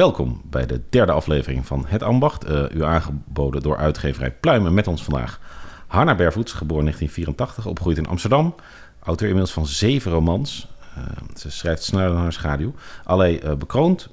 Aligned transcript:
Welkom 0.00 0.40
bij 0.44 0.66
de 0.66 0.80
derde 0.90 1.12
aflevering 1.12 1.66
van 1.66 1.84
Het 1.86 2.02
Ambacht. 2.02 2.48
Uh, 2.48 2.64
u 2.74 2.84
aangeboden 2.84 3.62
door 3.62 3.76
uitgeverij 3.76 4.30
Pluimen 4.30 4.74
met 4.74 4.86
ons 4.86 5.02
vandaag. 5.04 5.40
Hanna 5.86 6.14
Bervoets, 6.14 6.52
geboren 6.52 6.84
1984, 6.84 7.66
opgegroeid 7.66 7.98
in 7.98 8.06
Amsterdam. 8.06 8.54
Auteur 9.02 9.26
inmiddels 9.26 9.54
van 9.54 9.66
zeven 9.66 10.12
romans. 10.12 10.68
Uh, 10.98 11.04
ze 11.36 11.50
schrijft 11.50 11.82
sneller 11.82 12.08
dan 12.08 12.20
haar 12.20 12.32
schaduw. 12.32 12.74
Allerlei 13.04 13.40
uh, 13.44 13.54
bekroond, 13.54 14.08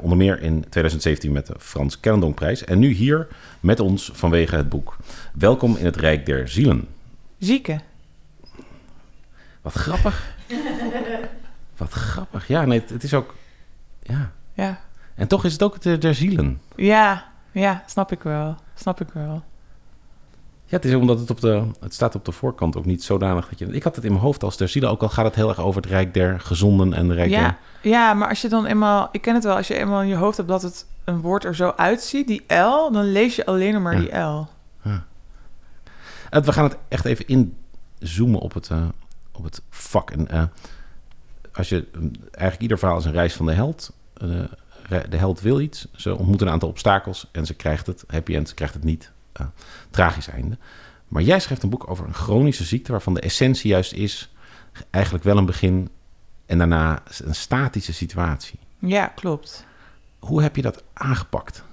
onder 0.00 0.16
meer 0.16 0.42
in 0.42 0.60
2017 0.68 1.32
met 1.32 1.46
de 1.46 1.54
Frans 1.58 2.00
Kennendonkprijs. 2.00 2.64
En 2.64 2.78
nu 2.78 2.92
hier 2.92 3.26
met 3.60 3.80
ons 3.80 4.10
vanwege 4.12 4.56
het 4.56 4.68
boek. 4.68 4.96
Welkom 5.32 5.76
in 5.76 5.84
het 5.84 5.96
Rijk 5.96 6.26
der 6.26 6.48
Zielen. 6.48 6.88
Zieken. 7.38 7.82
Wat 9.62 9.72
grappig. 9.72 10.34
Wat 11.76 11.92
grappig. 11.92 12.48
Ja, 12.48 12.64
nee, 12.64 12.82
het 12.86 13.02
is 13.04 13.14
ook... 13.14 13.34
Ja. 14.02 14.32
Ja. 14.52 14.80
En 15.14 15.26
toch 15.28 15.44
is 15.44 15.52
het 15.52 15.62
ook 15.62 15.80
de, 15.80 15.98
der 15.98 16.14
zielen. 16.14 16.60
Ja, 16.76 17.24
ja, 17.52 17.82
snap 17.86 18.12
ik 18.12 18.22
wel. 18.22 18.56
Snap 18.74 19.00
ik 19.00 19.08
wel. 19.12 19.42
Ja, 20.66 20.76
het 20.76 20.84
is 20.84 20.94
omdat 20.94 21.18
het 21.18 21.30
op 21.30 21.40
de, 21.40 21.62
het 21.80 21.94
staat 21.94 22.14
op 22.14 22.24
de 22.24 22.32
voorkant 22.32 22.76
ook 22.76 22.84
niet 22.84 23.02
zodanig 23.02 23.48
dat 23.48 23.58
je... 23.58 23.66
Ik 23.66 23.82
had 23.82 23.96
het 23.96 24.04
in 24.04 24.10
mijn 24.10 24.24
hoofd 24.24 24.42
als 24.42 24.56
der 24.56 24.68
zielen, 24.68 24.90
ook 24.90 25.02
al 25.02 25.08
gaat 25.08 25.24
het 25.24 25.34
heel 25.34 25.48
erg 25.48 25.58
over 25.60 25.80
het 25.82 25.90
rijk 25.90 26.14
der 26.14 26.40
gezonden 26.40 26.92
en 26.94 27.08
de 27.08 27.14
rijk 27.14 27.30
ja, 27.30 27.40
der... 27.40 27.56
Ja, 27.90 28.14
maar 28.14 28.28
als 28.28 28.40
je 28.40 28.48
dan 28.48 28.66
eenmaal... 28.66 29.08
Ik 29.12 29.20
ken 29.20 29.34
het 29.34 29.44
wel, 29.44 29.56
als 29.56 29.68
je 29.68 29.74
eenmaal 29.74 30.02
in 30.02 30.08
je 30.08 30.14
hoofd 30.14 30.36
hebt 30.36 30.48
dat 30.48 30.62
het 30.62 30.86
een 31.04 31.20
woord 31.20 31.44
er 31.44 31.54
zo 31.54 31.72
uitziet, 31.76 32.26
die 32.26 32.44
L, 32.46 32.92
dan 32.92 33.04
lees 33.04 33.36
je 33.36 33.46
alleen 33.46 33.72
nog 33.72 33.82
maar 33.82 33.94
Ja. 33.94 34.00
die 34.00 34.18
L. 34.18 34.46
Ja. 34.82 35.04
We 36.42 36.52
gaan 36.52 36.64
het 36.64 36.76
echt 36.88 37.04
even 37.04 37.48
inzoomen 38.00 38.40
op 38.40 38.54
het, 38.54 38.68
eh, 38.70 38.82
op 39.32 39.44
het 39.44 39.62
vak. 39.70 40.10
En 40.10 40.28
eh, 40.28 40.42
als 41.52 41.68
je, 41.68 41.76
eh, 41.92 42.00
eigenlijk 42.30 42.60
ieder 42.60 42.78
verhaal 42.78 42.98
is 42.98 43.04
een 43.04 43.12
reis 43.12 43.34
van 43.34 43.46
de 43.46 43.52
held. 43.52 43.92
Eh, 44.14 44.28
de 45.00 45.16
held 45.16 45.40
wil 45.40 45.60
iets, 45.60 45.86
ze 45.92 46.16
ontmoet 46.16 46.40
een 46.40 46.50
aantal 46.50 46.68
obstakels 46.68 47.28
en 47.32 47.46
ze 47.46 47.54
krijgt 47.54 47.86
het. 47.86 48.04
Happy 48.06 48.34
end, 48.34 48.48
ze 48.48 48.54
krijgt 48.54 48.74
het 48.74 48.84
niet. 48.84 49.12
Eh, 49.32 49.46
tragisch 49.90 50.28
einde. 50.28 50.58
Maar 51.08 51.22
jij 51.22 51.40
schrijft 51.40 51.62
een 51.62 51.70
boek 51.70 51.90
over 51.90 52.06
een 52.06 52.14
chronische 52.14 52.64
ziekte 52.64 52.92
waarvan 52.92 53.14
de 53.14 53.20
essentie 53.20 53.70
juist 53.70 53.92
is 53.92 54.32
eigenlijk 54.90 55.24
wel 55.24 55.36
een 55.36 55.46
begin 55.46 55.88
en 56.46 56.58
daarna 56.58 57.02
een 57.24 57.34
statische 57.34 57.92
situatie. 57.92 58.58
Ja, 58.78 59.06
klopt. 59.06 59.66
Hoe 60.18 60.42
heb 60.42 60.56
je 60.56 60.62
dat 60.62 60.82
aangepakt? 60.92 61.64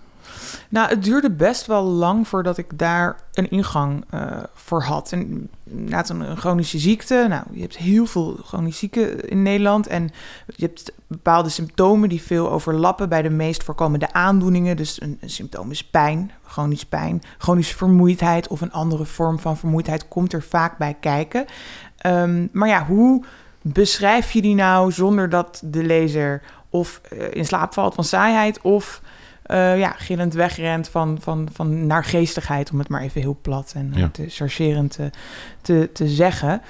Nou, 0.70 0.90
het 0.90 1.04
duurde 1.04 1.32
best 1.32 1.66
wel 1.66 1.84
lang 1.84 2.28
voordat 2.28 2.58
ik 2.58 2.80
daar 2.80 3.16
een 3.34 3.50
ingang 3.50 4.06
eh, 4.10 4.22
voor 4.54 4.82
had. 4.84 5.12
En 5.12 5.50
inderdaad, 5.64 6.10
een, 6.10 6.20
een 6.20 6.38
chronische 6.38 6.80
ziekte. 6.80 7.26
Nou, 7.30 7.44
je 7.52 7.62
hebt 7.62 7.78
heel 7.78 8.06
veel 8.06 8.38
chronische 8.44 8.80
zieken 8.80 9.30
in 9.30 9.42
Nederland. 9.42 9.88
En 9.88 10.10
je 10.46 10.66
hebt 10.66 10.92
bepaalde 11.08 11.50
symptomen 11.50 12.10
die 12.10 12.22
veel 12.22 12.52
overlappen 12.52 13.10
bij 13.10 13.22
de 13.22 13.30
meest 13.30 13.64
voorkomende 13.64 14.14
aandoeningen. 14.14 14.78
Dus 14.78 15.02
een, 15.02 15.18
een 15.22 15.30
symptoom 15.30 15.72
is 15.72 15.84
pijn, 15.84 16.32
chronisch 16.46 16.86
pijn. 16.86 17.22
Chronische 17.38 17.78
vermoeidheid 17.78 18.48
of 18.48 18.62
een 18.62 18.72
andere 18.72 19.06
vorm 19.06 19.40
van 19.40 19.58
vermoeidheid 19.58 20.08
komt 20.08 20.34
er 20.34 20.44
vaak 20.44 20.78
bij 20.78 20.98
kijken. 21.00 21.46
Ehm, 21.98 22.48
maar 22.52 22.68
ja, 22.68 22.86
hoe 22.86 23.24
beschrijf 23.62 24.32
je 24.32 24.42
die 24.42 24.56
nou 24.56 24.92
zonder 24.92 25.30
dat 25.30 25.62
de 25.66 25.84
lezer 25.84 26.42
of 26.70 27.02
eh, 27.10 27.34
in 27.34 27.46
slaap 27.46 27.74
valt 27.74 27.94
van 27.94 28.04
saaiheid 28.04 28.62
of 28.62 29.02
eh, 29.52 29.80
ja, 29.80 29.90
gillend 29.98 30.34
wegrent 30.34 30.90
van, 30.90 31.18
van, 31.22 31.48
van 31.54 31.88
naargeestigheid, 31.88 32.72
om 32.72 32.80
het 32.80 32.90
maar 32.90 33.02
even 33.02 33.22
heel 33.22 33.38
plat 33.42 33.74
en 33.76 33.92
Ja. 33.96 34.10
te 34.10 34.26
chargerend 34.30 34.92
te, 34.92 35.10
te, 35.62 35.90
te 35.94 36.08
zeggen. 36.08 36.62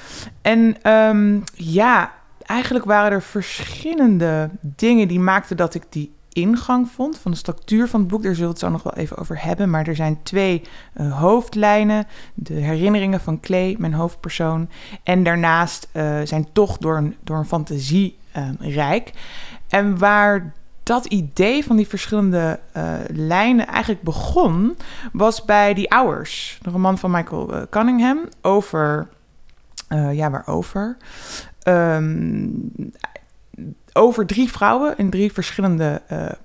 En 0.42 0.75
ehm, 0.81 1.40
ja, 1.56 2.12
eigenlijk 2.46 2.86
waren 2.86 3.12
er 3.12 3.22
verschillende 3.22 4.50
dingen 4.62 5.08
die 5.08 5.19
maakten 5.19 5.58
dat 5.58 5.74
ik 5.74 5.84
die 5.90 6.12
ingang 6.34 6.90
vond 6.90 7.18
van 7.18 7.31
de 7.31 7.38
structuur 7.38 7.88
van 7.88 8.00
het 8.00 8.09
boek. 8.09 8.24
Daar 8.24 8.36
zullen 8.36 8.47
we 8.47 8.53
het 8.56 8.64
zo 8.64 8.69
nog 8.69 8.84
wel 8.84 8.94
even 8.94 9.18
over 9.18 9.44
hebben. 9.44 9.69
Maar 9.69 9.88
er 9.88 9.96
zijn 9.96 10.19
twee 10.24 10.62
eh, 10.94 11.19
hoofdlijnen. 11.19 12.08
De 12.34 12.53
herinneringen 12.53 13.19
van 13.22 13.40
Clay, 13.40 13.75
mijn 13.80 13.94
hoofdpersoon. 13.94 14.69
En 15.03 15.24
daarnaast 15.24 15.88
eh, 15.92 16.19
zijn 16.24 16.48
toch 16.52 16.78
door 16.78 16.98
een, 16.98 17.16
door 17.24 17.38
een 17.38 17.46
fantasie 17.46 18.18
eh, 18.31 18.50
rijk. 18.59 19.12
En 19.69 19.98
waar 19.98 20.53
dat 20.91 21.06
idee 21.06 21.63
van 21.63 21.75
die 21.75 21.88
verschillende 21.88 22.59
eh, 22.72 22.94
lijnen 23.07 23.68
eigenlijk 23.68 24.02
begon, 24.02 24.78
was 25.13 25.46
bij 25.46 25.74
The 25.74 25.85
Hours, 25.88 26.59
de 26.62 26.69
roman 26.69 26.97
van 26.97 27.12
Michael 27.12 27.53
eh, 27.53 27.62
Cunningham, 27.69 28.19
over, 28.41 29.07
eh, 29.88 30.13
ja, 30.13 30.30
waarover? 30.30 30.97
Ehm, 31.63 32.47
over 33.94 34.25
drie 34.25 34.51
vrouwen 34.51 34.97
in 34.97 35.09
drie 35.09 35.31
verschillende 35.31 36.01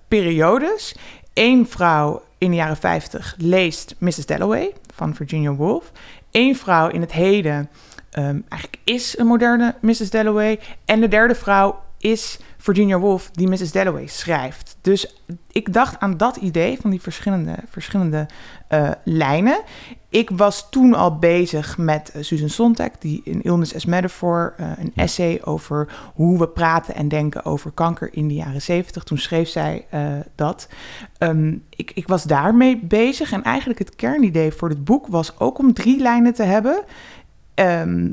periodes. 0.08 0.94
Eén 1.34 1.66
vrouw 1.68 2.22
in 2.38 2.50
de 2.50 2.56
jaren 2.56 2.76
50 2.76 3.34
leest 3.38 3.94
Mrs. 3.98 4.26
Dalloway 4.26 4.72
van 4.94 5.14
Virginia 5.14 5.54
Woolf. 5.54 5.92
Eén 6.30 6.56
vrouw 6.56 6.88
in 6.88 7.00
het 7.00 7.12
heden 7.12 7.70
ehm, 8.10 8.40
eigenlijk 8.48 8.78
is 8.84 9.18
een 9.18 9.26
moderne 9.26 9.74
Mrs. 9.80 10.10
Dalloway. 10.10 10.60
En 10.84 11.00
de 11.00 11.08
derde 11.08 11.34
vrouw 11.34 11.84
is 11.98 12.38
Virginia 12.56 12.98
Woolf 12.98 13.30
die 13.30 13.48
Mrs. 13.48 13.72
Dalloway 13.72 14.06
schrijft. 14.06 14.76
Dus 14.80 15.22
ik 15.52 15.72
dacht 15.72 16.00
aan 16.00 16.16
dat 16.16 16.36
idee 16.36 16.78
van 16.80 16.90
die 16.90 17.00
verschillende, 17.00 17.54
verschillende 17.68 18.26
eh, 18.68 18.90
lijnen. 19.04 19.62
Ik 20.08 20.30
was 20.30 20.70
toen 20.70 20.94
al 20.94 21.18
bezig 21.18 21.78
met 21.78 22.10
eh, 22.10 22.22
Susan 22.22 22.48
Sontag, 22.48 22.90
die 22.98 23.20
in 23.24 23.42
Illness 23.42 23.74
as 23.74 23.84
Metaphor, 23.84 24.54
eh, 24.56 24.70
een 24.78 24.92
essay 24.94 25.40
over 25.44 25.88
hoe 26.14 26.38
we 26.38 26.48
praten 26.48 26.94
en 26.94 27.08
denken 27.08 27.44
over 27.44 27.70
kanker 27.70 28.08
in 28.12 28.28
de 28.28 28.34
jaren 28.34 28.62
zeventig. 28.62 29.04
Toen 29.04 29.18
schreef 29.18 29.48
zij 29.48 29.86
dat. 30.34 30.68
Ehm, 31.18 31.54
ik, 31.70 31.90
ik 31.94 32.08
was 32.08 32.24
daarmee 32.24 32.78
bezig 32.78 33.32
en 33.32 33.42
eigenlijk 33.42 33.78
het 33.78 33.96
kernidee 33.96 34.52
voor 34.52 34.68
dit 34.68 34.84
boek 34.84 35.06
was 35.06 35.38
ook 35.38 35.58
om 35.58 35.72
drie 35.72 36.00
lijnen 36.00 36.34
te 36.34 36.42
hebben. 36.42 36.84
Ehm, 37.54 38.08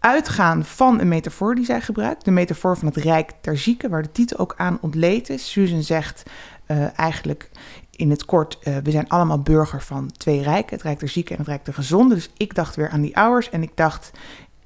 uitgaan 0.00 0.64
van 0.64 1.00
een 1.00 1.08
metafoor 1.08 1.54
die 1.54 1.64
zij 1.64 1.80
gebruikt. 1.80 2.24
De 2.24 2.30
metafoor 2.30 2.76
van 2.76 2.88
het 2.88 2.96
Rijk 2.96 3.32
der 3.40 3.58
Zieken, 3.58 3.90
waar 3.90 4.02
de 4.02 4.12
titel 4.12 4.38
ook 4.38 4.54
aan 4.56 4.78
ontleed 4.80 5.28
is. 5.28 5.50
Susan 5.50 5.82
zegt 5.82 6.22
eh, 6.66 6.98
eigenlijk 6.98 7.50
in 7.90 8.10
het 8.10 8.24
kort, 8.24 8.58
eh, 8.62 8.76
we 8.82 8.90
zijn 8.90 9.08
allemaal 9.08 9.42
burger 9.42 9.82
van 9.82 10.10
twee 10.16 10.42
rijken. 10.42 10.74
Het 10.74 10.82
Rijk 10.82 10.98
der 10.98 11.08
Zieken 11.08 11.32
en 11.32 11.38
het 11.38 11.48
Rijk 11.48 11.64
der 11.64 11.74
Gezonden. 11.74 12.16
Dus 12.16 12.30
ik 12.36 12.54
dacht 12.54 12.76
weer 12.76 12.88
aan 12.88 13.00
die 13.00 13.14
hours 13.14 13.50
en 13.50 13.62
ik 13.62 13.76
dacht 13.76 14.10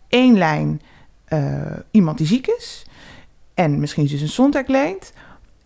één 0.08 0.38
lijn 0.38 0.80
eh, 1.24 1.62
iemand 1.90 2.18
die 2.18 2.26
ziek 2.26 2.46
is. 2.46 2.86
En 3.54 3.80
misschien 3.80 4.08
Susan 4.08 4.28
Sontag 4.28 4.66
leent. 4.66 5.12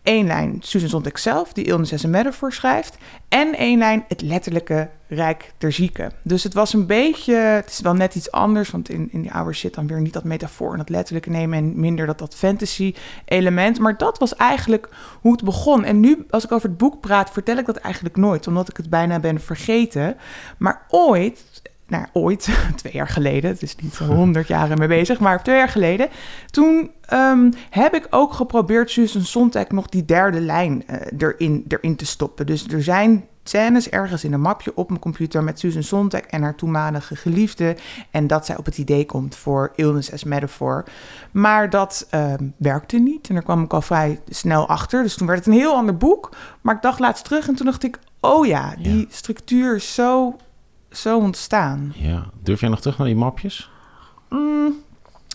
Eén 0.08 0.26
lijn 0.26 0.56
Susan 0.60 0.88
Sontag 0.88 1.18
zelf, 1.18 1.52
die 1.52 1.64
Illness 1.64 1.92
as 1.92 2.04
a 2.04 2.50
schrijft. 2.50 2.98
En 3.28 3.54
één 3.54 3.78
lijn 3.78 4.04
het 4.08 4.22
letterlijke 4.22 4.90
Rijk 5.08 5.52
der 5.58 5.72
Zieken. 5.72 6.12
Dus 6.22 6.42
het 6.42 6.54
was 6.54 6.72
een 6.72 6.86
beetje, 6.86 7.34
het 7.34 7.70
is 7.70 7.80
wel 7.80 7.94
net 7.94 8.14
iets 8.14 8.30
anders, 8.30 8.70
want 8.70 8.88
in, 8.88 9.08
in 9.12 9.22
die 9.22 9.30
hours 9.30 9.60
zit 9.60 9.74
dan 9.74 9.86
weer 9.86 10.00
niet 10.00 10.12
dat 10.12 10.24
metafoor 10.24 10.72
en 10.72 10.78
dat 10.78 10.88
letterlijke 10.88 11.30
nemen 11.30 11.58
en 11.58 11.80
minder 11.80 12.06
dat, 12.06 12.18
dat 12.18 12.34
fantasy 12.34 12.94
element. 13.24 13.78
Maar 13.78 13.96
dat 13.96 14.18
was 14.18 14.36
eigenlijk 14.36 14.88
hoe 15.20 15.32
het 15.32 15.44
begon. 15.44 15.84
En 15.84 16.00
nu, 16.00 16.26
als 16.30 16.44
ik 16.44 16.52
over 16.52 16.68
het 16.68 16.78
boek 16.78 17.00
praat, 17.00 17.30
vertel 17.30 17.56
ik 17.56 17.66
dat 17.66 17.76
eigenlijk 17.76 18.16
nooit, 18.16 18.46
omdat 18.46 18.68
ik 18.68 18.76
het 18.76 18.90
bijna 18.90 19.20
ben 19.20 19.40
vergeten. 19.40 20.16
Maar 20.58 20.86
ooit, 20.88 21.44
nou 21.88 22.04
ooit, 22.12 22.48
twee 22.76 22.92
jaar 22.92 23.08
geleden, 23.08 23.50
het 23.50 23.62
is 23.62 23.76
niet 23.76 23.98
honderd 24.18 24.48
jaren 24.48 24.78
mee 24.78 24.88
bezig, 24.88 25.18
maar 25.20 25.42
twee 25.42 25.56
jaar 25.56 25.68
geleden, 25.68 26.08
toen 26.50 26.90
ehm, 27.00 27.50
heb 27.70 27.94
ik 27.94 28.06
ook 28.10 28.32
geprobeerd 28.32 28.90
Susan 28.90 29.22
Sontag 29.24 29.68
nog 29.68 29.86
die 29.86 30.04
derde 30.04 30.40
lijn 30.40 30.86
eh, 30.86 30.96
erin, 31.18 31.64
erin 31.68 31.96
te 31.96 32.06
stoppen. 32.06 32.46
Dus 32.46 32.66
er 32.68 32.82
zijn 32.82 33.24
scènes 33.42 33.88
ergens 33.90 34.24
in 34.24 34.32
een 34.32 34.40
mapje 34.40 34.72
op 34.74 34.88
mijn 34.88 35.00
computer 35.00 35.44
met 35.44 35.58
Susan 35.58 35.82
Sontag 35.82 36.20
en 36.20 36.42
haar 36.42 36.54
toenmalige 36.54 37.16
geliefde. 37.16 37.76
En 38.10 38.26
dat 38.26 38.46
zij 38.46 38.56
op 38.56 38.64
het 38.64 38.78
idee 38.78 39.06
komt 39.06 39.36
voor 39.36 39.72
Illness 39.74 40.12
as 40.12 40.24
Metaphor. 40.24 40.84
Maar 41.30 41.70
dat 41.70 42.06
ehm, 42.10 42.44
werkte 42.56 42.98
niet 42.98 43.28
en 43.28 43.34
daar 43.34 43.42
kwam 43.44 43.62
ik 43.62 43.72
al 43.72 43.82
vrij 43.82 44.20
snel 44.28 44.68
achter. 44.68 45.02
Dus 45.02 45.14
toen 45.16 45.26
werd 45.26 45.38
het 45.38 45.48
een 45.48 45.60
heel 45.60 45.74
ander 45.74 45.96
boek. 45.96 46.30
Maar 46.60 46.74
ik 46.74 46.82
dacht 46.82 46.98
laatst 46.98 47.24
terug 47.24 47.48
en 47.48 47.54
toen 47.54 47.66
dacht 47.66 47.82
ik, 47.84 47.98
oh 48.20 48.46
ja, 48.46 48.74
die 48.82 48.98
Ja. 48.98 49.04
structuur 49.08 49.76
is 49.76 49.94
zo, 49.94 50.36
zo 50.90 51.18
ontstaan. 51.18 51.92
Ja, 51.94 52.26
durf 52.42 52.60
jij 52.60 52.68
nog 52.68 52.80
terug 52.80 52.98
naar 52.98 53.06
die 53.06 53.16
mapjes? 53.16 53.70
Mm, 54.28 54.74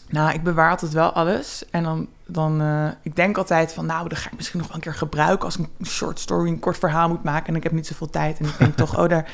nou, 0.09 0.33
ik 0.33 0.44
bewaar 0.44 0.69
altijd 0.69 0.94
wel 0.94 1.11
alles. 1.11 1.63
En 1.71 1.83
dan, 1.83 2.07
dan 2.25 2.61
eh, 2.61 2.88
ik 3.01 3.15
denk 3.15 3.38
altijd 3.38 3.73
van, 3.73 3.85
nou, 3.85 4.09
dat 4.09 4.17
ga 4.17 4.29
ik 4.29 4.35
misschien 4.35 4.59
nog 4.59 4.67
wel 4.67 4.75
een 4.75 4.83
keer 4.83 4.94
gebruiken 4.94 5.45
als 5.45 5.57
ik 5.57 5.67
een 5.79 5.85
short 5.85 6.19
story, 6.19 6.50
een 6.50 6.59
kort 6.59 6.77
verhaal 6.77 7.09
moet 7.09 7.23
maken. 7.23 7.47
En 7.47 7.55
ik 7.55 7.63
heb 7.63 7.71
niet 7.71 7.88
zoveel 7.88 8.09
tijd. 8.09 8.39
En 8.39 8.45
ik 8.45 8.57
denk 8.57 8.75
toch, 8.85 9.00
oh, 9.00 9.09
daar. 9.09 9.31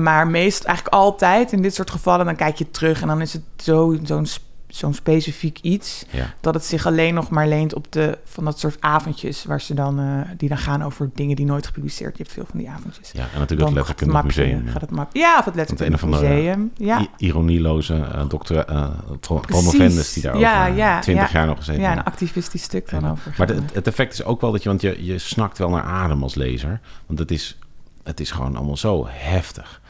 Maar 0.00 0.26
meest 0.26 0.64
eigenlijk 0.64 0.96
altijd 0.96 1.52
in 1.52 1.62
dit 1.62 1.74
soort 1.74 1.90
gevallen, 1.90 2.26
dan 2.26 2.36
kijk 2.36 2.56
je 2.56 2.70
terug 2.70 3.00
en 3.00 3.08
dan 3.08 3.20
is 3.20 3.32
het 3.32 3.42
zo, 3.56 3.96
zo'n 4.02 4.26
sp- 4.26 4.50
zo'n 4.76 4.94
specifiek 4.94 5.58
iets, 5.62 6.04
Ja. 6.10 6.34
dat 6.40 6.54
het 6.54 6.64
zich 6.64 6.86
alleen 6.86 7.14
nog 7.14 7.30
maar 7.30 7.48
leent 7.48 7.74
op 7.74 7.92
de 7.92 8.18
van 8.24 8.44
dat 8.44 8.58
soort 8.58 8.76
avondjes 8.80 9.44
waar 9.44 9.60
ze 9.60 9.74
dan 9.74 9.98
eh, 9.98 10.20
die 10.36 10.48
dan 10.48 10.58
gaan 10.58 10.82
over 10.84 11.10
dingen 11.14 11.36
die 11.36 11.46
nooit 11.46 11.66
gepubliceerd. 11.66 12.16
Je 12.16 12.22
hebt 12.22 12.34
veel 12.34 12.44
van 12.50 12.58
die 12.58 12.70
avondjes. 12.70 13.10
ja, 13.12 13.20
en 13.20 13.38
natuurlijk 13.38 13.48
het 13.48 13.58
Dan 13.58 13.66
gaat 13.68 13.76
letterkundig 13.76 14.22
mapje- 14.22 14.42
museum. 14.42 14.68
Gaat 14.68 14.80
het 14.80 14.90
map, 14.90 15.14
ja, 15.16 15.38
of 15.38 15.44
het 15.44 15.54
letterkundig 15.54 16.02
andere 16.02 16.22
museum. 16.22 16.70
Ja, 16.76 17.00
I- 17.00 17.08
ironieloze 17.16 17.94
eh, 17.94 18.28
dokter 18.28 18.56
uh, 18.70 18.88
Precies. 19.20 19.46
promovendus 19.46 20.12
die 20.12 20.22
daar 20.22 20.38
Ja, 20.38 20.62
over 20.62 20.76
ja, 20.76 21.00
20 21.00 21.32
ja. 21.32 21.38
jaar 21.38 21.46
nog 21.46 21.56
gezeten 21.56 21.82
ja, 21.82 21.92
een 21.92 22.04
activistisch 22.04 22.62
stuk 22.62 22.90
dan 22.90 23.00
Ja. 23.00 23.10
over. 23.10 23.34
Maar 23.38 23.48
het, 23.48 23.74
het 23.74 23.86
effect 23.86 24.12
is 24.12 24.24
ook 24.24 24.40
wel 24.40 24.52
dat 24.52 24.62
je, 24.62 24.68
want 24.68 24.80
je, 24.80 25.04
je 25.04 25.18
snakt 25.18 25.58
wel 25.58 25.70
naar 25.70 25.82
adem 25.82 26.22
als 26.22 26.34
lezer. 26.34 26.80
Want 27.06 27.18
het 27.18 27.30
is, 27.30 27.58
het 28.02 28.20
is 28.20 28.30
gewoon 28.30 28.56
allemaal 28.56 28.76
zo 28.76 29.06
heftig. 29.08 29.80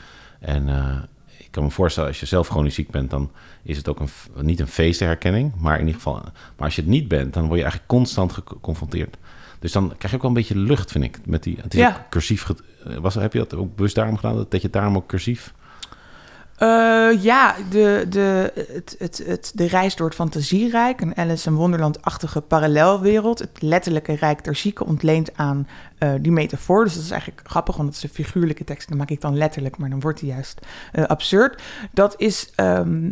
En 0.41 0.69
eh, 0.69 0.97
kan 1.53 1.63
me 1.65 1.71
voorstellen, 1.71 2.09
als 2.09 2.21
je 2.21 2.27
zelf 2.27 2.49
chronisch 2.49 2.75
ziek 2.75 2.91
bent, 2.91 3.11
dan 3.11 3.31
is 3.63 3.77
het 3.77 3.89
ook 3.89 4.01
een, 4.01 4.09
niet 4.47 4.61
een 4.61 4.67
feestherkenning. 4.67 5.53
Maar 5.59 5.75
in 5.75 5.81
ieder 5.81 5.95
geval, 5.95 6.15
maar 6.57 6.65
als 6.67 6.75
je 6.77 6.83
het 6.83 6.91
niet 6.91 7.09
bent, 7.09 7.33
dan 7.35 7.43
word 7.43 7.55
je 7.57 7.63
eigenlijk 7.63 7.91
constant 7.93 8.33
geconfronteerd. 8.33 9.17
Dus 9.59 9.73
dan 9.73 9.89
krijg 9.89 10.11
je 10.11 10.15
ook 10.17 10.23
wel 10.23 10.31
een 10.31 10.37
beetje 10.37 10.57
lucht, 10.59 10.91
vind 10.91 11.05
ik. 11.05 11.19
Met 11.27 11.43
die, 11.43 11.57
het 11.63 11.75
is 11.75 11.81
Ja. 11.81 11.89
ook 11.89 12.11
cursief. 12.11 12.47
Was, 13.01 13.15
heb 13.15 13.33
je 13.33 13.39
dat 13.39 13.55
ook 13.55 13.77
bewust 13.77 13.95
daarom 13.95 14.17
gedaan? 14.17 14.37
Dat, 14.37 14.51
dat 14.51 14.61
je 14.61 14.67
het 14.67 14.77
daarom 14.77 14.97
ook 14.97 15.07
cursief... 15.07 15.55
Eh, 16.63 17.23
ja, 17.23 17.55
de, 17.71 18.07
de, 18.09 18.53
het, 18.73 18.97
het, 18.99 19.23
het, 19.27 19.53
de 19.55 19.67
reis 19.67 19.97
door 19.97 20.07
het 20.07 20.15
fantasierijk, 20.15 21.01
een 21.01 21.17
Alice 21.17 21.49
in 21.49 21.55
Wonderland-achtige 21.55 22.41
parallelwereld. 22.41 23.39
Het 23.39 23.51
letterlijke 23.59 24.15
rijk 24.15 24.45
der 24.45 24.55
zieken 24.55 24.87
ontleent 24.87 25.37
aan 25.37 25.69
eh, 25.99 26.13
die 26.21 26.33
metafoor. 26.33 26.85
Dus 26.85 26.95
dat 26.95 27.03
is 27.03 27.11
eigenlijk 27.11 27.41
grappig, 27.45 27.77
want 27.77 27.89
het 27.89 27.97
is 27.97 28.03
een 28.03 28.25
figuurlijke 28.25 28.65
tekst. 28.65 28.89
Dan 28.89 28.99
maak 28.99 29.11
ik 29.11 29.21
dan 29.21 29.37
letterlijk, 29.37 29.79
maar 29.79 29.91
dan 29.91 30.01
wordt 30.01 30.21
die 30.21 30.29
juist 30.29 30.67
eh, 30.93 31.05
absurd. 31.05 31.63
Dat 31.93 32.15
is, 32.17 32.51
ehm, 32.55 33.11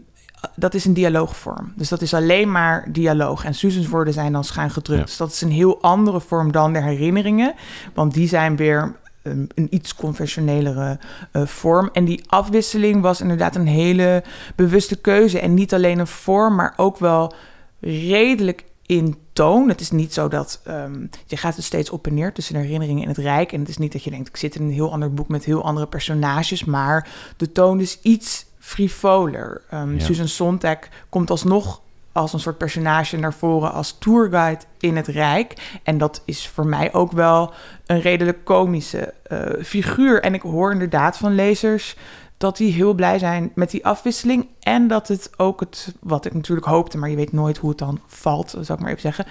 dat 0.55 0.75
is 0.75 0.85
een 0.85 0.94
dialoogvorm. 0.94 1.73
Dus 1.76 1.88
dat 1.88 2.02
is 2.02 2.14
alleen 2.14 2.50
maar 2.50 2.88
dialoog. 2.93 3.44
En 3.44 3.55
Susan's 3.55 3.88
woorden 3.88 4.14
zijn 4.14 4.32
dan 4.32 4.44
schuin 4.44 4.70
gedrukt. 4.70 5.00
Ja. 5.00 5.06
Dus 5.06 5.17
dat 5.17 5.32
is 5.32 5.41
een 5.41 5.52
heel 5.52 5.82
andere 5.82 6.20
vorm 6.20 6.52
dan 6.52 6.73
de 6.73 6.82
herinneringen. 6.82 7.55
Want 7.94 8.14
die 8.14 8.29
zijn 8.29 8.56
weer 8.56 8.99
een, 9.23 9.51
een 9.55 9.67
iets 9.71 9.95
conventionelere 9.95 10.99
eh, 11.33 11.47
vorm. 11.47 11.91
En 11.93 12.05
die 12.05 12.23
afwisseling 12.27 13.03
was 13.03 13.21
inderdaad 13.21 13.57
een 13.57 13.67
hele 13.67 14.23
bewuste 14.57 14.97
keuze. 14.97 15.41
En 15.41 15.55
niet 15.55 15.75
alleen 15.75 15.99
een 15.99 16.07
vorm, 16.07 16.55
maar 16.55 16.75
ook 16.77 16.99
wel 16.99 17.35
redelijk 17.81 18.65
in 18.87 19.17
toon. 19.33 19.69
Het 19.69 19.81
is 19.81 19.91
niet 19.91 20.15
zo 20.15 20.29
dat 20.29 20.61
ehm, 20.65 21.07
je 21.27 21.37
gaat 21.37 21.57
er 21.57 21.63
steeds 21.63 21.91
op 21.91 22.07
en 22.07 22.15
neer 22.15 22.33
tussen 22.33 22.55
de 22.55 22.61
herinneringen 22.61 23.03
en 23.03 23.09
het 23.09 23.19
rijk. 23.19 23.53
En 23.53 23.61
het 23.61 23.69
is 23.69 23.79
niet 23.79 23.93
dat 23.93 24.05
je 24.05 24.11
denkt, 24.11 24.29
ik 24.29 24.37
zit 24.37 24.55
in 24.55 24.63
een 24.63 24.73
heel 24.73 24.93
ander 24.93 25.15
boek 25.15 25.29
met 25.29 25.45
heel 25.45 25.65
andere 25.65 25.87
personages. 25.87 26.65
Maar 26.65 27.09
de 27.37 27.53
toon 27.53 27.81
is 27.81 27.99
iets 28.03 28.47
frivoler. 28.59 29.63
Ehm, 29.71 29.95
Ja. 29.95 30.05
Susan 30.05 30.29
Sontag 30.29 30.79
komt 31.09 31.31
alsnog 31.31 31.81
als 32.12 32.33
een 32.33 32.41
soort 32.41 32.59
personage 32.59 33.17
naar 33.17 33.35
voren 33.35 33.73
als 33.73 33.97
tourguide 33.99 34.65
in 34.79 34.97
het 34.97 35.07
Rijk. 35.07 35.79
En 35.83 35.99
dat 35.99 36.23
is 36.25 36.49
voor 36.49 36.67
mij 36.67 36.93
ook 36.93 37.12
wel 37.12 37.53
een 37.87 38.01
redelijk 38.01 38.45
komische 38.45 39.15
eh, 39.23 39.39
figuur. 39.65 40.23
En 40.23 40.35
ik 40.35 40.43
hoor 40.43 40.73
inderdaad 40.73 41.17
van 41.17 41.35
lezers 41.35 41.97
dat 42.37 42.57
die 42.57 42.73
heel 42.73 42.95
blij 42.95 43.19
zijn 43.19 43.53
met 43.55 43.71
die 43.71 43.87
afwisseling. 43.87 44.47
En 44.61 44.89
dat 44.89 45.09
het 45.09 45.31
ook 45.37 45.61
het, 45.61 45.95
wat 46.01 46.25
ik 46.25 46.35
natuurlijk 46.35 46.67
hoopte, 46.67 46.99
maar 46.99 47.11
je 47.11 47.17
weet 47.17 47.33
nooit 47.33 47.59
hoe 47.59 47.69
het 47.69 47.79
dan 47.79 48.01
valt, 48.07 48.51
zou 48.51 48.73
ik 48.73 48.79
maar 48.79 48.89
even 48.89 49.01
zeggen. 49.01 49.27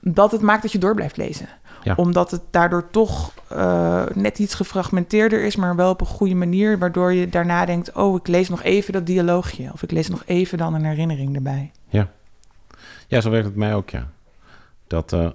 Dat 0.00 0.32
het 0.32 0.40
maakt 0.40 0.62
dat 0.62 0.72
je 0.72 0.78
door 0.78 0.94
blijft 0.94 1.16
lezen. 1.16 1.48
Ja. 1.82 1.94
Omdat 1.96 2.30
het 2.30 2.42
daardoor 2.50 2.90
toch 2.90 3.32
eh, 3.48 4.02
net 4.14 4.38
iets 4.38 4.54
gefragmenteerder 4.54 5.42
is, 5.42 5.56
maar 5.56 5.76
wel 5.76 5.90
op 5.90 6.00
een 6.00 6.06
goede 6.06 6.34
manier. 6.34 6.78
Waardoor 6.78 7.12
je 7.12 7.28
daarna 7.28 7.64
denkt: 7.64 7.92
oh, 7.92 8.16
ik 8.16 8.26
lees 8.26 8.48
nog 8.48 8.62
even 8.62 8.92
dat 8.92 9.06
dialoogje. 9.06 9.70
Of 9.72 9.82
ik 9.82 9.90
lees 9.90 10.08
nog 10.08 10.22
even 10.26 10.58
dan 10.58 10.74
een 10.74 10.84
herinnering 10.84 11.34
erbij. 11.34 11.72
Ja, 13.08 13.20
zo 13.20 13.30
werkt 13.30 13.46
het 13.46 13.56
mij 13.56 13.74
ook, 13.74 13.90
ja. 13.90 14.10
Dat, 14.86 15.12
eh, 15.12 15.30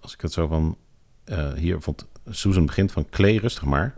als 0.00 0.14
ik 0.14 0.20
het 0.20 0.32
zo 0.32 0.46
van... 0.46 0.76
eh, 1.24 1.52
hier 1.52 1.80
vond 1.80 2.06
Susan 2.30 2.66
begint 2.66 2.92
van... 2.92 3.06
Klee, 3.10 3.40
rustig 3.40 3.64
maar. 3.64 3.94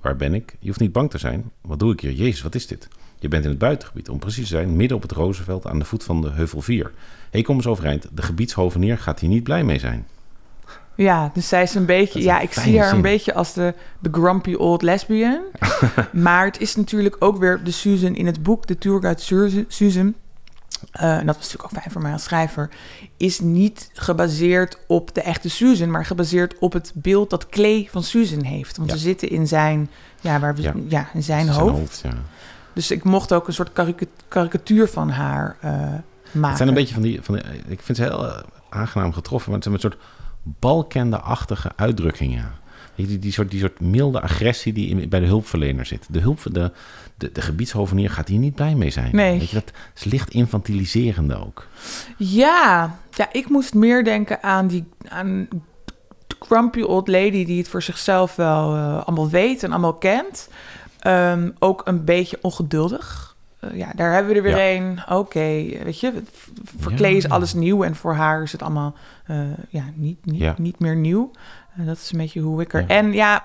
Waar 0.00 0.16
ben 0.16 0.34
ik? 0.34 0.56
Je 0.58 0.66
hoeft 0.66 0.80
niet 0.80 0.92
bang 0.92 1.10
te 1.10 1.18
zijn. 1.18 1.50
Wat 1.60 1.78
doe 1.78 1.92
ik 1.92 2.00
hier? 2.00 2.12
Jezus, 2.12 2.42
wat 2.42 2.54
is 2.54 2.66
dit? 2.66 2.88
Je 3.18 3.28
bent 3.28 3.44
in 3.44 3.50
het 3.50 3.58
buitengebied, 3.58 4.08
om 4.08 4.18
precies 4.18 4.48
te 4.48 4.56
zijn... 4.56 4.76
midden 4.76 4.96
op 4.96 5.02
het 5.02 5.12
Rozenveld 5.12 5.66
aan 5.66 5.78
de 5.78 5.84
voet 5.84 6.04
van 6.04 6.20
de 6.20 6.30
Heuvel 6.30 6.62
4. 6.62 6.84
Hé, 6.84 6.90
hey, 7.30 7.42
kom 7.42 7.56
eens 7.56 7.66
overeind. 7.66 8.08
De 8.12 8.22
gebiedshovenier 8.22 8.98
gaat 8.98 9.20
hier 9.20 9.28
niet 9.28 9.42
blij 9.42 9.64
mee 9.64 9.78
zijn. 9.78 10.06
Ja, 10.94 11.30
dus 11.34 11.48
zij 11.48 11.62
is 11.62 11.74
een 11.74 11.86
beetje. 11.86 12.22
Ja, 12.22 12.40
ik 12.40 12.52
zie 12.52 12.78
haar 12.78 12.86
zin. 12.86 12.96
een 12.96 13.02
beetje 13.02 13.34
als 13.34 13.52
de, 13.52 13.74
de 13.98 14.08
grumpy 14.12 14.54
old 14.54 14.82
lesbian. 14.82 15.40
maar 16.12 16.44
het 16.44 16.60
is 16.60 16.76
natuurlijk 16.76 17.16
ook 17.18 17.36
weer 17.36 17.64
de 17.64 17.70
Susan 17.70 18.14
in 18.14 18.26
het 18.26 18.42
boek, 18.42 18.66
de 18.66 18.78
tourguide 18.78 19.64
Susan. 19.68 20.14
Eh, 20.90 21.16
en 21.18 21.26
dat 21.26 21.36
was 21.36 21.44
natuurlijk 21.44 21.64
ook 21.74 21.80
fijn 21.80 21.90
voor 21.92 22.02
mij 22.02 22.12
als 22.12 22.22
schrijver. 22.22 22.68
Is 23.16 23.40
niet 23.40 23.90
gebaseerd 23.92 24.78
op 24.86 25.14
de 25.14 25.20
echte 25.22 25.48
Susan, 25.50 25.90
maar 25.90 26.04
gebaseerd 26.04 26.58
op 26.58 26.72
het 26.72 26.92
beeld 26.94 27.30
dat 27.30 27.46
Clay 27.46 27.88
van 27.90 28.02
Susan 28.02 28.42
heeft. 28.42 28.76
Want 28.76 28.88
Ja. 28.88 28.94
we 28.96 29.00
zitten 29.02 29.28
in 29.28 29.46
zijn, 29.48 29.90
ja, 30.20 30.40
waar 30.40 30.54
we, 30.54 30.62
Ja. 30.62 30.72
ja. 30.88 31.08
in 31.14 31.22
zijn 31.22 31.44
Zijn 31.46 31.56
hoofd. 31.58 32.00
ja. 32.04 32.10
Dus 32.72 32.90
ik 32.90 33.04
mocht 33.04 33.32
ook 33.32 33.46
een 33.46 33.54
soort 33.54 33.72
karika- 33.72 34.06
karikatuur 34.28 34.88
van 34.88 35.10
haar 35.10 35.56
eh, 35.60 35.70
maken. 35.70 36.48
Het 36.48 36.56
zijn 36.56 36.68
een 36.68 36.74
beetje 36.74 36.94
van 36.94 37.02
die... 37.02 37.22
Van 37.22 37.34
die 37.34 37.44
ik 37.68 37.80
vind 37.82 37.98
ze 37.98 38.04
heel 38.04 38.26
eh, 38.28 38.42
aangenaam 38.68 39.12
getroffen. 39.12 39.50
Maar 39.50 39.60
het 39.60 39.68
zijn 39.68 39.74
een 39.74 39.80
soort 39.90 39.96
balkende-achtige 40.42 41.70
uitdrukkingen. 41.76 42.50
Die, 42.96 43.18
die, 43.18 43.32
soort, 43.32 43.50
die 43.50 43.60
soort 43.60 43.80
milde 43.80 44.20
agressie 44.20 44.72
die 44.72 44.88
in, 44.88 45.08
bij 45.08 45.20
de 45.20 45.26
hulpverlener 45.26 45.86
zit. 45.86 46.06
De, 46.10 46.20
hulp, 46.20 46.40
de, 46.52 46.72
de, 47.16 47.32
de 47.32 47.40
gebiedshovenier 47.40 48.10
gaat 48.10 48.28
hier 48.28 48.38
niet 48.38 48.54
blij 48.54 48.74
mee 48.74 48.90
zijn. 48.90 49.16
Nee. 49.16 49.38
Weet 49.38 49.50
je, 49.50 49.54
dat 49.54 49.72
is 49.94 50.04
licht 50.04 50.30
infantiliserende 50.30 51.44
ook. 51.46 51.66
Ja, 52.16 52.96
ja, 53.10 53.28
ik 53.32 53.48
moest 53.48 53.74
meer 53.74 54.04
denken 54.04 54.42
aan 54.42 54.66
die 54.66 54.84
aan 55.08 55.48
de 56.26 56.36
grumpy 56.38 56.80
old 56.80 57.08
lady 57.08 57.44
die 57.44 57.58
het 57.58 57.68
voor 57.68 57.82
zichzelf 57.82 58.36
wel 58.36 58.74
eh, 58.74 59.06
allemaal 59.06 59.28
weet 59.30 59.62
en 59.62 59.70
allemaal 59.70 59.94
kent. 59.94 60.48
Ehm, 60.98 61.50
ook 61.58 61.82
een 61.84 62.04
beetje 62.04 62.38
ongeduldig. 62.42 63.34
Eh, 63.58 63.76
ja, 63.76 63.92
daar 63.96 64.12
hebben 64.12 64.32
we 64.32 64.38
er 64.38 64.42
weer 64.44 64.56
Ja. 64.56 64.74
een. 64.74 65.00
Oké, 65.08 65.38
weet 65.84 66.00
je, 66.00 66.12
voor 66.78 66.92
Klee 66.92 67.16
is 67.16 67.28
alles 67.28 67.54
nieuw 67.54 67.84
en 67.84 67.94
voor 67.96 68.14
haar 68.14 68.42
is 68.42 68.52
het 68.52 68.62
allemaal 68.62 68.94
eh, 69.26 69.38
ja, 69.68 69.84
niet, 69.94 70.26
niet, 70.26 70.58
niet 70.58 70.78
meer 70.78 70.96
nieuw. 70.96 71.30
Eh, 71.76 71.86
dat 71.86 71.96
is 71.96 72.12
een 72.12 72.18
beetje 72.18 72.40
hoe 72.40 72.60
ik 72.60 72.74
er... 72.74 72.80
Ja. 72.80 72.86
En 72.86 73.12
ja, 73.12 73.44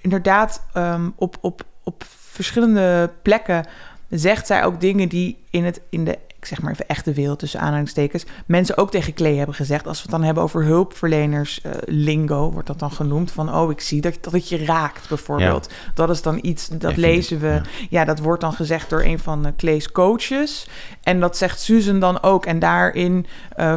inderdaad, 0.00 0.66
ehm, 0.72 1.10
op, 1.16 1.36
op, 1.40 1.64
op 1.82 2.04
verschillende 2.08 3.10
plekken 3.22 3.66
zegt 4.08 4.46
zij 4.46 4.64
ook 4.64 4.80
dingen 4.80 5.08
die 5.08 5.38
in, 5.50 5.64
het, 5.64 5.80
in 5.88 6.04
de, 6.04 6.18
ik 6.36 6.44
zeg 6.44 6.62
maar 6.62 6.72
even 6.72 6.88
echte 6.88 7.12
wereld 7.12 7.38
tussen 7.38 7.60
aanhalingstekens, 7.60 8.24
mensen 8.46 8.76
ook 8.76 8.90
tegen 8.90 9.14
Klee 9.14 9.36
hebben 9.36 9.54
gezegd. 9.54 9.86
Als 9.86 9.96
we 9.96 10.02
het 10.02 10.10
dan 10.10 10.22
hebben 10.22 10.42
over 10.42 10.64
hulpverleners, 10.64 11.60
eh, 11.60 11.72
lingo 11.84 12.52
wordt 12.52 12.66
dat 12.66 12.78
dan 12.78 12.90
genoemd. 12.90 13.30
Van, 13.30 13.54
oh, 13.54 13.70
ik 13.70 13.80
zie 13.80 14.00
dat, 14.00 14.18
dat 14.20 14.32
het 14.32 14.48
je 14.48 14.64
raakt, 14.64 15.08
bijvoorbeeld. 15.08 15.72
Dat 15.94 16.10
is 16.10 16.22
dan 16.22 16.38
iets, 16.42 16.68
dat 16.68 16.90
Even 16.90 17.02
lezen 17.02 17.40
we. 17.40 17.48
ja. 17.48 17.62
Ja. 17.90 18.04
dat 18.04 18.18
wordt 18.18 18.40
dan 18.40 18.52
gezegd 18.52 18.90
door 18.90 19.02
een 19.02 19.18
van 19.18 19.52
Klees 19.56 19.92
coaches. 19.92 20.68
En 21.02 21.20
dat 21.20 21.36
zegt 21.36 21.60
Susan 21.60 22.00
dan 22.00 22.22
ook. 22.22 22.46
En 22.46 22.58
daarin 22.58 23.26
uh, 23.56 23.74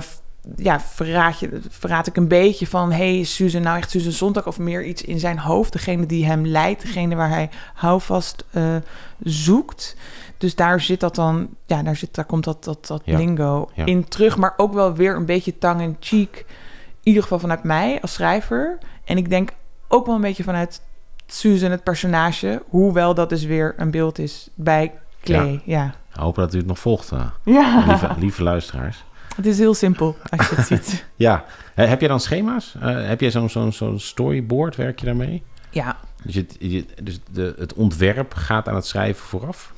ja, 0.56 0.80
verraad, 0.80 1.40
je, 1.40 1.60
verraad 1.70 2.08
ik 2.08 2.18
een 2.18 2.28
beetje 2.28 2.68
van... 2.68 2.92
hey, 2.92 3.20
is 3.20 3.36
Susan 3.36 3.62
nou 3.62 3.78
echt 3.78 3.90
Susan 3.90 4.12
Zondag 4.12 4.48
of 4.48 4.60
meer 4.60 4.86
iets 4.86 5.02
in 5.02 5.20
zijn 5.20 5.40
hoofd? 5.40 5.72
Degene 5.74 6.06
die 6.06 6.26
hem 6.26 6.46
leidt, 6.46 6.82
degene 6.82 7.16
waar 7.16 7.30
hij 7.30 7.50
houvast 7.74 8.44
uh, 8.52 8.76
zoekt. 9.20 9.96
Dus 10.38 10.56
daar 10.56 10.82
zit 10.82 11.00
dat 11.00 11.16
dan... 11.16 11.48
Ja, 11.66 11.84
daar, 11.84 11.96
zit, 11.96 12.16
daar 12.16 12.26
komt 12.26 12.44
dat, 12.44 12.64
dat, 12.64 12.88
dat 12.88 13.02
Ja. 13.06 13.18
lingo 13.18 13.70
Ja. 13.74 13.86
in 13.86 14.08
terug. 14.08 14.38
Maar 14.38 14.54
ook 14.58 14.74
wel 14.74 14.94
weer 14.94 15.16
een 15.16 15.26
beetje 15.26 15.58
tang 15.58 15.82
en 15.82 15.98
cheek. 16.00 16.46
In 16.90 17.14
ieder 17.14 17.22
geval 17.22 17.40
vanuit 17.40 17.64
mij 17.64 18.02
als 18.02 18.14
schrijver. 18.14 18.78
En 19.06 19.18
ik 19.18 19.30
denk 19.30 19.50
ook 19.88 20.06
wel 20.06 20.16
een 20.16 20.22
beetje 20.22 20.44
vanuit 20.44 20.82
Susan, 21.28 21.72
het 21.72 21.84
personage. 21.84 22.62
Hoewel 22.70 23.14
dat 23.14 23.30
dus 23.30 23.44
weer 23.44 23.74
een 23.78 23.92
beeld 23.92 24.20
is 24.20 24.50
bij 24.56 24.94
Clay. 25.24 25.62
Ja. 25.66 25.86
Ik 26.14 26.20
hoop 26.24 26.36
dat 26.36 26.54
u 26.54 26.58
het 26.58 26.68
nog 26.68 26.80
volgt, 26.80 27.12
uh, 27.12 27.26
Ja. 27.44 27.84
lieve, 27.88 28.10
lieve 28.18 28.44
luisteraars. 28.44 29.04
Het 29.38 29.46
is 29.46 29.58
heel 29.58 29.74
simpel 29.74 30.18
als 30.38 30.50
je 30.50 30.56
het 30.56 30.68
ziet. 30.84 31.06
Ja, 31.16 31.46
Eh, 31.76 31.88
heb 31.88 32.00
jij 32.00 32.10
dan 32.10 32.20
schema's? 32.20 32.76
Uh, 32.84 33.08
heb 33.08 33.22
jij 33.22 33.32
zo'n 33.32 33.50
zo'n 33.50 33.72
zo'n 33.72 34.00
storyboard, 34.00 34.76
werk 34.76 35.00
je 35.00 35.06
daarmee? 35.06 35.44
Ja. 35.70 35.98
Dus, 36.24 36.34
je, 36.34 36.46
je, 36.60 36.86
dus 37.04 37.20
de, 37.32 37.56
het 37.58 37.74
ontwerp 37.74 38.34
gaat 38.34 38.68
aan 38.68 38.76
het 38.76 38.86
schrijven 38.86 39.26
vooraf? 39.26 39.74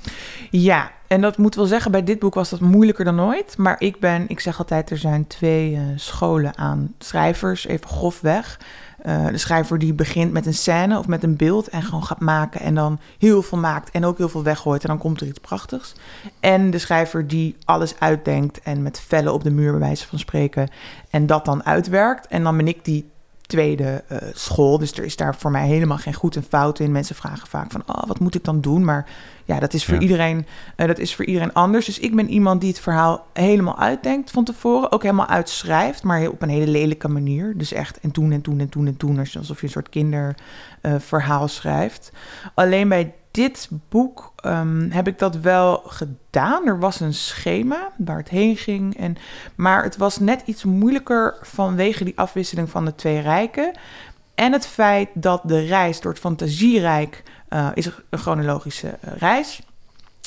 Ja, 0.50 0.92
en 1.08 1.22
dat 1.22 1.38
moet 1.38 1.56
wel 1.56 1.66
zeggen, 1.66 1.92
bij 1.92 2.04
dit 2.04 2.20
boek 2.20 2.34
was 2.34 2.50
dat 2.50 2.60
moeilijker 2.60 3.06
dan 3.06 3.22
ooit. 3.22 3.58
Maar 3.58 3.76
ik 3.80 4.00
ben, 4.00 4.26
ik 4.28 4.40
zeg 4.40 4.60
altijd, 4.60 4.90
er 4.90 4.98
zijn 4.98 5.28
twee 5.28 5.72
uh, 5.72 5.82
scholen 5.96 6.58
aan 6.58 6.94
schrijvers, 7.00 7.68
even 7.68 7.88
grofweg. 7.88 8.60
Uh, 9.06 9.28
de 9.28 9.38
schrijver 9.38 9.80
die 9.80 9.94
begint 9.94 10.32
met 10.32 10.46
een 10.46 10.54
scène 10.54 10.98
of 10.98 11.08
met 11.08 11.24
een 11.24 11.36
beeld 11.36 11.68
en 11.68 11.84
gewoon 11.84 12.04
gaat 12.04 12.20
maken 12.20 12.62
en 12.62 12.76
dan 12.76 13.00
heel 13.18 13.42
veel 13.42 13.58
maakt 13.58 13.92
en 13.92 14.06
ook 14.06 14.18
heel 14.18 14.30
veel 14.30 14.44
weggooit 14.44 14.82
en 14.82 14.88
dan 14.88 14.98
komt 14.98 15.22
er 15.22 15.28
iets 15.28 15.40
prachtigs. 15.40 15.96
En 16.40 16.72
de 16.72 16.78
schrijver 16.78 17.28
die 17.28 17.56
alles 17.66 18.00
uitdenkt 18.00 18.62
en 18.62 18.84
met 18.84 19.00
vellen 19.00 19.34
op 19.34 19.44
de 19.44 19.52
muur 19.52 19.72
bij 19.72 19.80
wijze 19.80 20.08
van 20.08 20.20
spreken 20.20 20.70
en 21.10 21.26
dat 21.26 21.46
dan 21.46 21.66
uitwerkt. 21.66 22.28
En 22.28 22.44
dan 22.44 22.58
ben 22.58 22.68
ik 22.68 22.86
die 22.86 23.10
tweede 23.50 24.04
eh, 24.08 24.18
school. 24.34 24.78
Dus 24.78 24.94
er 24.94 25.04
is 25.04 25.16
daar 25.16 25.36
voor 25.36 25.52
mij 25.52 25.68
helemaal 25.68 25.98
geen 25.98 26.14
goed 26.14 26.36
en 26.36 26.44
fout 26.44 26.80
in. 26.80 26.92
Mensen 26.92 27.16
vragen 27.16 27.48
vaak 27.48 27.72
van, 27.72 27.84
oh, 27.86 28.04
wat 28.08 28.20
moet 28.20 28.36
ik 28.36 28.44
dan 28.44 28.62
doen? 28.62 28.86
Maar 28.86 29.06
ja, 29.46 29.60
dat 29.60 29.74
is 29.74 29.86
voor, 29.86 29.94
Ja. 29.94 30.00
iedereen, 30.00 30.46
eh, 30.76 30.88
dat 30.88 30.98
is 31.00 31.16
voor 31.16 31.26
iedereen 31.26 31.54
anders. 31.54 31.86
Dus 31.86 32.00
ik 32.00 32.16
ben 32.16 32.30
iemand 32.30 32.62
die 32.62 32.70
het 32.70 32.80
verhaal 32.80 33.26
helemaal 33.34 33.80
uitdenkt 33.80 34.32
van 34.32 34.44
tevoren. 34.44 34.92
Ook 34.92 35.04
helemaal 35.04 35.28
uitschrijft, 35.28 36.04
maar 36.04 36.28
op 36.28 36.42
een 36.42 36.50
hele 36.50 36.68
lelijke 36.72 37.08
manier. 37.08 37.58
Dus 37.58 37.74
echt 37.74 38.00
en 38.00 38.12
toen 38.12 38.32
en 38.32 38.42
toen 38.42 38.60
en 38.60 38.70
toen 38.70 38.88
en 38.88 38.98
toen. 38.98 39.20
Alsof 39.20 39.60
je 39.60 39.66
een 39.66 39.72
soort 39.72 39.90
kinderverhaal 39.90 41.48
schrijft. 41.48 42.12
Alleen 42.54 42.90
bij 42.90 43.14
dit 43.40 43.70
boek 43.90 44.34
ehm, 44.36 44.90
heb 44.90 45.08
ik 45.08 45.20
dat 45.20 45.36
wel 45.36 45.84
gedaan. 45.86 46.68
Er 46.68 46.80
was 46.80 47.00
een 47.00 47.14
schema 47.14 47.92
waar 47.98 48.18
het 48.18 48.30
heen 48.30 48.58
ging. 48.58 48.98
En, 48.98 49.16
maar 49.56 49.84
het 49.84 49.98
was 49.98 50.20
net 50.20 50.42
iets 50.46 50.64
moeilijker 50.64 51.38
vanwege 51.42 52.04
die 52.04 52.18
afwisseling 52.20 52.70
van 52.70 52.86
de 52.86 52.96
twee 52.96 53.20
rijken. 53.20 53.72
En 54.36 54.52
het 54.52 54.68
feit 54.68 55.10
dat 55.14 55.42
de 55.46 55.60
reis 55.60 56.02
door 56.02 56.12
het 56.12 56.22
fantasierijk 56.22 57.24
eh, 57.50 57.70
is 57.74 57.86
een 57.86 58.20
chronologische 58.20 58.88
eh, 58.88 59.14
reis. 59.18 59.62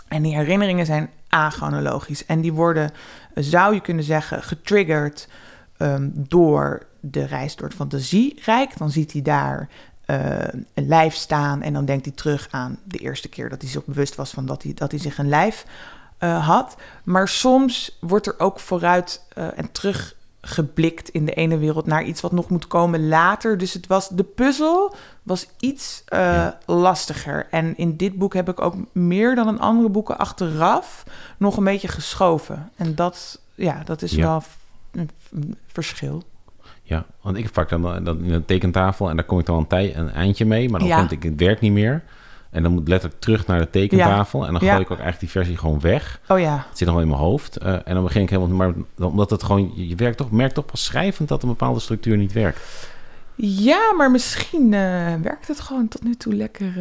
En 0.08 0.22
die 0.22 0.36
herinneringen 0.36 0.86
zijn 0.86 1.10
achronologisch. 1.28 2.26
En 2.26 2.40
die 2.40 2.52
worden, 2.52 2.90
eh, 3.34 3.44
zou 3.44 3.74
je 3.74 3.80
kunnen 3.80 4.04
zeggen, 4.04 4.42
getriggerd 4.42 5.28
ehm, 5.76 6.08
door 6.12 6.86
de 7.00 7.24
reis 7.24 7.56
door 7.56 7.66
het 7.66 7.76
fantasierijk. 7.76 8.78
Dan 8.78 8.90
ziet 8.90 9.12
hij 9.12 9.22
daar 9.22 9.68
eh, 10.20 10.60
een 10.74 10.86
lijf 10.88 11.14
staan 11.14 11.62
en 11.62 11.72
dan 11.72 11.84
denkt 11.84 12.04
hij 12.04 12.14
terug 12.14 12.48
aan 12.50 12.78
de 12.84 12.98
eerste 12.98 13.28
keer 13.28 13.48
dat 13.48 13.60
hij 13.62 13.70
zich 13.70 13.84
bewust 13.84 14.14
was 14.14 14.30
van 14.30 14.46
dat 14.46 14.62
hij, 14.62 14.74
dat 14.74 14.90
hij 14.90 15.00
zich 15.00 15.18
een 15.18 15.28
lijf 15.28 15.66
eh, 16.18 16.46
had. 16.46 16.76
Maar 17.04 17.28
soms 17.28 17.96
wordt 18.00 18.26
er 18.26 18.34
ook 18.38 18.60
vooruit 18.60 19.24
eh, 19.34 19.58
en 19.58 19.72
terug 19.72 20.14
geblikt 20.40 21.08
in 21.08 21.24
de 21.24 21.32
ene 21.34 21.58
wereld 21.58 21.86
naar 21.86 22.04
iets 22.04 22.20
wat 22.20 22.32
nog 22.32 22.48
moet 22.48 22.66
komen 22.66 23.08
later. 23.08 23.58
Dus 23.58 23.72
het 23.72 23.86
was, 23.86 24.08
de 24.08 24.24
puzzel 24.24 24.94
was 25.22 25.46
iets 25.58 26.02
eh, 26.06 26.18
Ja. 26.20 26.58
lastiger. 26.66 27.46
En 27.50 27.76
in 27.76 27.96
dit 27.96 28.14
boek 28.18 28.34
heb 28.34 28.48
ik 28.48 28.60
ook 28.60 28.74
meer 28.92 29.34
dan 29.34 29.48
in 29.48 29.60
andere 29.60 29.88
boeken 29.88 30.18
achteraf 30.18 31.04
nog 31.38 31.56
een 31.56 31.64
beetje 31.64 31.88
geschoven. 31.88 32.70
En 32.76 32.94
dat, 32.94 33.40
ja, 33.54 33.82
dat 33.84 34.02
is 34.02 34.12
Ja. 34.12 34.22
wel 34.22 34.42
een, 34.92 35.10
een 35.30 35.56
verschil. 35.66 36.22
Ja, 36.82 37.04
want 37.20 37.36
ik 37.36 37.48
vaak 37.52 37.68
dan, 37.68 38.04
dan 38.04 38.24
in 38.24 38.32
een 38.32 38.44
tekentafel 38.44 39.10
en 39.10 39.16
daar 39.16 39.24
kom 39.24 39.38
ik 39.38 39.46
dan 39.46 39.58
een, 39.58 39.66
tij, 39.66 39.96
een 39.96 40.10
eindje 40.10 40.44
mee, 40.46 40.68
maar 40.68 40.78
dan 40.80 40.88
Ja. 40.88 40.98
vind 40.98 41.10
ik 41.10 41.22
het 41.22 41.40
werkt 41.40 41.60
niet 41.60 41.72
meer. 41.72 42.02
En 42.50 42.62
dan 42.62 42.72
moet 42.72 42.88
letterlijk 42.88 43.20
terug 43.20 43.46
naar 43.46 43.58
de 43.58 43.70
tekentafel 43.70 44.46
en 44.46 44.52
dan 44.52 44.62
Ja. 44.64 44.70
gooi 44.70 44.82
ik 44.84 44.90
ook 44.90 44.98
eigenlijk 44.98 45.20
die 45.20 45.28
versie 45.30 45.56
gewoon 45.56 45.80
weg. 45.80 46.20
Oh 46.28 46.38
ja, 46.40 46.66
Het 46.68 46.78
zit 46.78 46.86
nog 46.86 46.96
wel 46.96 47.04
in 47.04 47.10
mijn 47.10 47.20
hoofd. 47.22 47.56
Eh, 47.56 47.72
en 47.84 47.94
dan 47.94 48.02
begin 48.02 48.22
ik 48.22 48.30
helemaal, 48.30 48.56
maar 48.96 49.08
omdat 49.10 49.30
het 49.30 49.42
gewoon, 49.42 49.72
je, 49.74 49.88
je 49.88 49.94
werkt 49.94 50.16
toch, 50.16 50.30
merkt 50.30 50.54
toch 50.54 50.64
pas 50.66 50.84
schrijvend 50.84 51.28
dat 51.28 51.42
een 51.42 51.48
bepaalde 51.48 51.80
structuur 51.80 52.16
niet 52.16 52.32
werkt. 52.32 52.60
Ja, 53.44 53.92
maar 53.96 54.10
misschien 54.10 54.74
eh, 54.74 55.14
werkt 55.22 55.48
het 55.48 55.60
gewoon 55.60 55.88
tot 55.88 56.02
nu 56.02 56.14
toe 56.14 56.34
lekker. 56.34 56.72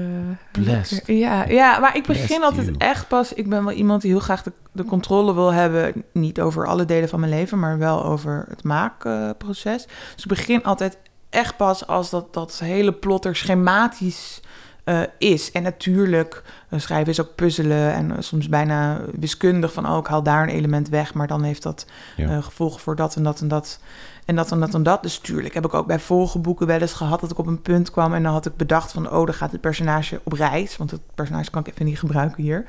lekker. 0.51 1.13
Ja, 1.13 1.45
ja, 1.47 1.79
maar 1.79 1.95
ik 1.95 2.05
begin 2.05 2.25
Blessed 2.25 2.43
altijd 2.43 2.65
you. 2.65 2.77
echt 2.77 3.07
pas. 3.07 3.33
Ik 3.33 3.49
ben 3.49 3.65
wel 3.65 3.73
iemand 3.73 4.01
die 4.01 4.11
heel 4.11 4.19
graag 4.19 4.43
de, 4.43 4.51
de 4.71 4.83
controle 4.85 5.33
wil 5.33 5.53
hebben. 5.53 6.03
Niet 6.13 6.41
over 6.41 6.67
alle 6.67 6.85
delen 6.85 7.09
van 7.09 7.19
mijn 7.19 7.31
leven, 7.31 7.59
maar 7.59 7.77
wel 7.77 8.03
over 8.05 8.45
het 8.49 8.63
maakproces. 8.63 9.87
dus 10.15 10.23
ik 10.23 10.27
begin 10.27 10.63
altijd 10.63 10.97
echt 11.29 11.57
pas 11.57 11.87
als 11.87 12.09
dat, 12.09 12.33
dat 12.33 12.59
hele 12.59 12.93
plot 12.93 13.25
er 13.25 13.35
schematisch 13.35 14.41
eh, 14.83 15.01
is. 15.17 15.51
En 15.51 15.63
natuurlijk, 15.63 16.43
schrijven 16.75 17.11
is 17.11 17.21
ook 17.21 17.35
puzzelen 17.35 17.93
en 17.93 18.23
soms 18.23 18.49
bijna 18.49 19.01
wiskundig 19.19 19.73
van... 19.73 19.89
oh, 19.89 19.97
ik 19.97 20.07
haal 20.07 20.23
daar 20.23 20.43
een 20.43 20.55
element 20.55 20.89
weg, 20.89 21.13
maar 21.13 21.27
dan 21.27 21.43
heeft 21.43 21.63
dat 21.63 21.85
Ja. 22.15 22.41
gevolgen 22.41 22.79
voor 22.79 22.95
dat 22.95 23.15
en 23.15 23.23
dat 23.23 23.41
en 23.41 23.47
dat... 23.47 23.79
En 24.25 24.35
dat 24.35 24.51
en 24.51 24.59
dat 24.59 24.73
en 24.73 24.83
dat. 24.83 25.03
Dus 25.03 25.17
tuurlijk 25.17 25.53
heb 25.53 25.65
ik 25.65 25.73
ook 25.73 25.87
bij 25.87 25.99
vorige 25.99 26.39
boeken 26.39 26.67
wel 26.67 26.79
eens 26.79 26.93
gehad 26.93 27.19
dat 27.19 27.31
ik 27.31 27.37
op 27.37 27.47
een 27.47 27.61
punt 27.61 27.91
kwam 27.91 28.13
en 28.13 28.23
dan 28.23 28.31
had 28.31 28.45
ik 28.45 28.55
bedacht 28.55 28.91
van, 28.91 29.11
oh, 29.11 29.25
dan 29.25 29.33
gaat 29.33 29.51
het 29.51 29.61
personage 29.61 30.19
op 30.23 30.33
reis, 30.33 30.77
want 30.77 30.91
het 30.91 31.01
personage 31.15 31.49
kan 31.49 31.61
ik 31.61 31.67
even 31.67 31.85
niet 31.85 31.99
gebruiken 31.99 32.43
hier. 32.43 32.65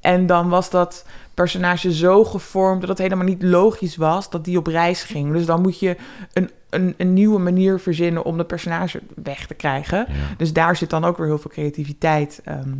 En 0.00 0.26
dan 0.26 0.48
was 0.48 0.70
dat 0.70 1.04
personage 1.34 1.92
zo 1.92 2.24
gevormd 2.24 2.80
dat 2.80 2.88
het 2.88 2.98
helemaal 2.98 3.24
niet 3.24 3.42
logisch 3.42 3.96
was 3.96 4.30
dat 4.30 4.44
die 4.44 4.58
op 4.58 4.66
reis 4.66 5.02
ging. 5.02 5.32
Dus 5.32 5.46
dan 5.46 5.60
moet 5.60 5.78
je 5.78 5.96
een, 6.32 6.50
een, 6.70 6.94
een 6.96 7.12
nieuwe 7.12 7.38
manier 7.38 7.78
verzinnen 7.78 8.24
om 8.24 8.36
dat 8.36 8.46
personage 8.46 9.00
weg 9.22 9.46
te 9.46 9.54
krijgen. 9.54 9.98
Ja. 9.98 10.14
Dus 10.36 10.52
daar 10.52 10.76
zit 10.76 10.90
dan 10.90 11.04
ook 11.04 11.16
weer 11.16 11.26
heel 11.26 11.38
veel 11.38 11.50
creativiteit 11.50 12.40
ehm, 12.44 12.74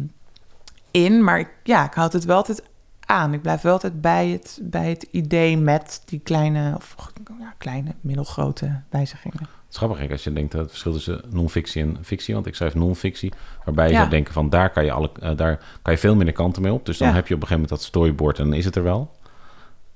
in. 0.90 1.24
Maar 1.24 1.38
ik, 1.38 1.48
ja, 1.62 1.84
ik 1.84 1.94
houd 1.94 2.12
het 2.12 2.24
wel 2.24 2.36
altijd 2.36 2.62
aan. 3.10 3.32
Ik 3.34 3.42
blijf 3.42 3.60
wel 3.62 3.72
altijd 3.72 4.00
bij 4.00 4.28
het, 4.28 4.58
bij 4.62 4.88
het 4.90 5.02
idee 5.10 5.58
met 5.58 6.02
die 6.04 6.20
kleine, 6.20 6.72
of 6.76 6.96
ja, 7.38 7.54
kleine, 7.58 7.94
middelgrote 8.00 8.80
wijzigingen. 8.90 9.38
Het 9.40 9.48
is 9.70 9.76
grappig 9.76 10.10
als 10.10 10.24
je 10.24 10.32
denkt 10.32 10.52
dat 10.52 10.60
het 10.60 10.70
verschil 10.70 10.92
tussen 10.92 11.20
non-fictie 11.28 11.82
en 11.82 11.98
fictie, 12.02 12.34
want 12.34 12.46
ik 12.46 12.54
schrijf 12.54 12.74
non-fictie, 12.74 13.32
waarbij 13.64 13.86
je 13.86 13.92
Ja. 13.92 13.98
zou 13.98 14.10
denken 14.10 14.32
van 14.32 14.50
daar 14.50 14.70
kan 14.70 14.84
je, 14.84 14.92
alle, 14.92 15.10
eh, 15.20 15.36
daar 15.36 15.58
kan 15.82 15.92
je 15.92 15.98
veel 15.98 16.14
minder 16.16 16.34
kanten 16.34 16.62
mee 16.62 16.72
op. 16.72 16.86
Dus 16.86 16.98
dan 16.98 17.08
Ja. 17.08 17.14
heb 17.14 17.26
je 17.26 17.34
op 17.34 17.40
een 17.40 17.46
gegeven 17.46 17.62
moment 17.68 17.80
dat 17.80 17.88
storyboard 17.88 18.38
en 18.38 18.44
dan 18.44 18.54
is 18.54 18.64
het 18.64 18.76
er 18.76 18.82
wel. 18.82 19.18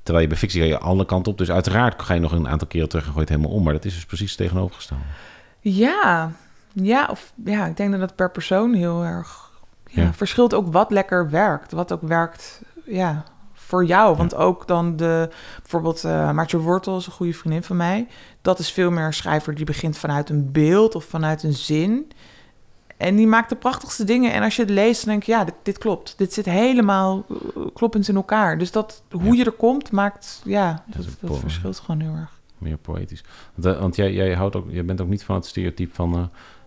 Terwijl 0.03 0.25
je 0.25 0.31
bij 0.31 0.39
fictie 0.41 0.61
ga 0.61 0.67
je 0.67 0.79
alle 0.79 1.05
kanten 1.07 1.33
op. 1.33 1.39
Dus 1.39 1.51
uiteraard 1.51 2.03
ga 2.03 2.15
je 2.15 2.21
nog 2.21 2.33
een 2.33 2.49
aantal 2.49 2.69
keren 2.69 2.89
terug 2.89 3.05
en 3.07 3.13
gooi 3.13 3.25
je 3.25 3.31
het 3.33 3.39
helemaal 3.41 3.59
om. 3.59 3.65
Maar 3.65 3.73
dat 3.73 3.85
is 3.85 3.95
dus 3.95 4.07
precies 4.07 4.37
tegenovergestelde. 4.37 5.03
Ja, 5.61 6.31
ja, 6.73 7.07
of, 7.11 7.33
ja, 7.45 7.67
ik 7.67 7.77
denk 7.77 7.91
dat 7.93 8.01
het 8.01 8.15
per 8.17 8.31
persoon 8.31 8.75
heel 8.75 9.05
erg 9.05 9.53
Ja. 9.87 10.13
verschilt 10.13 10.55
ook 10.55 10.73
wat 10.73 10.91
lekker 10.91 11.31
werkt. 11.31 11.73
Wat 11.73 11.93
ook 11.93 12.03
werkt, 12.03 12.63
ja, 12.85 13.25
voor 13.53 13.85
jou. 13.85 14.17
Want 14.17 14.35
ook 14.35 14.67
dan 14.67 14.97
de, 14.97 15.29
bijvoorbeeld 15.61 16.05
uh, 16.05 16.31
Maartje 16.31 16.59
Wortel 16.59 16.97
is 16.97 17.07
een 17.07 17.13
goede 17.13 17.33
vriendin 17.35 17.63
van 17.63 17.77
mij. 17.77 18.07
Dat 18.43 18.59
is 18.59 18.71
veel 18.73 18.91
meer 18.91 19.05
een 19.05 19.13
schrijver 19.13 19.55
die 19.55 19.65
begint 19.65 19.99
vanuit 19.99 20.31
een 20.31 20.53
beeld 20.53 20.95
of 20.95 21.05
vanuit 21.05 21.43
een 21.43 21.53
zin. 21.55 22.11
En 22.97 23.17
die 23.17 23.27
maakt 23.27 23.49
de 23.49 23.57
prachtigste 23.57 24.05
dingen. 24.05 24.33
En 24.33 24.43
als 24.43 24.57
je 24.57 24.63
het 24.63 24.71
leest, 24.71 25.05
dan 25.05 25.11
denk 25.11 25.23
je, 25.23 25.33
ja, 25.33 25.45
dit, 25.45 25.55
dit 25.63 25.79
klopt. 25.79 26.15
Dit 26.19 26.33
zit 26.33 26.45
helemaal 26.45 27.27
uh, 27.29 27.67
kloppend 27.75 28.09
in 28.09 28.17
elkaar. 28.17 28.59
Dus 28.59 28.71
dat, 28.71 29.03
hoe 29.11 29.25
Ja. 29.25 29.33
je 29.33 29.45
er 29.45 29.53
komt, 29.53 29.91
maakt, 29.93 30.43
ja, 30.45 30.85
Dat 31.21 31.39
verschilt 31.39 31.79
gewoon 31.79 32.01
heel 32.01 32.15
erg. 32.15 32.41
Meer 32.59 32.77
poëtisch. 32.77 33.25
Want, 33.55 33.75
eh, 33.75 33.81
want 33.81 33.97
jij, 33.97 34.13
jij, 34.13 34.35
houdt 34.35 34.57
ook, 34.57 34.67
jij 34.71 34.85
bent 34.85 35.01
ook 35.01 35.09
niet 35.09 35.25
van 35.25 35.35
het 35.35 35.47
stereotype 35.47 35.95
van 35.95 36.15
eh, 36.15 36.23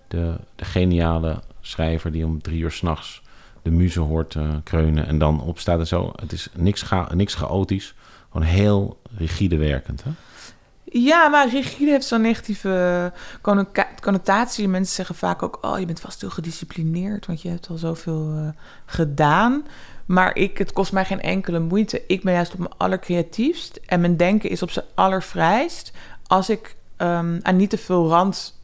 de, 0.08 0.40
de 0.56 0.66
geniale 0.66 1.42
schrijver 1.62 2.12
die 2.12 2.26
om 2.26 2.42
drie 2.42 2.62
uur 2.62 2.72
s'nachts 2.72 3.22
de 3.70 3.76
muze 3.76 4.00
hoort 4.00 4.36
eh, 4.36 4.50
kreunen 4.64 5.08
en 5.08 5.18
dan 5.18 5.42
opstaat 5.42 5.80
en 5.80 5.88
zo. 5.88 6.12
Het 6.16 6.32
is 6.32 6.50
niks, 6.54 6.82
cha 6.82 7.10
niks 7.14 7.34
chaotisch. 7.34 7.94
Gewoon 8.32 8.48
heel 8.48 9.02
rigide 9.18 9.58
werkend. 9.58 10.04
Hè? 10.04 10.10
Ja, 10.84 11.28
maar 11.28 11.50
rigide 11.50 11.92
heeft 11.92 12.06
zo'n 12.06 12.22
negatieve 12.22 13.14
connoca- 13.42 13.90
connotatie. 14.02 14.68
Mensen 14.68 14.96
zeggen 14.96 15.16
vaak 15.16 15.44
ook, 15.44 15.58
oh, 15.62 15.80
je 15.80 15.86
bent 15.86 16.00
vast 16.00 16.22
heel 16.22 16.30
gedisciplineerd, 16.30 17.26
want 17.26 17.42
je 17.42 17.50
hebt 17.50 17.70
al 17.70 17.78
zoveel 17.78 18.34
uh, 18.36 18.48
gedaan. 18.86 19.66
Maar 20.06 20.36
ik, 20.36 20.58
het 20.58 20.74
kost 20.74 20.92
mij 20.92 21.06
geen 21.06 21.22
enkele 21.22 21.60
moeite. 21.60 22.04
Ik 22.08 22.24
ben 22.24 22.34
juist 22.34 22.54
op 22.54 22.60
mijn 22.60 22.78
allercreatiefst 22.78 23.80
en 23.86 24.02
mijn 24.02 24.18
denken 24.18 24.50
is 24.50 24.62
op 24.62 24.72
zijn 24.72 24.86
allervrijst 24.96 25.92
als 26.28 26.50
ik 26.50 26.76
um, 26.98 27.40
aan 27.42 27.56
niet 27.56 27.70
te 27.70 27.78
veel 27.78 28.10
rand 28.10 28.57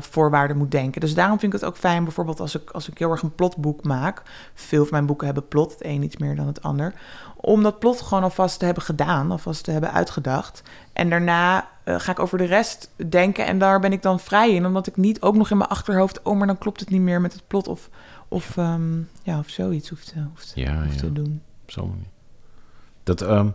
voorwaarden 0.00 0.56
moet 0.56 0.70
denken. 0.70 1.00
Dus 1.00 1.14
daarom 1.14 1.38
vind 1.38 1.54
ik 1.54 1.60
het 1.60 1.68
ook 1.68 1.76
fijn, 1.76 2.04
bijvoorbeeld 2.04 2.40
als 2.40 2.54
ik, 2.54 2.70
als 2.70 2.88
ik 2.88 2.98
heel 2.98 3.10
erg 3.10 3.22
een 3.22 3.34
plotboek 3.34 3.84
maak. 3.84 4.22
Veel 4.54 4.82
van 4.82 4.92
mijn 4.92 5.06
boeken 5.06 5.26
hebben 5.26 5.48
plot, 5.48 5.72
het 5.72 5.84
een 5.84 6.02
iets 6.02 6.16
meer 6.16 6.36
dan 6.36 6.46
het 6.46 6.62
ander. 6.62 6.94
Om 7.36 7.62
dat 7.62 7.78
plot 7.78 8.00
gewoon 8.00 8.22
alvast 8.22 8.58
te 8.58 8.64
hebben 8.64 8.82
gedaan, 8.82 9.30
alvast 9.30 9.64
te 9.64 9.70
hebben 9.70 9.92
uitgedacht. 9.92 10.62
En 10.92 11.10
daarna 11.10 11.68
uh, 11.84 12.00
ga 12.00 12.12
ik 12.12 12.18
over 12.18 12.38
de 12.38 12.44
rest 12.44 12.90
denken 13.08 13.46
en 13.46 13.58
daar 13.58 13.80
ben 13.80 13.92
ik 13.92 14.02
dan 14.02 14.20
vrij 14.20 14.54
in. 14.54 14.66
Omdat 14.66 14.86
ik 14.86 14.96
niet 14.96 15.20
ook 15.20 15.36
nog 15.36 15.50
in 15.50 15.56
mijn 15.56 15.70
achterhoofd, 15.70 16.22
oh, 16.22 16.38
maar 16.38 16.46
dan 16.46 16.58
klopt 16.58 16.80
het 16.80 16.90
niet 16.90 17.00
meer 17.00 17.20
met 17.20 17.32
het 17.32 17.42
plot 17.46 17.68
of, 17.68 17.88
of, 18.28 18.56
um, 18.56 19.08
ja, 19.22 19.38
of 19.38 19.48
zoiets 19.48 19.88
hoeft, 19.88 20.14
hoeft, 20.28 20.52
ja, 20.54 20.82
hoeft 20.82 20.94
ja. 20.94 21.00
te 21.00 21.12
doen. 21.12 21.42
Op 21.62 21.70
zo'n 21.70 21.88
manier. 21.88 22.06
Dat, 23.02 23.20
um, 23.20 23.54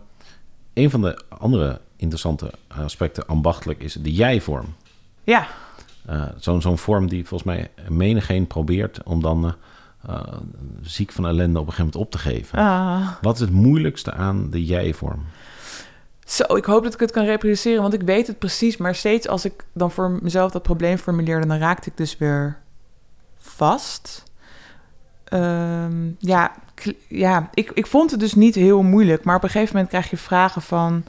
een 0.72 0.90
van 0.90 1.00
de 1.00 1.22
andere 1.28 1.80
interessante 1.96 2.52
aspecten 2.68 3.26
ambachtelijk 3.26 3.82
is 3.82 3.92
de 3.92 4.12
jij-vorm. 4.12 4.74
Ja. 5.24 5.46
Uh, 6.10 6.24
Zo'n 6.36 6.62
zo'n 6.62 6.78
vorm 6.78 7.08
die 7.08 7.26
volgens 7.26 7.56
mij 7.56 7.70
menigeen 7.88 8.46
probeert 8.46 9.02
om 9.02 9.22
dan 9.22 9.54
uh, 10.08 10.22
ziek 10.82 11.12
van 11.12 11.26
ellende 11.26 11.58
op 11.58 11.66
een 11.66 11.72
gegeven 11.72 11.92
moment 11.92 11.96
op 11.96 12.10
te 12.10 12.18
geven. 12.18 12.58
Ah. 12.58 13.08
Wat 13.20 13.34
is 13.34 13.40
het 13.40 13.50
moeilijkste 13.50 14.12
aan 14.12 14.50
de 14.50 14.64
jij-vorm? 14.64 15.24
Zo, 16.24 16.56
ik 16.56 16.64
hoop 16.64 16.82
dat 16.82 16.94
ik 16.94 17.00
het 17.00 17.10
kan 17.10 17.24
reproduceren, 17.24 17.82
want 17.82 17.94
ik 17.94 18.02
weet 18.02 18.26
het 18.26 18.38
precies. 18.38 18.76
Maar 18.76 18.94
steeds 18.94 19.28
als 19.28 19.44
ik 19.44 19.64
dan 19.72 19.90
voor 19.90 20.18
mezelf 20.22 20.50
dat 20.50 20.62
probleem 20.62 20.96
formuleerde, 20.98 21.46
dan 21.46 21.58
raakte 21.58 21.90
ik 21.90 21.96
dus 21.96 22.18
weer 22.18 22.58
vast. 23.36 24.22
Um, 25.32 26.16
ja, 26.18 26.52
ja 27.08 27.50
ik, 27.54 27.70
ik 27.74 27.86
vond 27.86 28.10
het 28.10 28.20
dus 28.20 28.34
niet 28.34 28.54
heel 28.54 28.82
moeilijk. 28.82 29.24
Maar 29.24 29.36
op 29.36 29.42
een 29.42 29.50
gegeven 29.50 29.72
moment 29.72 29.92
krijg 29.92 30.10
je 30.10 30.16
vragen 30.16 30.62
van... 30.62 31.04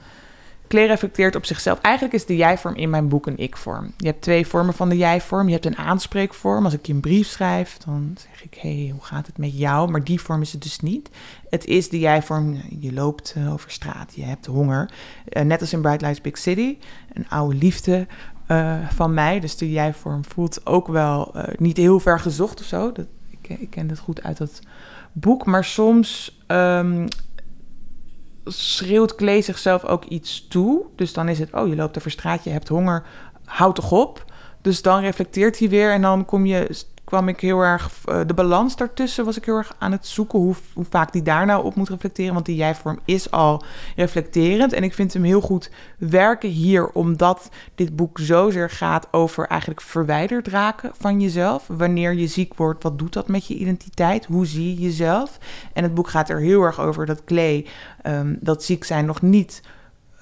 Claire 0.68 0.92
reflecteert 0.92 1.36
op 1.36 1.46
zichzelf. 1.46 1.82
Eigenlijk 1.82 2.16
is 2.16 2.26
de 2.26 2.36
jij-vorm 2.36 2.76
in 2.76 2.90
mijn 2.90 3.08
boek 3.08 3.28
een 3.28 3.38
ik-vorm. 3.38 3.94
Je 3.98 4.08
hebt 4.08 4.22
twee 4.22 4.48
vormen 4.48 4.74
van 4.74 4.90
de 4.90 4.98
jij-vorm. 4.98 5.48
Je 5.48 5.54
hebt 5.54 5.66
een 5.66 5.78
aanspreekvorm. 5.78 6.64
Als 6.64 6.74
ik 6.74 6.86
je 6.86 6.94
een 6.94 7.00
brief 7.00 7.28
schrijf, 7.28 7.78
dan 7.78 8.18
zeg 8.18 8.44
ik... 8.44 8.58
hey, 8.62 8.90
hoe 8.92 9.04
gaat 9.04 9.28
het 9.28 9.38
met 9.38 9.58
jou? 9.58 9.92
Maar 9.92 10.04
die 10.04 10.22
vorm 10.22 10.42
is 10.42 10.52
het 10.52 10.64
dus 10.64 10.80
niet. 10.80 11.10
Het 11.50 11.66
is 11.66 11.90
de 11.90 12.00
jij-vorm. 12.00 12.62
Je 12.80 12.94
loopt 12.94 13.36
uh, 13.38 13.54
over 13.54 13.72
straat, 13.72 14.16
je 14.16 14.24
hebt 14.24 14.46
honger. 14.46 14.90
Uh, 15.30 15.44
net 15.44 15.62
als 15.62 15.74
in 15.74 15.82
Bright 15.82 16.02
Lights 16.02 16.22
Big 16.22 16.38
City. 16.38 16.78
Een 17.14 17.30
oude 17.30 17.56
liefde 17.56 18.08
eh, 18.46 18.90
van 18.90 19.14
mij. 19.14 19.40
Dus 19.40 19.58
de 19.58 19.72
jij-vorm 19.72 20.26
voelt 20.26 20.66
ook 20.66 20.88
wel 20.88 21.36
eh, 21.36 21.44
niet 21.58 21.78
heel 21.78 22.00
ver 22.00 22.20
gezocht 22.20 22.60
of 22.60 22.66
zo. 22.66 22.92
Dat, 22.92 23.06
ik, 23.30 23.50
ik 23.60 23.70
ken 23.70 23.90
het 23.90 24.00
goed 24.00 24.24
uit 24.24 24.38
dat 24.38 24.60
boek. 25.12 25.46
Maar 25.46 25.64
soms 25.64 26.40
ehm, 26.48 27.08
schreeuwt 28.46 29.16
Klee 29.16 29.42
zichzelf 29.42 29.86
ook 29.86 30.06
iets 30.06 30.48
toe. 30.48 30.86
Dus 30.96 31.14
dan 31.14 31.30
is 31.30 31.40
het, 31.40 31.54
oh, 31.54 31.68
je 31.68 31.76
loopt 31.76 31.98
over 31.98 32.12
straat, 32.12 32.44
je 32.44 32.50
hebt 32.50 32.68
honger, 32.68 33.04
houd 33.46 33.76
toch 33.76 33.92
op. 33.92 34.26
Dus 34.62 34.82
dan 34.82 35.00
reflecteert 35.00 35.60
hij 35.60 35.70
weer 35.70 35.92
en 35.92 36.02
dan 36.02 36.26
kom 36.26 36.46
je, 36.46 36.70
kwam 37.06 37.28
ik 37.28 37.40
heel 37.40 37.62
erg, 37.62 37.92
eh, 38.06 38.20
de 38.26 38.34
balans 38.34 38.76
daartussen 38.76 39.26
was 39.26 39.38
ik 39.38 39.46
heel 39.46 39.58
erg 39.58 39.76
aan 39.78 39.92
het 39.92 40.08
zoeken 40.08 40.40
hoe, 40.40 40.56
hoe 40.74 40.86
vaak 40.90 41.12
die 41.12 41.22
daar 41.22 41.46
nou 41.46 41.66
op 41.66 41.76
moet 41.76 41.90
reflecteren. 41.90 42.34
Want 42.34 42.46
die 42.46 42.56
jij-vorm 42.56 43.00
is 43.06 43.32
al 43.32 43.64
reflecterend. 43.96 44.74
En 44.74 44.84
ik 44.84 44.94
vind 44.94 45.14
hem 45.14 45.24
heel 45.24 45.42
goed 45.42 45.70
werken 45.98 46.50
hier, 46.50 46.88
omdat 46.88 47.50
dit 47.76 47.96
boek 47.96 48.20
zozeer 48.20 48.70
gaat 48.70 49.08
over 49.12 49.48
eigenlijk 49.48 49.82
verwijderd 49.82 50.48
raken 50.48 50.92
van 50.98 51.22
jezelf. 51.22 51.68
Wanneer 51.68 52.14
je 52.14 52.28
ziek 52.28 52.54
wordt, 52.54 52.84
wat 52.84 53.00
doet 53.00 53.14
dat 53.14 53.28
met 53.28 53.48
je 53.48 53.56
identiteit? 53.56 54.26
Hoe 54.26 54.46
zie 54.46 54.76
je 54.76 54.82
jezelf? 54.82 55.38
En 55.74 55.84
het 55.84 55.94
boek 55.94 56.10
gaat 56.10 56.30
er 56.30 56.40
heel 56.40 56.62
erg 56.62 56.80
over 56.80 57.06
dat 57.06 57.24
Clay 57.24 57.66
ehm, 58.02 58.36
dat 58.40 58.64
ziek 58.64 58.84
zijn 58.84 59.06
nog 59.06 59.22
niet 59.22 59.62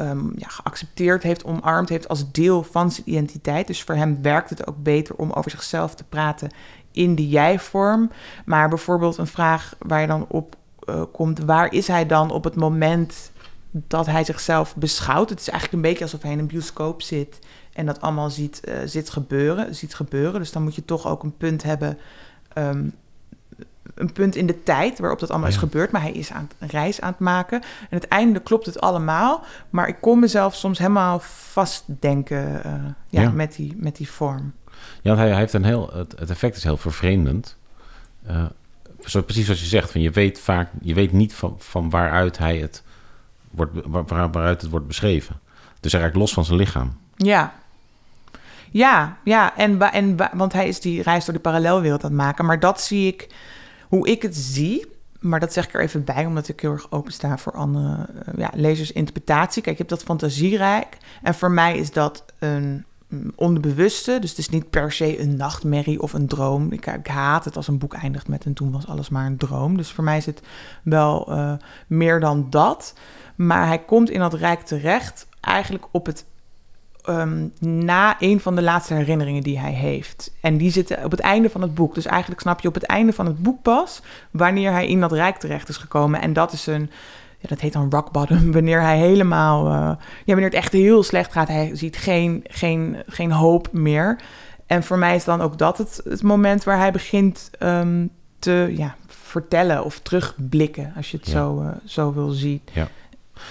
um, 0.02 0.34
ja, 0.36 0.48
geaccepteerd 0.48 1.24
heeft, 1.24 1.44
omarmd 1.44 1.90
heeft 1.90 2.08
als 2.08 2.32
deel 2.32 2.64
van 2.64 2.92
zijn 2.92 3.10
identiteit. 3.10 3.68
Dus 3.68 3.84
voor 3.84 3.96
hem 3.96 4.22
werkt 4.22 4.50
het 4.50 4.68
ook 4.68 4.84
beter 4.84 5.16
om 5.16 5.32
over 5.32 5.52
zichzelf 5.52 5.96
te 5.96 6.04
praten 6.04 6.50
in 6.92 7.16
de 7.16 7.30
jij-vorm. 7.30 8.12
Maar 8.46 8.70
bijvoorbeeld 8.70 9.18
een 9.18 9.28
vraag 9.28 9.76
waar 9.80 10.02
je 10.02 10.08
dan 10.08 10.26
op 10.28 10.56
uh, 10.90 11.02
komt: 11.12 11.40
waar 11.40 11.74
is 11.74 11.88
hij 11.88 12.06
dan 12.06 12.32
op 12.32 12.44
het 12.44 12.56
moment 12.56 13.32
dat 13.72 14.06
hij 14.06 14.24
zichzelf 14.24 14.76
beschouwt? 14.76 15.30
Het 15.30 15.40
is 15.40 15.50
eigenlijk 15.50 15.84
een 15.84 15.90
beetje 15.90 16.04
alsof 16.04 16.22
hij 16.22 16.32
in 16.32 16.40
een 16.40 16.48
bioscoop 16.48 17.02
zit 17.02 17.40
en 17.74 17.86
dat 17.86 18.02
allemaal 18.02 18.30
ziet, 18.30 18.62
uh, 18.68 18.76
zit 18.86 19.10
gebeuren, 19.10 19.76
ziet 19.76 19.96
gebeuren. 19.96 20.40
Dus 20.40 20.52
dan 20.52 20.64
moet 20.64 20.76
je 20.76 20.86
toch 20.86 21.08
ook 21.08 21.24
een 21.24 21.38
punt 21.38 21.64
hebben. 21.64 21.98
Um, 22.58 22.94
een 23.96 24.12
punt 24.12 24.36
in 24.36 24.46
de 24.46 24.64
tijd 24.64 25.00
waarop 25.00 25.20
dat 25.20 25.30
allemaal 25.30 25.48
is 25.50 25.58
gebeurd. 25.58 25.92
Maar 25.92 26.02
hij 26.02 26.12
is 26.12 26.32
aan 26.32 26.50
een 26.60 26.68
reis 26.68 27.02
aan 27.02 27.10
het 27.12 27.20
maken. 27.20 27.62
En 27.62 27.98
het 27.98 28.08
einde 28.08 28.40
klopt 28.40 28.66
het 28.66 28.82
allemaal. 28.82 29.44
Maar 29.70 29.88
ik 29.88 29.98
kon 30.02 30.20
mezelf 30.20 30.56
soms 30.56 30.78
helemaal 30.78 31.20
vastdenken 31.20 32.62
uh, 32.66 32.74
ja, 33.10 33.22
Ja. 33.22 33.30
Met, 33.30 33.56
die, 33.56 33.74
met 33.78 33.96
die 33.96 34.10
vorm. 34.10 34.54
Ja, 35.02 35.10
want 35.10 35.18
hij, 35.18 35.30
hij 35.30 35.38
heeft 35.40 35.54
een 35.54 35.64
heel, 35.66 35.90
het, 35.94 36.14
het 36.20 36.30
effect 36.30 36.56
is 36.58 36.64
heel 36.64 36.78
vervreemdend. 36.78 37.58
Eh, 38.26 38.46
zo, 39.06 39.22
precies 39.22 39.46
zoals 39.46 39.60
je 39.60 39.66
zegt, 39.66 39.92
van 39.92 40.02
je 40.02 40.10
weet 40.12 40.40
vaak, 40.40 40.70
je 40.82 40.94
weet 40.94 41.12
niet 41.12 41.34
van, 41.34 41.56
van 41.60 41.90
waaruit 41.90 42.38
hij 42.38 42.58
het 42.58 42.84
wordt, 43.52 43.72
waar, 43.86 44.06
waar- 44.06 44.32
waaruit 44.32 44.62
het 44.62 44.72
wordt 44.72 44.88
beschreven. 44.88 45.40
Dus 45.80 45.92
hij 45.92 46.02
raakt 46.02 46.16
los 46.16 46.34
van 46.34 46.46
zijn 46.46 46.58
lichaam. 46.58 46.98
Ja. 47.16 47.54
Ja, 48.72 49.18
ja. 49.24 49.58
En, 49.58 49.82
en, 49.92 50.18
wa- 50.18 50.32
want 50.34 50.54
hij 50.54 50.68
is 50.68 50.80
die 50.80 51.02
reis 51.02 51.26
door 51.26 51.34
de 51.34 51.40
parallelwereld 51.40 52.04
aan 52.04 52.10
het 52.10 52.20
maken. 52.20 52.46
Maar 52.46 52.60
dat 52.60 52.82
zie 52.82 53.08
ik, 53.08 53.28
hoe 53.94 54.08
ik 54.08 54.22
het 54.22 54.36
zie. 54.36 54.92
Maar 55.20 55.40
dat 55.40 55.54
zeg 55.54 55.66
ik 55.66 55.74
er 55.74 55.82
even 55.82 56.04
bij, 56.04 56.26
omdat 56.26 56.48
ik 56.48 56.60
heel 56.60 56.72
erg 56.72 56.92
opensta 56.92 57.38
voor 57.38 57.54
andere 57.54 58.08
eh, 58.26 58.34
ja, 58.38 58.52
lezers 58.54 58.92
interpretatie. 58.92 59.62
Kijk, 59.62 59.78
je 59.78 59.84
hebt 59.84 59.96
dat 59.96 60.08
fantasierijk. 60.08 60.98
En 61.22 61.36
voor 61.36 61.52
mij 61.52 61.78
is 61.78 61.92
dat 61.92 62.26
een 62.40 62.86
mm, 63.08 63.32
onderbewuste. 63.36 64.18
Dus 64.20 64.30
het 64.30 64.40
is 64.40 64.50
niet 64.50 64.70
per 64.70 64.92
se 64.92 65.20
een 65.20 65.36
nachtmerrie 65.36 66.02
of 66.02 66.14
een 66.14 66.28
droom. 66.28 66.72
Ik, 66.72 66.86
ik 66.86 67.08
haat 67.08 67.46
het 67.46 67.56
als 67.56 67.68
een 67.68 67.78
boek 67.78 67.94
eindigt 67.94 68.28
met 68.28 68.46
en 68.46 68.54
toen 68.54 68.72
was 68.72 68.88
alles 68.88 69.10
maar 69.10 69.26
een 69.26 69.38
droom. 69.38 69.78
Dus 69.78 69.92
voor 69.92 70.04
mij 70.04 70.18
is 70.18 70.26
het 70.26 70.42
wel 70.84 71.32
eh, 71.32 71.54
meer 71.88 72.20
dan 72.20 72.50
dat. 72.50 72.94
Maar 73.36 73.68
hij 73.68 73.80
komt 73.80 74.10
in 74.10 74.20
dat 74.20 74.34
rijk 74.34 74.62
terecht 74.62 75.28
eigenlijk 75.42 75.86
op 75.92 76.06
het 76.06 76.26
ehm, 77.06 77.48
na 77.60 78.16
een 78.20 78.40
van 78.40 78.56
de 78.56 78.62
laatste 78.62 78.94
herinneringen 78.94 79.44
die 79.44 79.60
hij 79.60 79.72
heeft. 79.72 80.32
En 80.42 80.58
die 80.58 80.72
zitten 80.72 81.04
op 81.06 81.12
het 81.12 81.20
einde 81.20 81.50
van 81.50 81.62
het 81.62 81.74
boek. 81.76 81.96
Dus 81.96 82.06
eigenlijk 82.06 82.42
snap 82.42 82.60
je 82.62 82.68
op 82.68 82.74
het 82.74 82.84
einde 82.84 83.14
van 83.14 83.26
het 83.26 83.44
boek 83.44 83.62
pas 83.62 84.02
wanneer 84.32 84.72
hij 84.72 84.88
in 84.88 85.00
dat 85.00 85.12
rijk 85.12 85.38
terecht 85.38 85.70
is 85.70 85.78
gekomen. 85.78 86.22
En 86.22 86.34
dat 86.34 86.52
is 86.54 86.68
een, 86.68 86.90
ja, 87.40 87.48
dat 87.48 87.60
heet 87.60 87.74
dan 87.74 87.90
rock 87.90 88.12
bottom, 88.12 88.52
wanneer 88.58 88.82
hij 88.82 88.98
helemaal, 88.98 89.66
eh, 89.68 89.74
ja, 90.00 90.00
wanneer 90.26 90.46
het 90.46 90.54
echt 90.54 90.72
heel 90.74 91.04
slecht 91.04 91.32
gaat. 91.32 91.48
Hij 91.48 91.72
ziet 91.74 91.98
geen, 91.98 92.44
geen, 92.48 92.98
geen 93.08 93.32
hoop 93.32 93.68
meer. 93.72 94.20
En 94.66 94.84
voor 94.84 94.98
mij 94.98 95.16
is 95.16 95.24
dan 95.24 95.42
ook 95.42 95.58
dat 95.58 95.78
het, 95.78 96.02
het 96.04 96.24
moment 96.24 96.64
waar 96.64 96.78
hij 96.78 96.92
begint 96.92 97.50
ehm, 97.60 98.08
te 98.40 98.74
ja, 98.76 98.96
vertellen 99.08 99.84
of 99.84 100.00
terugblikken, 100.00 100.94
als 100.96 101.12
je 101.12 101.18
het 101.18 101.26
Ja. 101.26 101.32
zo, 101.32 101.62
eh, 101.62 101.68
zo 101.86 102.14
wil 102.14 102.30
zien. 102.30 102.62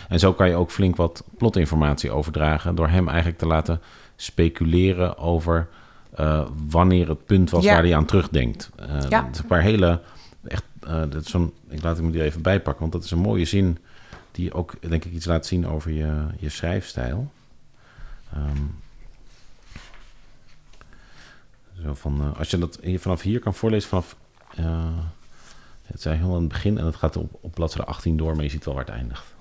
En 0.08 0.18
zo 0.18 0.32
kan 0.32 0.48
je 0.48 0.54
ook 0.54 0.70
flink 0.70 0.96
wat 0.96 1.24
plotinformatie 1.38 2.10
overdragen... 2.10 2.74
door 2.74 2.88
hem 2.88 3.08
eigenlijk 3.08 3.38
te 3.38 3.46
laten 3.46 3.80
speculeren 4.16 5.18
over 5.18 5.68
eh, 6.14 6.46
wanneer 6.68 7.08
het 7.08 7.26
punt 7.26 7.50
was 7.50 7.64
Ja. 7.64 7.72
waar 7.72 7.82
hij 7.82 7.96
aan 7.96 8.04
terugdenkt. 8.04 8.70
Eh 8.76 9.00
Ja. 9.08 9.22
Dat 9.22 9.30
is 9.34 9.38
een 9.38 9.46
paar 9.46 9.62
hele... 9.62 10.00
Echt, 10.44 10.64
eh, 10.80 11.00
dat 11.08 11.14
is 11.24 11.30
zo'n, 11.30 11.52
ik 11.68 11.82
laat 11.82 11.96
hem 11.96 12.14
er 12.14 12.20
even 12.20 12.42
bijpakken, 12.42 12.80
want 12.80 12.92
dat 12.92 13.04
is 13.04 13.10
een 13.10 13.18
mooie 13.18 13.44
zin... 13.44 13.78
die 14.32 14.52
ook, 14.52 14.74
denk 14.88 15.04
ik, 15.04 15.12
iets 15.12 15.26
laat 15.26 15.46
zien 15.46 15.66
over 15.66 15.90
je, 15.90 16.26
je 16.38 16.48
schrijfstijl. 16.48 17.30
Ehm, 18.32 18.62
zo 21.82 21.94
van, 21.94 22.36
als 22.36 22.50
je 22.50 22.58
dat 22.58 22.78
vanaf 22.96 23.22
hier 23.22 23.40
kan 23.40 23.54
voorlezen, 23.54 23.88
vanaf... 23.88 24.16
het 25.82 26.00
zei 26.02 26.16
heel 26.16 26.34
aan 26.34 26.40
het 26.40 26.48
begin 26.48 26.78
en 26.78 26.84
het 26.84 26.96
gaat 26.96 27.16
op, 27.16 27.38
op 27.40 27.54
bladzijde 27.54 27.86
18 27.86 28.16
door, 28.16 28.34
maar 28.34 28.44
je 28.44 28.50
ziet 28.50 28.64
wel 28.64 28.74
waar 28.74 28.84
het 28.84 28.94
eindigt. 28.94 29.31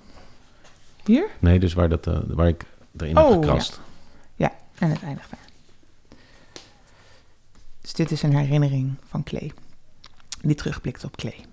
Hier? 1.04 1.28
Nee, 1.38 1.58
dus 1.58 1.74
waar, 1.74 1.88
dat, 1.88 2.06
eh, 2.06 2.18
waar 2.26 2.48
ik 2.48 2.64
erin 2.96 3.18
Oh, 3.18 3.30
heb 3.30 3.42
gekrast. 3.42 3.80
Ja, 4.34 4.52
en 4.78 4.90
het 4.90 5.02
eindigt 5.02 5.30
daar. 5.30 5.40
Dus 7.80 7.92
dit 7.92 8.10
is 8.10 8.22
een 8.22 8.36
herinnering 8.36 8.94
van 9.08 9.22
Clay. 9.22 9.52
Die 10.40 10.54
terugblikt 10.54 11.04
op 11.04 11.16
Clay. 11.16 11.44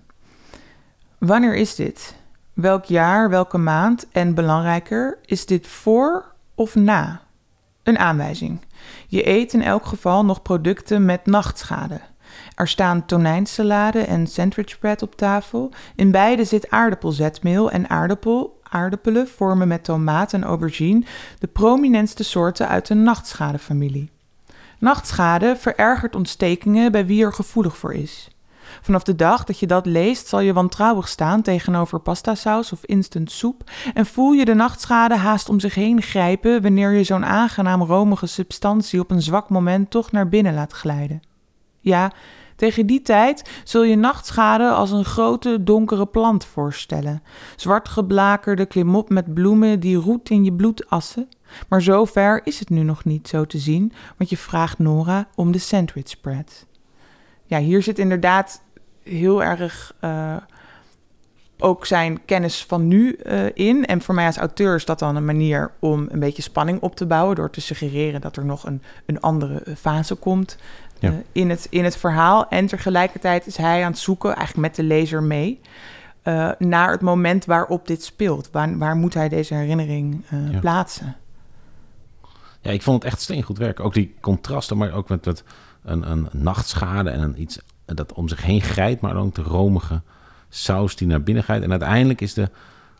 Wanneer 1.18 1.54
is 1.54 1.74
dit? 1.74 2.14
Welk 2.52 2.84
jaar, 2.84 3.30
welke 3.30 3.58
maand 3.58 4.06
en 4.12 4.34
belangrijker, 4.34 5.18
is 5.24 5.46
dit 5.46 5.66
voor 5.66 6.24
of 6.54 6.74
na? 6.74 7.20
Een 7.82 7.98
aanwijzing. 7.98 8.60
Je 9.08 9.28
eet 9.28 9.52
in 9.52 9.62
elk 9.62 9.86
geval 9.86 10.24
nog 10.24 10.42
producten 10.42 11.04
met 11.04 11.26
nachtschade. 11.26 12.00
Er 12.54 12.68
staan 12.68 13.06
tonijnsalade 13.06 13.98
en 14.00 14.26
sandwichbread 14.26 15.02
op 15.02 15.16
tafel. 15.16 15.72
In 15.94 16.10
beide 16.10 16.44
zit 16.44 16.70
aardappelzetmeel 16.70 17.70
en 17.70 17.90
aardappel, 17.90 18.59
aardappelen 18.70 19.28
vormen 19.28 19.68
met 19.68 19.84
tomaat 19.84 20.32
en 20.32 20.44
aubergine 20.44 21.04
de 21.38 21.46
prominentste 21.46 22.24
soorten 22.24 22.68
uit 22.68 22.86
de 22.86 22.94
nachtschadefamilie. 22.94 24.10
Nachtschade 24.78 25.56
verergert 25.56 26.16
ontstekingen 26.16 26.92
bij 26.92 27.06
wie 27.06 27.24
er 27.24 27.32
gevoelig 27.32 27.76
voor 27.76 27.94
is. 27.94 28.30
Vanaf 28.80 29.02
de 29.02 29.14
dag 29.14 29.44
dat 29.44 29.58
je 29.58 29.66
dat 29.66 29.86
leest, 29.86 30.26
zal 30.26 30.40
je 30.40 30.52
wantrouwig 30.52 31.08
staan 31.08 31.42
tegenover 31.42 32.00
pastasaus 32.00 32.72
of 32.72 32.84
instant 32.84 33.30
soep 33.30 33.70
en 33.94 34.06
voel 34.06 34.32
je 34.32 34.44
de 34.44 34.54
nachtschade 34.54 35.16
haast 35.16 35.48
om 35.48 35.60
zich 35.60 35.74
heen 35.74 36.02
grijpen 36.02 36.62
wanneer 36.62 36.90
je 36.92 37.04
zo'n 37.04 37.24
aangenaam 37.24 37.82
romige 37.82 38.26
substantie 38.26 39.00
op 39.00 39.10
een 39.10 39.22
zwak 39.22 39.48
moment 39.48 39.90
toch 39.90 40.12
naar 40.12 40.28
binnen 40.28 40.54
laat 40.54 40.72
glijden. 40.72 41.22
Ja, 41.80 42.12
tegen 42.60 42.86
die 42.86 43.02
tijd 43.02 43.50
zul 43.64 43.82
je 43.82 43.96
nachtschade 43.96 44.70
als 44.70 44.90
een 44.90 45.04
grote 45.04 45.62
donkere 45.62 46.06
plant 46.06 46.44
voorstellen. 46.44 47.22
Zwart 47.56 47.88
geblakerde 47.88 48.66
klimop 48.66 49.08
met 49.08 49.34
bloemen 49.34 49.80
die 49.80 49.96
roet 49.96 50.30
in 50.30 50.44
je 50.44 50.52
bloedassen. 50.52 51.28
Maar 51.68 51.82
zover 51.82 52.40
is 52.44 52.58
het 52.58 52.70
nu 52.70 52.82
nog 52.82 53.04
niet 53.04 53.28
zo 53.28 53.44
te 53.44 53.58
zien, 53.58 53.92
want 54.16 54.30
je 54.30 54.36
vraagt 54.36 54.78
Nora 54.78 55.28
om 55.34 55.52
de 55.52 55.58
sandwich 55.58 56.08
spread. 56.08 56.66
Ja, 57.44 57.58
hier 57.58 57.82
zit 57.82 57.98
inderdaad 57.98 58.62
heel 59.02 59.42
erg 59.42 59.94
eh, 60.00 60.36
ook 61.58 61.86
zijn 61.86 62.24
kennis 62.24 62.64
van 62.64 62.88
nu 62.88 63.12
eh, 63.12 63.44
in. 63.54 63.86
En 63.86 64.02
voor 64.02 64.14
mij 64.14 64.26
als 64.26 64.36
auteur 64.36 64.74
is 64.74 64.84
dat 64.84 64.98
dan 64.98 65.16
een 65.16 65.24
manier 65.24 65.72
om 65.78 66.06
een 66.10 66.20
beetje 66.20 66.42
spanning 66.42 66.80
op 66.80 66.96
te 66.96 67.06
bouwen... 67.06 67.36
door 67.36 67.50
te 67.50 67.60
suggereren 67.60 68.20
dat 68.20 68.36
er 68.36 68.44
nog 68.44 68.66
een, 68.66 68.82
een 69.06 69.20
andere 69.20 69.62
fase 69.76 70.14
komt 70.14 70.56
Ja. 71.00 71.08
eh, 71.10 71.16
in, 71.32 71.50
het, 71.50 71.66
in 71.70 71.84
het 71.84 71.96
verhaal. 71.96 72.48
En 72.48 72.66
tegelijkertijd 72.66 73.46
is 73.46 73.56
hij 73.56 73.84
aan 73.84 73.90
het 73.90 74.00
zoeken, 74.00 74.34
eigenlijk 74.36 74.66
met 74.68 74.76
de 74.76 74.82
lezer 74.82 75.22
mee... 75.22 75.60
eh, 76.22 76.50
naar 76.58 76.90
het 76.90 77.00
moment 77.00 77.44
waarop 77.44 77.86
dit 77.86 78.04
speelt. 78.04 78.48
Waar, 78.52 78.78
waar 78.78 78.96
moet 78.96 79.14
hij 79.14 79.28
deze 79.28 79.54
herinnering 79.54 80.24
eh, 80.30 80.50
Ja. 80.52 80.58
plaatsen? 80.58 81.16
Ja, 82.60 82.70
ik 82.70 82.82
vond 82.82 83.02
het 83.02 83.12
echt 83.12 83.22
steengoed 83.22 83.58
werk. 83.58 83.80
Ook 83.80 83.94
die 83.94 84.14
contrasten, 84.20 84.76
maar 84.76 84.92
ook 84.92 85.08
met, 85.08 85.24
met 85.24 85.44
een, 85.84 86.10
een 86.10 86.28
nachtschade 86.32 87.10
en 87.10 87.20
een 87.20 87.40
iets 87.40 87.58
dat 87.84 88.12
om 88.12 88.28
zich 88.28 88.42
heen 88.42 88.60
grijpt, 88.60 89.00
maar 89.00 89.16
ook 89.16 89.34
de 89.34 89.42
romige 89.42 90.00
saus 90.48 90.96
die 90.96 91.06
naar 91.08 91.22
binnen 91.22 91.44
gaat. 91.44 91.62
En 91.62 91.70
uiteindelijk 91.70 92.20
is 92.20 92.34
de, 92.34 92.50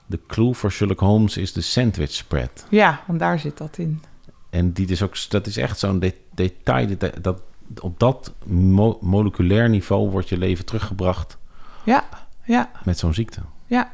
de 0.06 0.20
clue 0.26 0.54
voor 0.54 0.72
Sherlock 0.72 1.00
Holmes 1.00 1.36
is 1.36 1.52
de 1.52 1.60
sandwich 1.60 2.12
spread. 2.12 2.64
Ja, 2.68 3.00
want 3.06 3.18
daar 3.18 3.38
zit 3.38 3.58
dat 3.58 3.78
in. 3.78 4.02
En 4.50 4.72
die 4.72 4.86
is 4.88 5.02
ook, 5.02 5.30
dat 5.30 5.46
is 5.46 5.56
echt 5.56 5.78
zo'n 5.78 5.98
de- 5.98 6.14
detail. 6.34 6.96
Dat, 6.98 7.12
dat, 7.22 7.40
op 7.80 7.98
dat 7.98 8.32
mo- 8.46 8.98
moleculair 9.00 9.68
niveau 9.68 10.10
wordt 10.10 10.28
je 10.28 10.38
leven 10.38 10.64
teruggebracht 10.64 11.38
Ja, 11.84 12.04
ja, 12.44 12.70
met 12.84 12.98
zo'n 12.98 13.14
ziekte. 13.14 13.40
ja. 13.66 13.92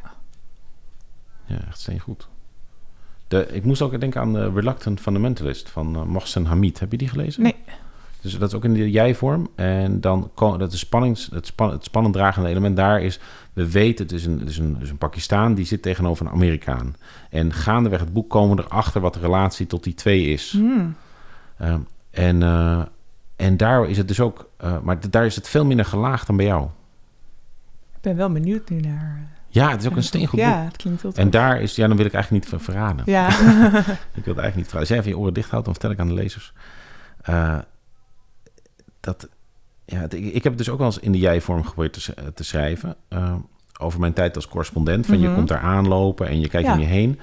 Ja, 1.49 1.57
echt 1.67 1.81
steengoed. 1.81 2.29
De, 3.29 3.49
ik 3.53 3.65
moest 3.65 3.83
ook 3.83 4.01
denken 4.01 4.21
aan 4.21 4.33
de 4.33 4.51
Reluctant 4.51 5.01
Fundamentalist 5.01 5.71
van 5.71 5.97
uh, 5.97 6.03
Mohsen 6.03 6.45
Hamid. 6.45 6.81
Heb 6.81 6.91
je 6.91 6.99
die 6.99 7.09
gelezen? 7.09 7.43
Nee. 7.43 7.55
Dus 8.21 8.39
dat 8.39 8.49
is 8.49 8.55
ook 8.55 8.65
in 8.65 8.73
de 8.75 8.91
jij-vorm. 8.91 9.49
En 9.55 10.01
dan 10.01 10.31
dat 10.35 10.73
is 10.73 10.79
spannings, 10.79 11.29
het, 11.33 11.47
span, 11.47 11.71
het 11.71 11.85
spannend 11.85 12.15
dragende 12.15 12.49
element 12.49 12.77
daar 12.77 13.03
is... 13.03 13.21
we 13.53 13.71
weten, 13.71 14.05
het 14.05 14.15
is 14.15 14.27
een, 14.27 14.39
het 14.39 14.49
is 14.49 14.59
een, 14.59 14.73
het 14.75 14.83
is 14.83 14.91
een 14.91 14.99
Pakistaan 14.99 15.55
die 15.55 15.65
zit 15.65 15.83
tegenover 15.83 16.27
een 16.27 16.33
Amerikaan. 16.33 16.95
En 17.31 17.53
gaandeweg 17.53 18.01
het 18.01 18.12
boek 18.12 18.31
komen 18.31 18.57
we 18.57 18.62
erachter 18.62 19.01
wat 19.01 19.15
de 19.15 19.21
relatie 19.21 19.67
tot 19.67 19.85
die 19.85 19.95
twee 19.95 20.27
is. 20.27 20.51
Hmm. 20.53 20.97
Ehm, 21.59 21.81
en, 22.11 22.43
eh, 22.43 22.83
en 23.37 23.57
daar 23.57 23.88
is 23.88 23.96
het 23.96 24.09
dus 24.09 24.20
ook... 24.20 24.49
eh, 24.57 24.79
maar 24.83 25.11
daar 25.11 25.27
is 25.27 25.37
het 25.37 25.49
veel 25.49 25.64
minder 25.64 25.87
gelaagd 25.87 26.27
dan 26.27 26.37
bij 26.37 26.46
jou. 26.46 26.64
Ik 27.96 28.01
ben 28.03 28.16
wel 28.16 28.33
benieuwd 28.33 28.68
nu 28.70 28.81
naar... 28.81 29.16
eh, 29.22 29.37
Ja, 29.49 29.70
het 29.70 29.81
is 29.83 29.88
ook 29.88 29.96
een 29.96 30.03
steengoed 30.03 30.40
Ja, 30.40 30.57
boek. 30.57 30.66
het 30.66 30.77
klinkt 30.77 31.03
heel 31.03 31.12
En 31.14 31.31
daar 31.31 31.61
is... 31.61 31.75
Ja, 31.77 31.87
dan 31.88 31.96
wil 31.96 32.07
ik 32.07 32.12
eigenlijk 32.14 32.44
niet 32.44 32.53
ver- 32.55 32.72
verraden. 32.72 33.03
Ja. 33.07 33.27
Ik 34.18 34.25
wil 34.25 34.35
het 34.35 34.42
eigenlijk 34.42 34.55
niet 34.57 34.64
verraden. 34.68 34.79
Als 34.79 34.88
jij 34.88 34.99
even 34.99 35.11
je 35.11 35.18
oren 35.18 35.35
dicht 35.35 35.51
houdt, 35.51 35.64
dan 35.64 35.75
vertel 35.75 35.90
ik 35.92 35.99
aan 35.99 36.09
de 36.09 36.14
lezers. 36.14 36.53
Eh, 37.22 37.59
dat... 39.01 39.29
Ja, 39.85 39.99
het- 40.01 40.14
ik, 40.14 40.25
ik 40.25 40.42
heb 40.42 40.44
het 40.53 40.59
dus 40.59 40.68
ook 40.70 40.79
wel 40.79 40.87
eens 40.87 40.99
in 40.99 41.12
de 41.12 41.18
jij-vorm 41.18 41.64
geprobeerd 41.64 41.92
te, 42.05 42.33
te 42.35 42.44
schrijven. 42.44 42.96
eh, 43.09 43.35
over 43.81 44.01
mijn 44.01 44.12
tijd 44.12 44.37
als 44.37 44.49
correspondent. 44.49 45.07
Van 45.07 45.18
je 45.20 45.27
Mhm. 45.27 45.37
komt 45.37 45.49
daar 45.49 45.61
aanlopen 45.61 46.29
en 46.29 46.40
je 46.40 46.49
kijkt 46.49 46.66
Ja. 46.68 46.72
om 46.75 46.81
je 46.81 46.87
heen. 46.87 47.20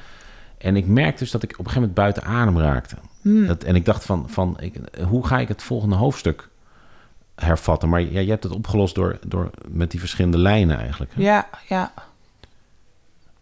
En 0.64 0.76
ik 0.76 0.88
merkte 0.88 1.24
dus 1.24 1.32
dat 1.32 1.44
ik 1.44 1.52
op 1.52 1.58
een 1.58 1.72
gegeven 1.72 1.82
moment 1.82 1.98
buiten 1.98 2.24
adem 2.24 2.60
raakte. 2.60 2.96
Hmm. 3.22 3.48
Dat, 3.48 3.64
en 3.64 3.76
ik 3.76 3.86
dacht 3.86 4.06
van, 4.06 4.30
van 4.30 4.58
ik, 4.60 4.76
hoe 5.08 5.28
ga 5.28 5.40
ik 5.40 5.48
het 5.48 5.64
volgende 5.64 5.96
hoofdstuk 5.96 6.50
hervatten? 7.36 7.90
Maar 7.90 8.02
ja, 8.02 8.20
je 8.20 8.30
hebt 8.30 8.44
het 8.44 8.54
opgelost 8.54 8.96
door, 8.96 9.20
door 9.28 9.50
met 9.70 9.92
die 9.92 10.00
verschillende 10.00 10.38
lijnen 10.38 10.78
eigenlijk. 10.78 11.12
hè? 11.16 11.22
Ja, 11.22 11.50
ja. 11.68 11.94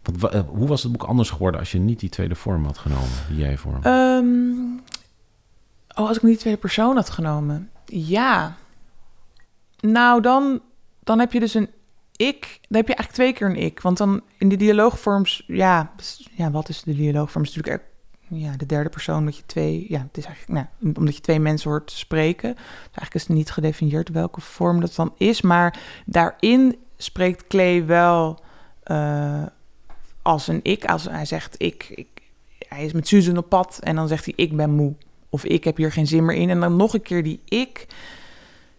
Want, 0.02 0.32
eh, 0.34 0.40
hoe 0.46 0.68
was 0.68 0.82
het 0.82 0.92
boek 0.92 1.02
anders 1.02 1.30
geworden 1.30 1.60
als 1.60 1.72
je 1.72 1.78
niet 1.78 2.00
die 2.00 2.08
tweede 2.08 2.34
vorm 2.34 2.64
had 2.64 2.78
genomen, 2.78 3.08
die 3.28 3.38
jij-vorm? 3.38 3.82
Ehm, 3.82 4.52
oh, 5.94 6.08
als 6.08 6.16
ik 6.16 6.22
niet 6.22 6.34
de 6.34 6.40
tweede 6.40 6.60
persoon 6.60 6.96
had 6.96 7.10
genomen. 7.10 7.70
Ja. 7.86 8.56
Nou, 9.80 10.20
dan, 10.20 10.60
dan 11.02 11.18
heb 11.18 11.32
je 11.32 11.40
dus 11.40 11.54
een 11.54 11.68
ik. 12.26 12.58
Dan 12.68 12.78
heb 12.78 12.88
je 12.88 12.94
eigenlijk 12.94 13.12
twee 13.12 13.32
keer 13.32 13.46
een 13.46 13.66
ik. 13.66 13.80
Want 13.80 13.96
dan 13.96 14.22
in 14.38 14.48
de 14.48 14.56
dialoogvorms... 14.56 15.44
Ja, 15.46 15.92
dus- 15.96 16.28
ja 16.32 16.50
wat 16.50 16.68
is 16.68 16.82
de 16.82 16.96
dialoogvorm? 16.96 17.44
is 17.44 17.54
natuurlijk 17.54 17.84
ja, 18.28 18.56
de 18.56 18.66
derde 18.66 18.88
persoon 18.88 19.24
dat 19.24 19.36
je 19.36 19.42
twee... 19.46 19.86
Ja, 19.88 19.98
het 19.98 20.16
is 20.16 20.24
eigenlijk... 20.24 20.66
Nou, 20.78 20.94
omdat 20.96 21.16
je 21.16 21.20
twee 21.20 21.40
mensen 21.40 21.70
hoort 21.70 21.90
spreken. 21.90 22.54
Dus 22.54 22.64
eigenlijk 22.82 23.14
is 23.14 23.22
het 23.22 23.36
niet 23.36 23.50
gedefinieerd 23.50 24.08
welke 24.08 24.40
vorm 24.40 24.80
dat 24.80 24.94
dan 24.94 25.14
is. 25.16 25.42
Maar 25.42 25.78
daarin 26.06 26.76
spreekt 26.96 27.46
Clay 27.46 27.86
wel 27.86 28.40
eh, 28.82 29.42
als 30.22 30.48
een 30.48 30.60
ik. 30.62 30.84
Als 30.84 31.04
hij 31.04 31.24
zegt 31.24 31.54
ik, 31.62 31.88
ik 31.90 32.06
hij 32.68 32.84
is 32.84 32.92
met 32.92 33.08
Susan 33.08 33.36
op 33.36 33.48
pad 33.48 33.78
en 33.82 33.96
dan 33.96 34.08
zegt 34.08 34.24
hij 34.24 34.34
ik 34.36 34.56
ben 34.56 34.70
moe. 34.70 34.94
Of 35.28 35.44
ik 35.44 35.64
heb 35.64 35.76
hier 35.76 35.92
geen 35.92 36.06
zin 36.06 36.24
meer 36.24 36.36
in. 36.36 36.50
En 36.50 36.60
dan 36.60 36.76
nog 36.76 36.94
een 36.94 37.02
keer 37.02 37.22
die 37.22 37.40
ik. 37.44 37.86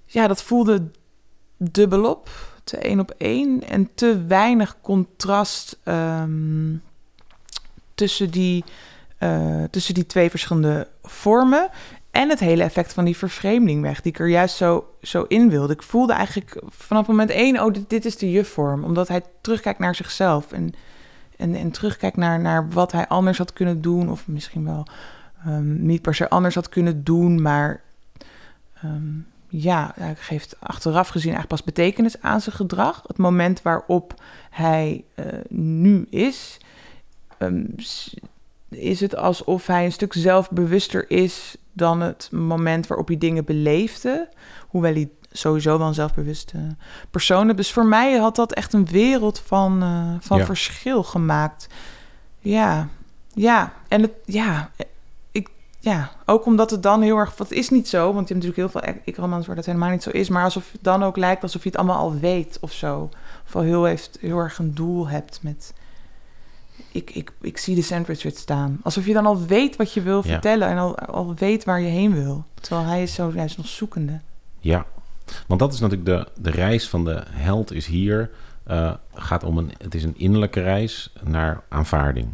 Ja, 0.06 0.28
dat 0.28 0.44
voelde 0.44 0.88
dubbelop. 1.58 2.30
Te 2.64 2.78
één 2.78 3.00
op 3.00 3.14
één. 3.18 3.64
En 3.68 3.90
te 3.96 4.26
weinig 4.28 4.78
contrast 4.82 5.78
ehm, 5.84 6.76
tussen, 7.96 8.32
die, 8.32 8.64
eh, 9.18 9.64
tussen 9.70 9.94
die 9.94 10.06
twee 10.06 10.30
verschillende 10.30 10.88
vormen. 11.04 11.70
En 12.12 12.30
het 12.30 12.40
hele 12.40 12.64
effect 12.64 12.94
van 12.94 13.06
die 13.06 13.18
vervreemding 13.18 13.82
weg, 13.82 14.02
die 14.02 14.12
ik 14.12 14.20
er 14.20 14.28
juist 14.28 14.56
zo, 14.56 14.88
zo 15.02 15.26
in 15.28 15.50
wilde. 15.50 15.74
Ik 15.74 15.84
voelde 15.84 16.14
eigenlijk 16.14 16.62
vanaf 16.70 17.08
moment 17.08 17.30
één, 17.30 17.64
oh, 17.64 17.74
dit, 17.74 17.90
dit 17.90 18.06
is 18.06 18.18
de 18.18 18.32
jufvorm. 18.32 18.84
Omdat 18.84 19.08
hij 19.08 19.22
terugkijkt 19.42 19.80
naar 19.80 19.96
zichzelf 19.96 20.52
en, 20.52 20.74
en, 21.38 21.56
en 21.56 21.72
terugkijkt 21.72 22.18
naar, 22.18 22.40
naar 22.40 22.70
wat 22.70 22.92
hij 22.92 23.08
anders 23.08 23.38
had 23.38 23.54
kunnen 23.54 23.82
doen. 23.82 24.12
Of 24.12 24.28
misschien 24.28 24.66
wel 24.66 24.88
ehm, 25.46 25.86
niet 25.86 26.02
per 26.02 26.16
se 26.16 26.30
anders 26.30 26.56
had 26.56 26.70
kunnen 26.70 27.04
doen, 27.04 27.42
maar 27.42 27.82
ehm, 28.74 29.20
ja, 29.56 29.92
hij 29.96 30.16
geeft 30.16 30.56
achteraf 30.60 31.08
gezien 31.08 31.34
eigenlijk 31.34 31.62
pas 31.64 31.74
betekenis 31.74 32.22
aan 32.22 32.42
zijn 32.42 32.56
gedrag. 32.56 33.02
Het 33.08 33.18
moment 33.18 33.62
waarop 33.62 34.22
hij 34.50 35.04
eh, 35.16 35.26
nu 35.50 36.08
is, 36.10 36.58
ehm, 37.38 37.64
is 38.70 39.00
het 39.00 39.16
alsof 39.16 39.68
hij 39.68 39.86
een 39.86 39.92
stuk 39.92 40.14
zelfbewuster 40.14 41.10
is 41.10 41.56
dan 41.74 42.02
het 42.02 42.30
moment 42.32 42.88
waarop 42.88 43.08
hij 43.08 43.18
dingen 43.18 43.46
beleefde. 43.46 44.30
Hoewel 44.68 44.94
hij 44.94 45.10
sowieso 45.32 45.78
wel 45.78 45.88
een 45.88 45.94
zelfbewuste 45.94 46.58
persoon 47.12 47.50
is. 47.50 47.56
Dus 47.56 47.72
voor 47.72 47.86
mij 47.86 48.18
had 48.18 48.36
dat 48.36 48.54
echt 48.54 48.74
een 48.74 48.86
wereld 48.86 49.40
van, 49.40 49.82
eh, 49.84 50.28
van 50.28 50.38
Ja. 50.38 50.46
verschil 50.46 51.04
gemaakt. 51.04 51.68
Ja, 52.40 52.88
ja. 53.34 53.74
En 53.88 54.02
het, 54.02 54.12
ja, 54.26 54.72
ja, 55.84 56.12
ook 56.26 56.46
omdat 56.46 56.70
het 56.72 56.84
dan 56.84 57.02
heel 57.02 57.18
erg... 57.18 57.38
Het 57.38 57.52
is 57.52 57.70
niet 57.70 57.88
zo, 57.88 58.14
want 58.14 58.28
je 58.28 58.34
hebt 58.34 58.46
natuurlijk 58.46 58.74
heel 58.74 58.82
veel 58.82 59.02
ik-romans 59.04 59.46
waar 59.48 59.56
dat 59.56 59.66
helemaal 59.66 59.90
niet 59.90 60.04
zo 60.04 60.10
is. 60.10 60.30
Maar 60.30 60.44
alsof 60.44 60.72
het 60.72 60.84
dan 60.84 61.04
ook 61.04 61.18
lijkt 61.18 61.44
alsof 61.44 61.64
je 61.64 61.70
het 61.70 61.78
allemaal 61.78 61.98
al 61.98 62.14
weet 62.20 62.58
of 62.62 62.72
zo. 62.72 63.10
Of 63.46 63.56
al 63.56 63.62
heel, 63.62 63.84
heeft, 63.84 64.18
heel 64.22 64.38
erg 64.38 64.58
een 64.58 64.74
doel 64.74 65.08
hebt 65.08 65.40
met... 65.42 65.74
Ik, 66.92 67.10
ik, 67.10 67.32
ik 67.42 67.58
zie 67.58 67.76
de 67.76 67.82
sandwich 67.82 68.26
staan. 68.34 68.80
Alsof 68.84 69.06
je 69.06 69.14
dan 69.14 69.26
al 69.26 69.46
weet 69.46 69.76
wat 69.76 69.94
je 69.94 70.02
wil 70.02 70.16
Ja. 70.18 70.22
vertellen 70.32 70.68
en 70.68 70.78
al, 70.78 70.98
al 70.98 71.34
weet 71.36 71.64
waar 71.64 71.82
je 71.82 71.88
heen 71.88 72.14
wil. 72.14 72.46
Terwijl 72.62 72.88
hij 72.88 73.02
is 73.04 73.14
zo, 73.14 73.34
hij 73.34 73.46
is 73.46 73.58
nog 73.58 73.68
zoekende. 73.68 74.20
Ja, 74.60 74.86
want 75.48 75.60
dat 75.60 75.74
is 75.74 75.80
natuurlijk 75.80 76.06
de, 76.36 76.42
de 76.42 76.52
reis 76.52 76.90
van 76.90 77.06
de 77.06 77.24
held 77.30 77.72
is 77.72 77.86
hier. 77.86 78.30
eh, 78.64 78.94
gaat 79.14 79.44
om 79.44 79.58
een, 79.58 79.72
het 79.78 79.96
is 79.96 80.04
een 80.04 80.18
innerlijke 80.18 80.62
reis 80.62 81.14
naar 81.24 81.62
aanvaarding. 81.70 82.28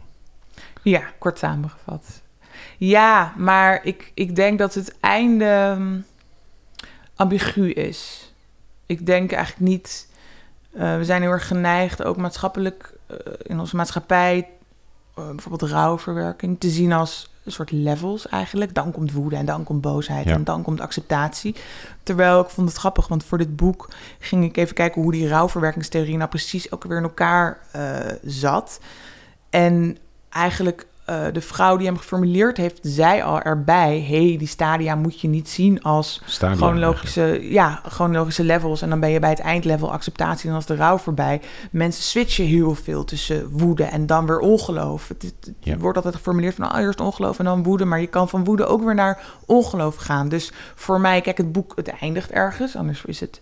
Ja, 0.81 1.01
kort 1.19 1.37
samengevat. 1.39 2.21
Ja, 2.77 3.33
maar 3.37 3.85
ik, 3.85 4.11
ik 4.13 4.35
denk 4.35 4.59
dat 4.59 4.73
het 4.73 4.95
einde 4.99 5.75
mm, 5.77 6.03
ambigu 7.15 7.71
is. 7.71 8.33
Ik 8.85 9.05
denk 9.05 9.31
eigenlijk 9.31 9.71
niet. 9.71 10.07
eh, 10.73 10.97
we 10.97 11.05
zijn 11.05 11.21
heel 11.21 11.31
erg 11.31 11.47
geneigd, 11.47 12.03
ook 12.03 12.17
maatschappelijk 12.17 12.93
eh, 13.07 13.17
in 13.43 13.59
onze 13.59 13.75
maatschappij, 13.75 14.47
eh, 15.15 15.29
bijvoorbeeld 15.29 15.71
rouwverwerking, 15.71 16.59
te 16.59 16.69
zien 16.69 16.91
als 16.93 17.31
een 17.43 17.51
soort 17.51 17.71
levels 17.71 18.27
eigenlijk. 18.27 18.73
Dan 18.73 18.91
komt 18.91 19.11
woede 19.11 19.35
en 19.35 19.45
dan 19.45 19.63
komt 19.63 19.81
boosheid 19.81 20.25
Ja. 20.25 20.33
en 20.33 20.43
dan 20.43 20.61
komt 20.61 20.81
acceptatie. 20.81 21.55
Terwijl 22.03 22.41
ik 22.41 22.49
vond 22.49 22.69
het 22.69 22.77
grappig, 22.77 23.07
want 23.07 23.23
voor 23.23 23.37
dit 23.37 23.55
boek 23.55 23.89
ging 24.19 24.43
ik 24.43 24.57
even 24.57 24.75
kijken 24.75 25.01
hoe 25.01 25.11
die 25.11 25.27
rouwverwerkingstheorie 25.27 26.17
nou 26.17 26.29
precies 26.29 26.71
ook 26.71 26.83
weer 26.83 26.97
in 26.97 27.03
elkaar 27.03 27.57
zat. 28.23 28.79
En 29.49 29.97
eigenlijk 30.29 30.87
eh, 31.09 31.33
de 31.33 31.41
vrouw 31.41 31.77
die 31.77 31.87
hem 31.87 31.97
geformuleerd 31.97 32.57
heeft, 32.57 32.79
zei 32.81 33.21
al 33.21 33.41
erbij: 33.41 34.05
hey, 34.07 34.35
die 34.37 34.47
stadia 34.47 34.95
moet 34.95 35.21
je 35.21 35.27
niet 35.27 35.49
zien 35.49 35.83
als 35.83 36.21
Stadia 36.25 36.55
chronologische, 36.55 37.39
ja, 37.51 37.81
chronologische 37.85 38.43
levels. 38.43 38.81
En 38.81 38.89
dan 38.89 38.99
ben 38.99 39.09
je 39.09 39.19
bij 39.19 39.29
het 39.29 39.39
eindlevel 39.39 39.91
acceptatie 39.91 40.43
en 40.45 40.49
dan 40.51 40.59
is 40.59 40.65
de 40.65 40.75
rouw 40.75 40.97
voorbij. 40.97 41.41
Mensen 41.71 42.03
switchen 42.03 42.45
heel 42.45 42.75
veel 42.75 43.03
tussen 43.05 43.49
woede 43.49 43.83
en 43.83 44.05
dan 44.05 44.25
weer 44.25 44.39
ongeloof. 44.39 45.07
Het, 45.07 45.21
het- 45.21 45.33
het 45.45 45.55
Ja. 45.59 45.77
wordt 45.77 45.95
altijd 45.97 46.15
geformuleerd 46.15 46.55
van 46.55 46.73
oh, 46.73 46.79
eerst 46.79 46.99
ongeloof 47.01 47.39
en 47.39 47.45
dan 47.45 47.63
woede. 47.63 47.85
Maar 47.85 47.99
je 48.01 48.07
kan 48.07 48.29
van 48.29 48.43
woede 48.43 48.65
ook 48.65 48.83
weer 48.83 48.95
naar 48.95 49.21
ongeloof 49.45 49.95
gaan. 49.95 50.29
Dus 50.29 50.51
voor 50.75 51.01
mij, 51.01 51.21
kijk, 51.21 51.37
het 51.37 51.51
boek, 51.51 51.71
het 51.75 51.87
eindigt 52.01 52.31
ergens. 52.31 52.75
Anders 52.75 53.05
is 53.05 53.19
het 53.19 53.41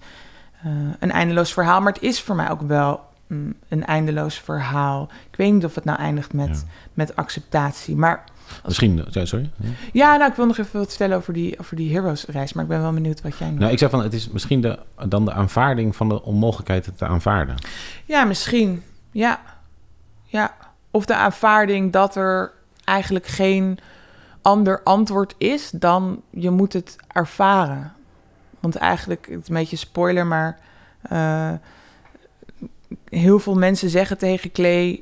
eh, 0.64 0.72
een 1.00 1.12
eindeloos 1.12 1.54
verhaal. 1.54 1.82
Maar 1.82 1.94
het 1.94 2.02
is 2.02 2.22
voor 2.22 2.36
mij 2.36 2.50
ook 2.50 2.62
wel 2.62 3.00
mm, 3.28 3.54
een 3.68 3.86
eindeloos 3.86 4.40
verhaal. 4.40 5.10
Ik 5.32 5.38
weet 5.38 5.54
niet 5.54 5.66
of 5.66 5.76
het 5.76 5.86
nou 5.86 6.00
eindigt 6.00 6.34
met, 6.34 6.48
Ja. 6.68 6.72
met 6.94 7.16
acceptatie. 7.16 7.96
Maar 7.96 8.24
Misschien, 8.66 9.06
sorry. 9.12 9.50
Ja. 9.94 10.18
nou, 10.18 10.30
ik 10.30 10.36
wil 10.36 10.46
nog 10.46 10.58
even 10.58 10.80
wat 10.80 10.88
vertellen 10.90 11.18
over 11.18 11.34
die, 11.34 11.60
over 11.60 11.76
die 11.76 11.92
Heroes-reis. 11.92 12.54
Maar 12.54 12.64
ik 12.64 12.70
ben 12.70 12.82
wel 12.82 12.94
benieuwd 12.94 13.22
wat 13.22 13.38
jij 13.38 13.50
nu... 13.50 13.58
Nou, 13.58 13.72
ik 13.72 13.78
zeg 13.80 13.90
van, 13.90 14.04
het 14.04 14.14
is 14.14 14.30
misschien 14.30 14.62
de, 14.62 14.80
dan 15.08 15.26
de 15.26 15.34
aanvaarding 15.34 15.96
van 15.96 16.10
de 16.10 16.24
onmogelijkheid 16.24 16.86
het 16.86 16.98
te 16.98 17.06
aanvaarden. 17.06 17.56
Ja, 18.06 18.24
misschien. 18.24 18.84
Ja. 19.12 19.40
Ja. 20.24 20.54
Of 20.92 21.06
de 21.06 21.16
aanvaarding 21.16 21.92
dat 21.92 22.16
er 22.16 22.52
eigenlijk 22.84 23.26
geen 23.28 23.80
ander 24.42 24.84
antwoord 24.84 25.36
is 25.38 25.70
dan 25.70 26.22
je 26.30 26.50
moet 26.50 26.74
het 26.74 26.96
ervaren. 27.08 27.94
Want 28.60 28.76
eigenlijk, 28.76 29.28
het 29.30 29.42
is 29.42 29.48
een 29.50 29.56
beetje 29.56 29.76
spoiler, 29.76 30.26
maar 30.26 30.60
eh, 31.02 31.52
heel 33.10 33.40
veel 33.40 33.56
mensen 33.56 33.90
zeggen 33.90 34.18
tegen 34.18 34.52
Clay 34.52 35.02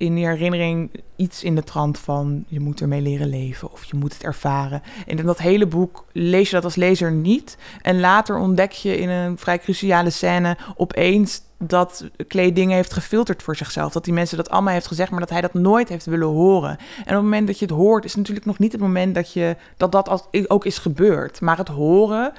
in 0.00 0.14
die 0.14 0.26
herinnering 0.26 0.90
iets 1.16 1.44
in 1.44 1.54
de 1.54 1.64
trant 1.64 1.98
van 1.98 2.44
je 2.48 2.60
moet 2.60 2.80
ermee 2.80 3.00
leren 3.00 3.28
leven 3.28 3.72
of 3.72 3.84
je 3.84 3.96
moet 3.96 4.12
het 4.12 4.22
ervaren. 4.22 4.82
En 5.06 5.18
in 5.18 5.26
dat 5.26 5.38
hele 5.38 5.66
boek 5.66 6.04
lees 6.12 6.48
je 6.48 6.54
dat 6.54 6.64
als 6.64 6.74
lezer 6.74 7.12
niet. 7.12 7.56
En 7.82 8.00
later 8.00 8.36
ontdek 8.38 8.72
je 8.72 8.96
in 8.96 9.08
een 9.08 9.38
vrij 9.38 9.58
cruciale 9.58 10.10
scène 10.10 10.56
opeens 10.76 11.42
dat 11.58 12.08
Clay 12.28 12.52
dingen 12.52 12.76
heeft 12.76 12.92
gefilterd 12.92 13.42
voor 13.42 13.56
zichzelf. 13.56 13.92
Dat 13.92 14.04
die 14.04 14.12
mensen 14.12 14.36
dat 14.36 14.50
allemaal 14.50 14.72
heeft 14.72 14.86
gezegd, 14.86 15.10
maar 15.10 15.20
dat 15.20 15.30
hij 15.30 15.40
dat 15.40 15.54
nooit 15.54 15.88
heeft 15.88 16.06
willen 16.06 16.28
horen. 16.28 16.70
En 16.70 17.02
op 17.02 17.06
het 17.06 17.22
moment 17.22 17.46
dat 17.46 17.58
je 17.58 17.64
het 17.64 17.74
hoort, 17.74 18.04
is 18.04 18.14
natuurlijk 18.14 18.46
nog 18.46 18.58
niet 18.58 18.72
het 18.72 18.80
moment 18.80 19.14
dat 19.14 19.32
je, 19.32 19.56
dat, 19.76 19.92
dat 19.92 20.28
ook 20.46 20.64
is 20.64 20.78
gebeurd. 20.78 21.40
Maar 21.40 21.58
het 21.58 21.68
horen 21.68 22.32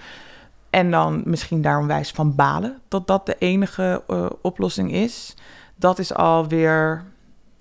en 0.71 0.91
dan 0.91 1.21
misschien 1.25 1.61
daarom 1.61 1.87
wijs 1.87 2.11
van 2.11 2.35
balen 2.35 2.79
dat 2.87 3.07
dat 3.07 3.25
de 3.25 3.35
enige 3.39 4.03
eh, 4.07 4.25
oplossing 4.41 4.91
is. 4.93 5.33
Dat 5.75 5.99
is 5.99 6.13
alweer 6.13 7.03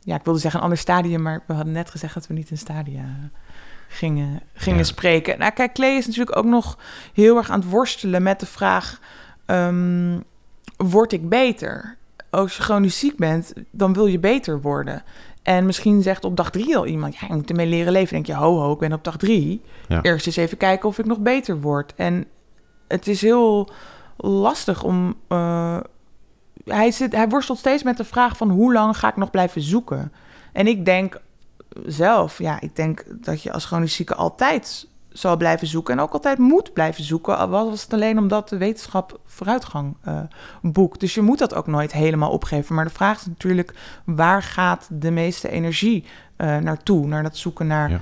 ja, 0.00 0.14
ik 0.16 0.24
wilde 0.24 0.38
zeggen 0.40 0.58
een 0.60 0.64
ander 0.64 0.82
stadium, 0.82 1.22
maar 1.22 1.42
we 1.46 1.52
hadden 1.52 1.72
net 1.72 1.90
gezegd 1.90 2.14
dat 2.14 2.26
we 2.26 2.34
niet 2.34 2.50
in 2.50 2.58
stadia 2.58 3.04
gingen, 3.88 4.40
gingen 4.54 4.78
Ja. 4.78 4.84
spreken. 4.84 5.38
Nou, 5.38 5.52
kijk, 5.52 5.72
Klee 5.72 5.96
is 5.96 6.06
natuurlijk 6.06 6.36
ook 6.36 6.44
nog 6.44 6.78
heel 7.14 7.36
erg 7.36 7.50
aan 7.50 7.60
het 7.60 7.68
worstelen 7.70 8.22
met 8.22 8.40
de 8.40 8.46
vraag: 8.46 9.00
ehm, 9.46 10.18
word 10.76 11.12
ik 11.12 11.28
beter? 11.28 11.96
Als 12.30 12.56
je 12.56 12.62
chronisch 12.62 12.98
ziek 12.98 13.16
bent, 13.16 13.52
dan 13.70 13.92
wil 13.92 14.06
je 14.06 14.18
beter 14.18 14.60
worden. 14.60 15.02
En 15.42 15.66
misschien 15.66 16.02
zegt 16.02 16.24
op 16.24 16.36
dag 16.36 16.50
drie 16.50 16.76
al 16.76 16.86
iemand: 16.86 17.16
ja, 17.16 17.26
je 17.28 17.34
moet 17.34 17.50
ermee 17.50 17.66
leren 17.66 17.92
leven. 17.92 18.14
Dan 18.14 18.22
denk 18.22 18.38
je, 18.38 18.44
ho, 18.44 18.58
ho, 18.58 18.72
ik 18.72 18.78
ben 18.78 18.92
op 18.92 19.04
dag 19.04 19.16
drie. 19.16 19.62
Ja. 19.88 20.02
Eerst 20.02 20.26
eens 20.26 20.36
even 20.36 20.56
kijken 20.56 20.88
of 20.88 20.98
ik 20.98 21.04
nog 21.06 21.18
beter 21.18 21.60
word. 21.60 21.94
En 21.94 22.26
het 22.90 23.06
is 23.08 23.20
heel 23.20 23.70
lastig 24.16 24.82
om. 24.82 25.14
eh, 25.28 25.76
hij, 26.64 26.90
zit, 26.90 27.12
hij 27.14 27.28
worstelt 27.28 27.58
steeds 27.58 27.82
met 27.82 27.96
de 27.96 28.04
vraag 28.04 28.36
van 28.36 28.50
hoe 28.50 28.72
lang 28.72 28.98
ga 28.98 29.08
ik 29.08 29.16
nog 29.16 29.30
blijven 29.30 29.60
zoeken. 29.62 30.12
En 30.52 30.66
ik 30.66 30.84
denk 30.84 31.20
zelf, 31.86 32.38
ja, 32.38 32.60
ik 32.60 32.76
denk 32.76 33.04
dat 33.10 33.42
je 33.42 33.52
als 33.52 33.64
chronisch 33.64 33.94
zieke 33.94 34.14
altijd 34.14 34.88
zal 35.08 35.36
blijven 35.36 35.66
zoeken. 35.66 35.94
En 35.94 36.00
ook 36.00 36.12
altijd 36.12 36.38
moet 36.38 36.72
blijven 36.72 37.04
zoeken. 37.04 37.38
Al 37.38 37.48
was 37.48 37.82
het 37.82 37.92
alleen 37.92 38.18
omdat 38.18 38.48
de 38.48 38.56
wetenschap 38.56 39.20
vooruitgang 39.26 39.96
eh, 40.02 40.20
boekt. 40.62 41.00
Dus 41.00 41.14
je 41.14 41.20
moet 41.22 41.38
dat 41.38 41.54
ook 41.54 41.66
nooit 41.66 41.92
helemaal 41.92 42.30
opgeven. 42.30 42.74
Maar 42.74 42.84
de 42.84 42.90
vraag 42.90 43.18
is 43.20 43.26
natuurlijk, 43.26 43.74
waar 44.04 44.42
gaat 44.42 44.88
de 44.92 45.10
meeste 45.10 45.48
energie 45.48 46.04
eh, 46.36 46.56
naartoe? 46.56 47.06
Naar 47.06 47.22
dat 47.22 47.36
zoeken 47.36 47.66
naar 47.66 47.90
Ja. 47.90 48.00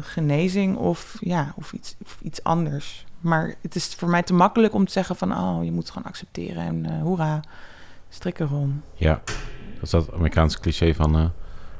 genezing 0.00 0.76
of, 0.76 1.16
ja, 1.20 1.52
of, 1.56 1.72
iets, 1.72 1.96
of 2.04 2.18
iets 2.22 2.42
anders. 2.42 3.05
Maar 3.26 3.54
het 3.62 3.74
is 3.74 3.94
voor 3.98 4.08
mij 4.08 4.22
te 4.22 4.34
makkelijk 4.34 4.74
om 4.74 4.84
te 4.86 4.92
zeggen 4.92 5.16
van... 5.16 5.32
oh, 5.32 5.64
je 5.64 5.72
moet 5.72 5.82
het 5.82 5.92
gewoon 5.92 6.08
accepteren 6.08 6.62
en 6.62 6.86
eh 6.86 7.02
hoera, 7.02 7.40
strik 8.08 8.38
erom. 8.40 8.82
Ja, 8.94 9.20
dat 9.74 9.82
is 9.82 9.90
dat 9.90 10.12
Amerikaanse 10.12 10.60
cliché 10.60 10.94
van... 10.94 11.16
eh, 11.16 11.24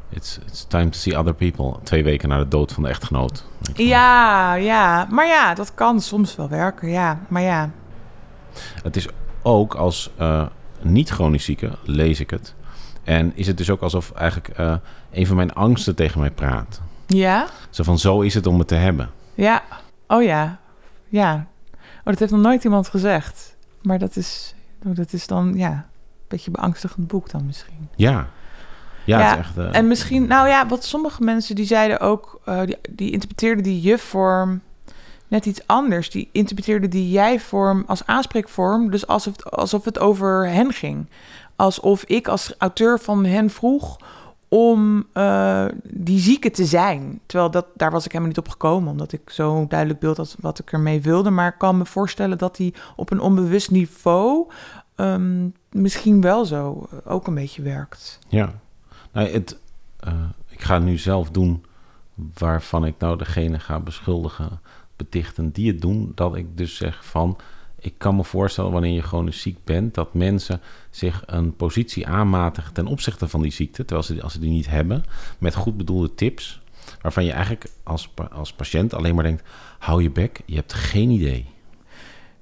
it's, 0.08 0.38
it's 0.46 0.64
time 0.68 0.88
to 0.88 0.98
see 0.98 1.18
other 1.18 1.34
people. 1.34 1.74
Twee 1.82 2.04
weken 2.04 2.28
na 2.28 2.38
de 2.38 2.48
dood 2.48 2.72
van 2.72 2.82
de 2.82 2.88
echtgenoot. 2.88 3.44
Ja, 3.74 4.54
ja. 4.54 5.06
Maar 5.10 5.26
ja, 5.26 5.54
dat 5.54 5.74
kan 5.74 6.00
soms 6.00 6.36
wel 6.36 6.48
werken, 6.48 6.88
ja. 6.88 7.18
Maar 7.28 7.42
ja, 7.42 7.70
Het 8.82 8.96
is 8.96 9.08
ook 9.42 9.74
als 9.74 10.10
eh, 10.16 10.46
niet-chronisch 10.82 11.44
zieke, 11.44 11.70
lees 11.82 12.20
ik 12.20 12.30
het. 12.30 12.54
En 13.04 13.32
is 13.36 13.46
het 13.46 13.56
dus 13.58 13.70
ook 13.70 13.80
alsof 13.82 14.12
eigenlijk 14.12 14.58
een 15.12 15.26
van 15.26 15.36
mijn 15.36 15.52
angsten 15.52 15.94
tegen 15.94 16.20
mij 16.20 16.30
praat. 16.30 16.80
ja, 17.06 17.46
Zo 17.70 17.82
van, 17.82 17.98
zo 17.98 18.20
is 18.20 18.34
het 18.34 18.46
om 18.46 18.58
het 18.58 18.68
te 18.68 18.74
hebben. 18.74 19.10
ja. 19.34 19.62
Oh 20.08 20.22
ja, 20.22 20.58
ja. 21.08 21.46
Oh, 21.98 22.12
dat 22.12 22.18
heeft 22.18 22.32
nog 22.32 22.40
nooit 22.40 22.64
iemand 22.64 22.88
gezegd. 22.88 23.56
Maar 23.82 23.98
dat 23.98 24.16
is, 24.16 24.54
oh, 24.86 24.94
dat 24.94 25.12
is 25.12 25.26
dan, 25.26 25.52
ja, 25.56 25.70
een 25.70 25.82
beetje 26.28 26.50
beangstigend 26.50 27.06
boek 27.06 27.30
dan 27.30 27.46
misschien. 27.46 27.88
Ja. 27.96 28.28
Ja, 29.04 29.18
Ja, 29.18 29.28
het 29.30 29.38
is 29.38 29.44
echt... 29.46 29.58
eh, 29.58 29.78
En 29.78 29.88
misschien, 29.88 30.26
nou 30.26 30.48
ja, 30.48 30.66
wat 30.66 30.84
sommige 30.84 31.22
mensen 31.22 31.54
die 31.54 31.64
zeiden 31.66 32.00
ook, 32.00 32.40
eh, 32.44 32.60
die, 32.64 32.76
die 32.90 33.10
interpreteerden 33.10 33.62
die 33.64 33.82
je-vorm 33.82 34.60
net 35.28 35.46
iets 35.46 35.66
anders. 35.66 36.10
Die 36.10 36.28
interpreteerden 36.32 36.90
die 36.90 37.10
jij-vorm 37.10 37.84
als 37.86 38.06
aanspreekvorm, 38.06 38.90
dus 38.90 39.06
alsof, 39.06 39.44
alsof 39.44 39.84
het 39.84 39.98
over 39.98 40.48
hen 40.48 40.72
ging. 40.72 41.06
Alsof 41.56 42.04
ik 42.04 42.28
als 42.28 42.54
auteur 42.58 42.98
van 42.98 43.24
hen 43.24 43.50
vroeg 43.50 43.96
om 44.56 45.06
eh, 45.12 45.64
die 45.82 46.18
zieke 46.18 46.50
te 46.50 46.64
zijn. 46.64 47.20
Terwijl 47.26 47.50
dat, 47.50 47.66
daar 47.74 47.90
was 47.90 48.04
ik 48.04 48.12
helemaal 48.12 48.28
niet 48.28 48.44
op 48.44 48.48
gekomen, 48.48 48.90
omdat 48.90 49.12
ik 49.12 49.30
zo 49.30 49.66
duidelijk 49.68 50.00
beeld 50.00 50.16
had 50.16 50.36
wat 50.40 50.58
ik 50.58 50.72
ermee 50.72 51.00
wilde. 51.00 51.30
Maar 51.30 51.48
ik 51.48 51.58
kan 51.58 51.78
me 51.78 51.86
voorstellen 51.86 52.38
dat 52.38 52.56
die 52.56 52.74
op 52.96 53.10
een 53.10 53.20
onbewust 53.20 53.70
niveau 53.70 54.50
ehm, 54.94 55.48
misschien 55.70 56.20
wel 56.20 56.44
zo 56.44 56.88
eh, 56.90 57.12
ook 57.12 57.26
een 57.26 57.34
beetje 57.34 57.62
werkt. 57.62 58.18
Ja. 58.28 58.52
Nou, 59.12 59.28
het, 59.28 59.58
eh, 60.00 60.12
ik 60.48 60.62
ga 60.62 60.78
nu 60.78 60.98
zelf 60.98 61.30
doen 61.30 61.64
waarvan 62.38 62.84
ik 62.84 62.94
nou 62.98 63.18
degene 63.18 63.58
ga 63.58 63.80
beschuldigen, 63.80 64.60
betichten 64.96 65.50
die 65.50 65.72
het 65.72 65.80
doen. 65.80 66.12
Dat 66.14 66.36
ik 66.36 66.56
dus 66.56 66.76
zeg 66.76 67.04
van, 67.04 67.36
ik 67.86 67.94
kan 67.98 68.16
me 68.16 68.24
voorstellen 68.24 68.72
wanneer 68.72 68.92
je 68.92 69.02
chronisch 69.02 69.40
ziek 69.40 69.64
bent, 69.64 69.94
dat 69.94 70.14
mensen 70.14 70.60
zich 70.90 71.22
een 71.26 71.56
positie 71.56 72.06
aanmatigen 72.06 72.72
ten 72.72 72.86
opzichte 72.86 73.28
van 73.28 73.42
die 73.42 73.52
ziekte, 73.52 73.84
terwijl 73.84 74.06
ze, 74.06 74.22
als 74.22 74.32
ze 74.32 74.40
die 74.40 74.50
niet 74.50 74.68
hebben, 74.70 75.04
met 75.38 75.54
goed 75.54 75.76
bedoelde 75.76 76.14
tips, 76.14 76.60
waarvan 77.02 77.24
je 77.24 77.32
eigenlijk 77.32 77.66
als, 77.82 78.10
als 78.32 78.52
patiënt 78.52 78.94
alleen 78.94 79.14
maar 79.14 79.24
denkt, 79.24 79.42
hou 79.78 80.02
je 80.02 80.10
bek, 80.10 80.40
je 80.46 80.54
hebt 80.54 80.72
geen 80.72 81.10
idee. 81.10 81.46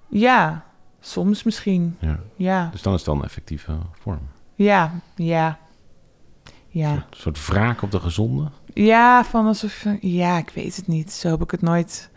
Ja, 0.08 0.64
soms 1.00 1.42
misschien. 1.42 1.96
Ja. 2.00 2.20
Ja, 2.36 2.68
Dus 2.72 2.82
dan 2.82 2.92
is 2.92 2.98
het 2.98 3.08
wel 3.08 3.18
een 3.18 3.24
effectieve 3.24 3.76
vorm. 3.92 4.28
ja, 4.54 4.92
ja. 5.16 5.58
Een 6.44 6.80
Ja, 6.80 6.92
soort, 6.94 7.16
soort 7.16 7.46
wraak 7.46 7.82
op 7.82 7.90
de 7.90 8.00
gezonde. 8.00 8.50
ja 8.74 9.24
van 9.24 9.46
alsof... 9.46 9.84
Ja, 10.00 10.38
ik 10.38 10.50
weet 10.54 10.76
het 10.76 10.86
niet. 10.86 11.12
Zo 11.12 11.30
heb 11.30 11.42
ik 11.42 11.50
het 11.50 11.62
nooit 11.62 12.10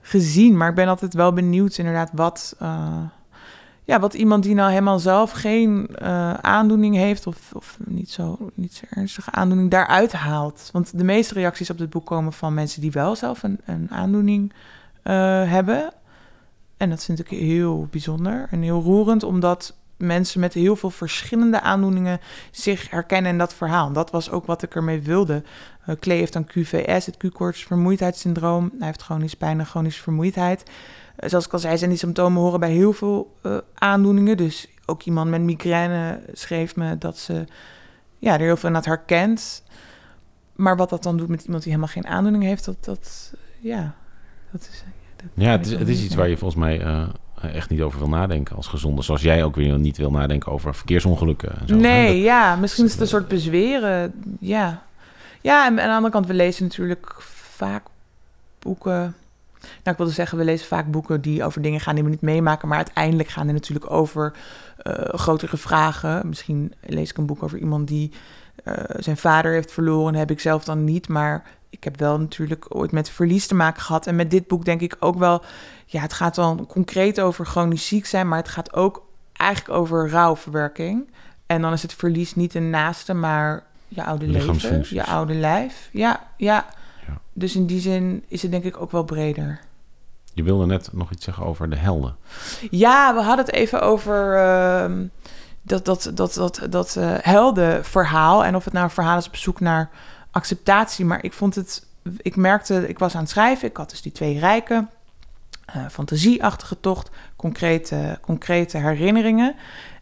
gezien. 0.00 0.56
Maar 0.56 0.68
ik 0.68 0.74
ben 0.74 0.88
altijd 0.88 1.14
wel 1.14 1.32
benieuwd 1.32 1.78
inderdaad 1.78 2.10
wat... 2.12 2.56
eh, 2.58 3.02
ja, 3.84 4.00
wat 4.00 4.14
iemand 4.14 4.42
die 4.42 4.54
nou 4.54 4.70
helemaal 4.70 4.98
zelf 4.98 5.30
geen 5.30 5.88
eh, 5.94 6.34
aandoening 6.34 6.94
heeft... 6.94 7.26
Of, 7.26 7.52
of 7.52 7.78
niet, 7.84 8.10
zo, 8.10 8.50
niet 8.54 8.74
zo 8.74 8.84
ernstige 8.90 9.30
aandoening, 9.30 9.70
daaruit 9.70 10.12
haalt. 10.12 10.68
Want 10.72 10.98
de 10.98 11.04
meeste 11.04 11.34
reacties 11.34 11.70
op 11.70 11.78
dit 11.78 11.90
boek 11.90 12.06
komen 12.06 12.32
van 12.32 12.54
mensen... 12.54 12.80
die 12.80 12.90
wel 12.90 13.16
zelf 13.16 13.42
een, 13.42 13.60
een 13.64 13.90
aandoening 13.90 14.52
eh, 15.02 15.14
hebben. 15.50 15.92
En 16.76 16.90
dat 16.90 17.04
vind 17.04 17.18
ik 17.18 17.28
heel 17.28 17.88
bijzonder 17.90 18.46
en 18.50 18.62
heel 18.62 18.82
roerend... 18.82 19.22
omdat 19.22 19.74
mensen 20.00 20.40
met 20.40 20.54
heel 20.54 20.76
veel 20.76 20.90
verschillende 20.90 21.60
aandoeningen 21.60 22.20
zich 22.50 22.90
herkennen 22.90 23.30
in 23.32 23.38
dat 23.38 23.54
verhaal. 23.54 23.92
Dat 23.92 24.10
was 24.10 24.30
ook 24.30 24.46
wat 24.46 24.62
ik 24.62 24.74
ermee 24.74 25.00
wilde. 25.00 25.42
Uh, 25.88 25.94
Klee 25.98 26.18
heeft 26.18 26.32
dan 26.32 26.46
QVS, 26.46 27.06
het 27.06 27.16
Q-koorts 27.16 27.64
vermoeidheidssyndroom. 27.64 28.70
Hij 28.78 28.86
heeft 28.86 29.02
chronisch 29.02 29.34
pijn 29.34 29.58
en 29.58 29.66
chronische 29.66 30.02
vermoeidheid. 30.02 30.62
Uh, 30.64 31.28
zoals 31.28 31.46
ik 31.46 31.52
al 31.52 31.58
zei, 31.58 31.78
zijn 31.78 31.90
die 31.90 31.98
symptomen 31.98 32.42
horen 32.42 32.60
bij 32.60 32.72
heel 32.72 32.92
veel 32.92 33.36
uh, 33.42 33.58
aandoeningen. 33.74 34.36
Dus 34.36 34.68
ook 34.86 35.02
iemand 35.02 35.30
met 35.30 35.40
migraine 35.40 36.20
schreef 36.32 36.76
me 36.76 36.98
dat 36.98 37.18
ze 37.18 37.44
ja, 38.18 38.32
er 38.32 38.40
heel 38.40 38.56
veel 38.56 38.68
aan 38.68 38.74
het 38.74 38.84
herkent. 38.84 39.62
Maar 40.54 40.76
wat 40.76 40.90
dat 40.90 41.02
dan 41.02 41.16
doet 41.16 41.28
met 41.28 41.44
iemand 41.44 41.62
die 41.62 41.72
helemaal 41.72 41.94
geen 41.94 42.06
aandoening 42.06 42.42
heeft, 42.44 42.64
dat, 42.64 42.84
dat 42.84 43.32
ja, 43.60 43.94
dat 44.50 44.60
is... 44.60 44.84
Dat 45.16 45.28
Ja, 45.34 45.50
het 45.50 45.66
is, 45.66 45.72
het 45.72 45.88
is 45.88 46.04
iets 46.04 46.14
waar 46.14 46.28
je 46.28 46.36
volgens 46.36 46.60
mij 46.60 46.84
echt 47.40 47.70
niet 47.70 47.80
over 47.80 47.98
wil 47.98 48.08
nadenken 48.08 48.56
als 48.56 48.66
gezonde. 48.66 49.02
Zoals 49.02 49.22
jij 49.22 49.44
ook 49.44 49.56
weer 49.56 49.78
niet 49.78 49.96
wil 49.96 50.10
nadenken 50.10 50.52
over 50.52 50.74
verkeersongelukken. 50.74 51.60
En 51.60 51.68
zo. 51.68 51.74
Nee, 51.76 52.14
dat, 52.14 52.22
ja, 52.22 52.56
misschien 52.56 52.84
is 52.84 52.92
het 52.92 53.00
een 53.00 53.06
soort 53.06 53.28
bezweren. 53.28 54.12
Ja, 54.40 54.82
ja 55.40 55.66
en, 55.66 55.72
en 55.72 55.84
aan 55.84 55.88
de 55.88 55.94
andere 55.94 56.12
kant, 56.12 56.26
we 56.26 56.34
lezen 56.34 56.62
natuurlijk 56.62 57.14
vaak 57.56 57.82
boeken. 58.58 59.14
Nou, 59.60 59.70
ik 59.84 59.96
wilde 59.96 60.12
zeggen, 60.12 60.38
we 60.38 60.44
lezen 60.44 60.66
vaak 60.66 60.90
boeken 60.90 61.20
die 61.20 61.44
over 61.44 61.62
dingen 61.62 61.80
gaan 61.80 61.94
die 61.94 62.04
we 62.04 62.10
niet 62.10 62.20
meemaken. 62.20 62.68
Maar 62.68 62.76
uiteindelijk 62.76 63.28
gaan 63.28 63.44
die 63.44 63.54
natuurlijk 63.54 63.90
over 63.90 64.32
uh, 64.82 64.94
grotere 65.04 65.56
vragen. 65.56 66.28
Misschien 66.28 66.72
lees 66.80 67.10
ik 67.10 67.16
een 67.16 67.26
boek 67.26 67.42
over 67.42 67.58
iemand 67.58 67.88
die 67.88 68.12
uh, 68.64 68.74
zijn 68.96 69.16
vader 69.16 69.52
heeft 69.52 69.72
verloren. 69.72 70.14
heb 70.14 70.30
ik 70.30 70.40
zelf 70.40 70.64
dan 70.64 70.84
niet, 70.84 71.08
maar 71.08 71.44
ik 71.70 71.84
heb 71.84 71.98
wel 71.98 72.18
natuurlijk 72.18 72.66
ooit 72.68 72.92
met 72.92 73.10
verlies 73.10 73.46
te 73.46 73.54
maken 73.54 73.82
gehad. 73.82 74.06
En 74.06 74.16
met 74.16 74.30
dit 74.30 74.46
boek 74.46 74.64
denk 74.64 74.80
ik 74.80 74.96
ook 75.00 75.18
wel, 75.18 75.42
ja, 75.86 76.00
het 76.00 76.12
gaat 76.12 76.36
wel 76.36 76.66
concreet 76.66 77.20
over 77.20 77.46
chronisch 77.46 77.86
ziek 77.86 78.06
zijn, 78.06 78.28
maar 78.28 78.38
het 78.38 78.48
gaat 78.48 78.74
ook 78.74 79.06
eigenlijk 79.32 79.78
over 79.78 80.10
rouwverwerking. 80.10 81.10
En 81.46 81.62
dan 81.62 81.72
is 81.72 81.82
het 81.82 81.94
verlies 81.94 82.34
niet 82.34 82.54
een 82.54 82.70
naaste, 82.70 83.14
maar 83.14 83.62
je 83.88 84.04
oude 84.04 84.26
leven, 84.26 84.84
je 84.90 85.04
oude 85.04 85.34
lijf. 85.34 85.88
Ja, 85.92 86.26
ja, 86.36 86.66
ja. 87.06 87.20
Dus 87.32 87.56
in 87.56 87.66
die 87.66 87.80
zin 87.80 88.24
is 88.28 88.42
het 88.42 88.50
denk 88.50 88.64
ik 88.64 88.80
ook 88.80 88.90
wel 88.90 89.04
breder. 89.04 89.60
Je 90.34 90.42
wilde 90.42 90.66
net 90.66 90.88
nog 90.92 91.10
iets 91.10 91.24
zeggen 91.24 91.44
over 91.44 91.70
de 91.70 91.76
helden. 91.76 92.16
Ja, 92.70 93.14
we 93.14 93.20
hadden 93.20 93.44
het 93.44 93.54
even 93.54 93.82
over 93.82 94.34
uh, 94.34 95.06
dat, 95.70 95.84
dat, 95.84 96.10
dat, 96.14 96.34
dat, 96.34 96.66
dat 96.70 96.96
uh, 96.98 97.14
heldenverhaal. 97.20 98.44
En 98.44 98.56
of 98.56 98.64
het 98.64 98.72
nou 98.72 98.84
een 98.84 98.90
verhaal 98.90 99.18
is 99.18 99.26
op 99.26 99.36
zoek 99.36 99.60
naar 99.60 99.90
acceptatie. 100.30 101.04
Maar 101.04 101.24
ik 101.24 101.32
vond 101.32 101.54
het, 101.54 101.86
ik 102.16 102.36
merkte, 102.36 102.88
ik 102.88 102.98
was 102.98 103.14
aan 103.14 103.20
het 103.20 103.30
schrijven. 103.30 103.68
Ik 103.68 103.76
had 103.76 103.90
dus 103.90 104.02
die 104.02 104.12
twee 104.12 104.38
rijken, 104.38 104.90
uh, 105.76 105.88
fantasieachtige 105.90 106.80
tocht, 106.80 107.10
concrete, 107.36 108.18
concrete 108.20 108.78
herinneringen. 108.78 109.54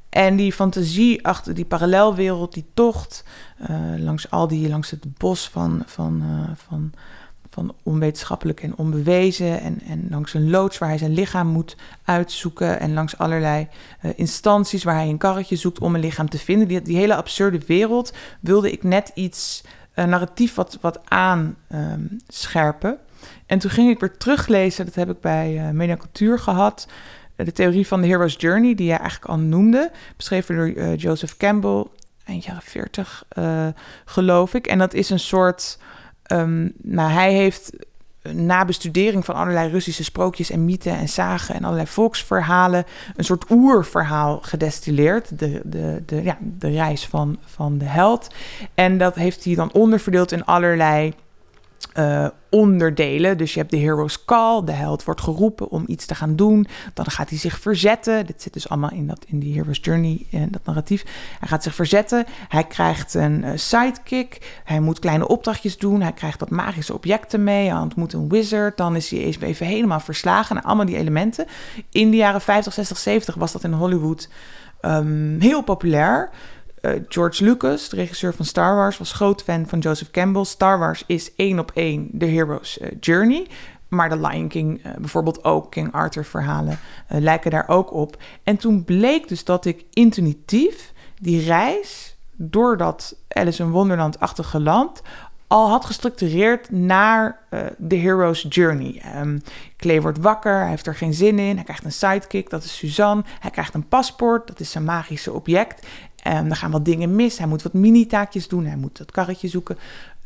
En 0.08 0.36
die 0.36 0.52
fantasie 0.52 1.26
achter 1.26 1.54
die 1.54 1.64
parallelwereld, 1.64 2.54
die 2.54 2.66
tocht, 2.74 3.24
uh, 3.70 3.76
langs 3.96 4.30
al 4.30 4.48
die, 4.48 4.68
langs 4.68 4.90
het 4.90 5.16
bos 5.18 5.48
van, 5.48 5.82
van, 5.86 6.22
van, 6.68 6.92
van 7.50 7.74
onwetenschappelijk 7.82 8.62
en 8.62 8.76
onbewezen. 8.76 9.60
En, 9.60 9.80
en 9.86 10.06
langs 10.10 10.34
een 10.34 10.50
loods 10.50 10.78
waar 10.78 10.88
hij 10.88 10.98
zijn 10.98 11.14
lichaam 11.14 11.46
moet 11.46 11.76
uitzoeken. 12.04 12.80
En 12.80 12.92
langs 12.92 13.18
allerlei 13.18 13.68
uh, 14.02 14.10
instanties 14.16 14.84
waar 14.84 14.94
hij 14.94 15.08
een 15.08 15.18
karretje 15.18 15.56
zoekt 15.56 15.78
om 15.78 15.94
een 15.94 16.00
lichaam 16.00 16.28
te 16.28 16.38
vinden. 16.38 16.68
Die, 16.68 16.82
die 16.82 16.96
hele 16.96 17.14
absurde 17.14 17.60
wereld 17.66 18.12
wilde 18.40 18.72
ik 18.72 18.82
net 18.82 19.10
iets 19.14 19.62
uh, 19.94 20.04
narratief 20.04 20.54
wat, 20.54 20.78
wat 20.80 21.00
aanscherpen. 21.08 22.90
Um, 22.90 22.98
en 23.46 23.58
toen 23.58 23.70
ging 23.70 23.90
ik 23.90 24.00
weer 24.00 24.16
teruglezen, 24.16 24.84
dat 24.84 24.94
heb 24.94 25.10
ik 25.10 25.20
bij 25.20 25.74
uh, 25.74 26.38
gehad 26.38 26.86
de 27.44 27.52
theorie 27.52 27.86
van 27.86 28.00
de 28.00 28.06
Hero's 28.06 28.34
Journey, 28.38 28.74
die 28.74 28.86
jij 28.86 28.98
eigenlijk 28.98 29.30
al 29.30 29.38
noemde, 29.38 29.90
beschreven 30.16 30.56
door 30.56 30.94
Joseph 30.94 31.36
Campbell. 31.36 31.84
eind 32.24 32.44
jaren 32.44 32.62
40, 32.62 33.24
eh, 33.28 33.66
geloof 34.04 34.54
ik. 34.54 34.66
En 34.66 34.78
dat 34.78 34.94
is 34.94 35.10
een 35.10 35.18
soort. 35.18 35.78
Ehm, 36.28 36.68
nou, 36.82 37.10
hij 37.10 37.32
heeft 37.32 37.70
na 38.32 38.64
bestudering 38.64 39.24
van 39.24 39.34
allerlei 39.34 39.70
Russische 39.70 40.04
sprookjes 40.04 40.50
en 40.50 40.64
mythen 40.64 40.96
en 40.96 41.08
zagen 41.08 41.54
en 41.54 41.64
allerlei 41.64 41.86
volksverhalen 41.86 42.84
een 43.16 43.24
soort 43.24 43.50
oerverhaal 43.50 44.38
gedestilleerd. 44.42 45.38
De, 45.38 45.60
de, 45.64 46.02
de, 46.06 46.22
ja, 46.22 46.38
de 46.40 46.70
reis 46.70 47.06
van, 47.06 47.38
van 47.44 47.78
de 47.78 47.84
held. 47.84 48.34
En 48.74 48.98
dat 48.98 49.14
heeft 49.14 49.44
hij 49.44 49.54
dan 49.54 49.72
onderverdeeld 49.72 50.32
in 50.32 50.44
allerlei 50.44 51.14
eh, 51.92 52.26
onderdelen. 52.50 53.38
Dus 53.38 53.52
je 53.52 53.58
hebt 53.58 53.70
de 53.70 53.76
hero's 53.76 54.24
call. 54.24 54.64
De 54.64 54.72
held 54.72 55.04
wordt 55.04 55.20
geroepen 55.20 55.68
om 55.70 55.84
iets 55.86 56.06
te 56.06 56.14
gaan 56.14 56.36
doen. 56.36 56.66
Dan 56.94 57.04
gaat 57.06 57.28
hij 57.28 57.38
zich 57.38 57.58
verzetten. 57.58 58.26
Dit 58.26 58.42
zit 58.42 58.52
dus 58.52 58.68
allemaal 58.68 58.90
in, 58.90 59.06
dat, 59.06 59.24
in 59.26 59.38
die 59.38 59.54
hero's 59.54 59.78
journey, 59.82 60.26
en 60.30 60.50
dat 60.50 60.64
narratief. 60.64 61.04
Hij 61.38 61.48
gaat 61.48 61.62
zich 61.62 61.74
verzetten. 61.74 62.24
Hij 62.48 62.64
krijgt 62.64 63.14
een 63.14 63.44
eh, 63.44 63.52
sidekick. 63.54 64.60
Hij 64.64 64.80
moet 64.80 64.98
kleine 64.98 65.28
opdrachtjes 65.28 65.78
doen. 65.78 66.00
Hij 66.00 66.12
krijgt 66.12 66.40
wat 66.40 66.50
magische 66.50 66.94
objecten 66.94 67.44
mee. 67.44 67.68
Hij 67.68 67.80
ontmoet 67.80 68.12
een 68.12 68.28
wizard. 68.28 68.76
Dan 68.76 68.96
is 68.96 69.10
hij 69.10 69.36
helemaal 69.58 70.00
verslagen. 70.00 70.54
naar 70.54 70.64
allemaal 70.64 70.86
die 70.86 70.96
elementen. 70.96 71.46
In 71.90 72.10
de 72.10 72.16
jaren 72.16 72.40
50, 72.40 72.72
60, 72.72 72.98
70 72.98 73.34
was 73.34 73.52
dat 73.52 73.64
in 73.64 73.72
Hollywood 73.72 74.28
ehm, 74.80 75.40
heel 75.40 75.62
populair. 75.62 76.30
Uh, 76.82 76.92
George 77.08 77.44
Lucas, 77.44 77.88
de 77.88 77.96
regisseur 77.96 78.34
van 78.34 78.44
Star 78.44 78.74
Wars, 78.76 78.98
was 78.98 79.12
groot 79.12 79.42
fan 79.42 79.66
van 79.66 79.78
Joseph 79.78 80.10
Campbell. 80.10 80.44
Star 80.44 80.78
Wars 80.78 81.04
is 81.06 81.34
één 81.34 81.58
op 81.58 81.70
één 81.74 82.08
de 82.12 82.26
hero's 82.26 82.78
uh, 82.80 82.88
journey. 83.00 83.46
Maar 83.88 84.08
de 84.08 84.20
Lion 84.20 84.48
King, 84.48 84.86
uh, 84.86 84.92
bijvoorbeeld 84.98 85.44
ook 85.44 85.70
King 85.70 85.92
Arthur 85.92 86.24
verhalen, 86.24 86.78
lijken 87.08 87.50
daar 87.50 87.68
ook 87.68 87.92
op. 87.92 88.16
En 88.42 88.56
toen 88.56 88.84
bleek 88.84 89.28
dus 89.28 89.44
dat 89.44 89.64
ik 89.64 89.84
intuïtief 89.92 90.92
die 91.20 91.44
reis 91.44 92.16
door 92.32 92.76
dat 92.76 93.16
Alice 93.28 93.62
in 93.62 93.70
Wonderland-achtige 93.70 94.60
land 94.60 95.02
al 95.46 95.68
had 95.68 95.84
gestructureerd 95.84 96.70
naar 96.70 97.38
de 97.78 97.96
hero's 97.96 98.46
journey. 98.48 99.02
Um, 99.16 99.42
Clay 99.76 100.00
wordt 100.00 100.18
wakker, 100.18 100.58
hij 100.58 100.68
heeft 100.68 100.86
er 100.86 100.94
geen 100.94 101.14
zin 101.14 101.38
in. 101.38 101.54
Hij 101.54 101.64
krijgt 101.64 101.84
een 101.84 101.92
sidekick, 101.92 102.50
dat 102.50 102.64
is 102.64 102.76
Suzanne. 102.76 103.22
Hij 103.40 103.50
krijgt 103.50 103.74
een 103.74 103.88
paspoort, 103.88 104.46
dat 104.46 104.60
is 104.60 104.70
zijn 104.70 104.84
magische 104.84 105.32
object. 105.32 105.86
Um, 106.26 106.50
er 106.50 106.56
gaan 106.56 106.70
wat 106.70 106.84
dingen 106.84 107.14
mis. 107.14 107.38
Hij 107.38 107.46
moet 107.46 107.62
wat 107.62 107.72
mini-taakjes 107.72 108.48
doen. 108.48 108.64
Hij 108.64 108.76
moet 108.76 108.96
dat 108.96 109.10
karretje 109.10 109.48
zoeken. 109.48 109.78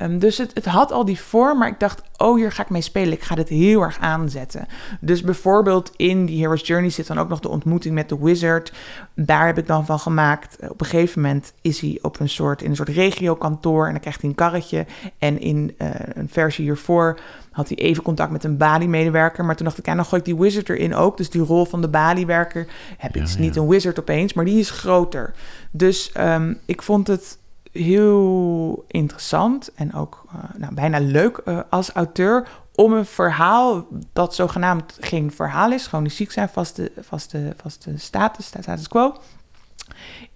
Um, 0.02 0.18
dus 0.18 0.38
het, 0.38 0.50
het, 0.54 0.64
had 0.64 0.92
al 0.92 1.04
die 1.04 1.20
vorm, 1.20 1.58
maar 1.58 1.68
ik 1.68 1.80
dacht, 1.80 2.02
oh, 2.16 2.36
hier 2.36 2.52
ga 2.52 2.62
ik 2.62 2.70
mee 2.70 2.80
spelen. 2.80 3.12
Ik 3.12 3.22
ga 3.22 3.34
dit 3.34 3.48
heel 3.48 3.80
erg 3.80 3.98
aanzetten. 3.98 4.66
Dus 5.00 5.22
bijvoorbeeld 5.22 5.92
in 5.96 6.26
die 6.26 6.40
Hero's 6.40 6.66
Journey 6.66 6.90
zit 6.90 7.06
dan 7.06 7.18
ook 7.18 7.28
nog 7.28 7.40
de 7.40 7.48
ontmoeting 7.48 7.94
met 7.94 8.08
de 8.08 8.18
wizard. 8.18 8.72
Daar 9.14 9.46
heb 9.46 9.58
ik 9.58 9.66
dan 9.66 9.86
van 9.86 9.98
gemaakt. 9.98 10.56
Op 10.68 10.80
een 10.80 10.86
gegeven 10.86 11.22
moment 11.22 11.52
is 11.60 11.80
hij 11.80 11.98
op 12.02 12.20
een 12.20 12.28
soort, 12.28 12.62
in 12.62 12.70
een 12.70 12.76
soort 12.76 12.88
regiokantoor 12.88 13.86
en 13.86 13.92
dan 13.92 14.00
krijgt 14.00 14.20
hij 14.20 14.30
een 14.30 14.36
karretje. 14.36 14.86
En 15.18 15.40
in 15.40 15.74
uh, 15.78 15.88
een 15.94 16.28
versie 16.28 16.64
hiervoor 16.64 17.18
had 17.50 17.68
hij 17.68 17.76
even 17.76 18.02
contact 18.02 18.30
met 18.30 18.44
een 18.44 18.56
Bali-medewerker. 18.56 19.44
Maar 19.44 19.56
toen 19.56 19.66
dacht 19.66 19.78
ik, 19.78 19.86
ja, 19.86 19.94
dan 19.94 20.04
gooi 20.04 20.20
ik 20.20 20.26
die 20.26 20.36
wizard 20.36 20.68
erin 20.68 20.94
ook. 20.94 21.16
Dus 21.16 21.30
die 21.30 21.42
rol 21.42 21.64
van 21.64 21.80
de 21.80 21.88
Bali-werker 21.88 22.66
heb 22.98 23.10
ik 23.10 23.16
ja, 23.16 23.22
dus 23.22 23.36
niet 23.36 23.56
een 23.56 23.68
wizard 23.68 24.00
opeens, 24.00 24.32
maar 24.32 24.44
die 24.44 24.58
is 24.58 24.70
groter. 24.70 25.34
Dus 25.70 26.12
um, 26.18 26.58
ik 26.64 26.82
vond 26.82 27.06
het 27.06 27.38
heel 27.72 28.84
interessant 28.88 29.72
en 29.74 29.94
ook 29.94 30.24
uh, 30.26 30.42
nou, 30.56 30.74
bijna 30.74 31.00
leuk 31.00 31.40
uh, 31.44 31.60
als 31.70 31.90
auteur 31.90 32.48
om 32.74 32.92
een 32.92 33.06
verhaal 33.06 33.86
dat 34.12 34.34
zogenaamd 34.34 34.96
geen 35.00 35.32
verhaal 35.32 35.72
is, 35.72 35.86
gewoon 35.86 36.10
ziek 36.10 36.32
zijn, 36.32 36.48
vaste, 36.48 36.92
vaste, 37.00 37.54
vaste 37.62 37.98
status, 37.98 38.46
status 38.46 38.88
quo, 38.88 39.14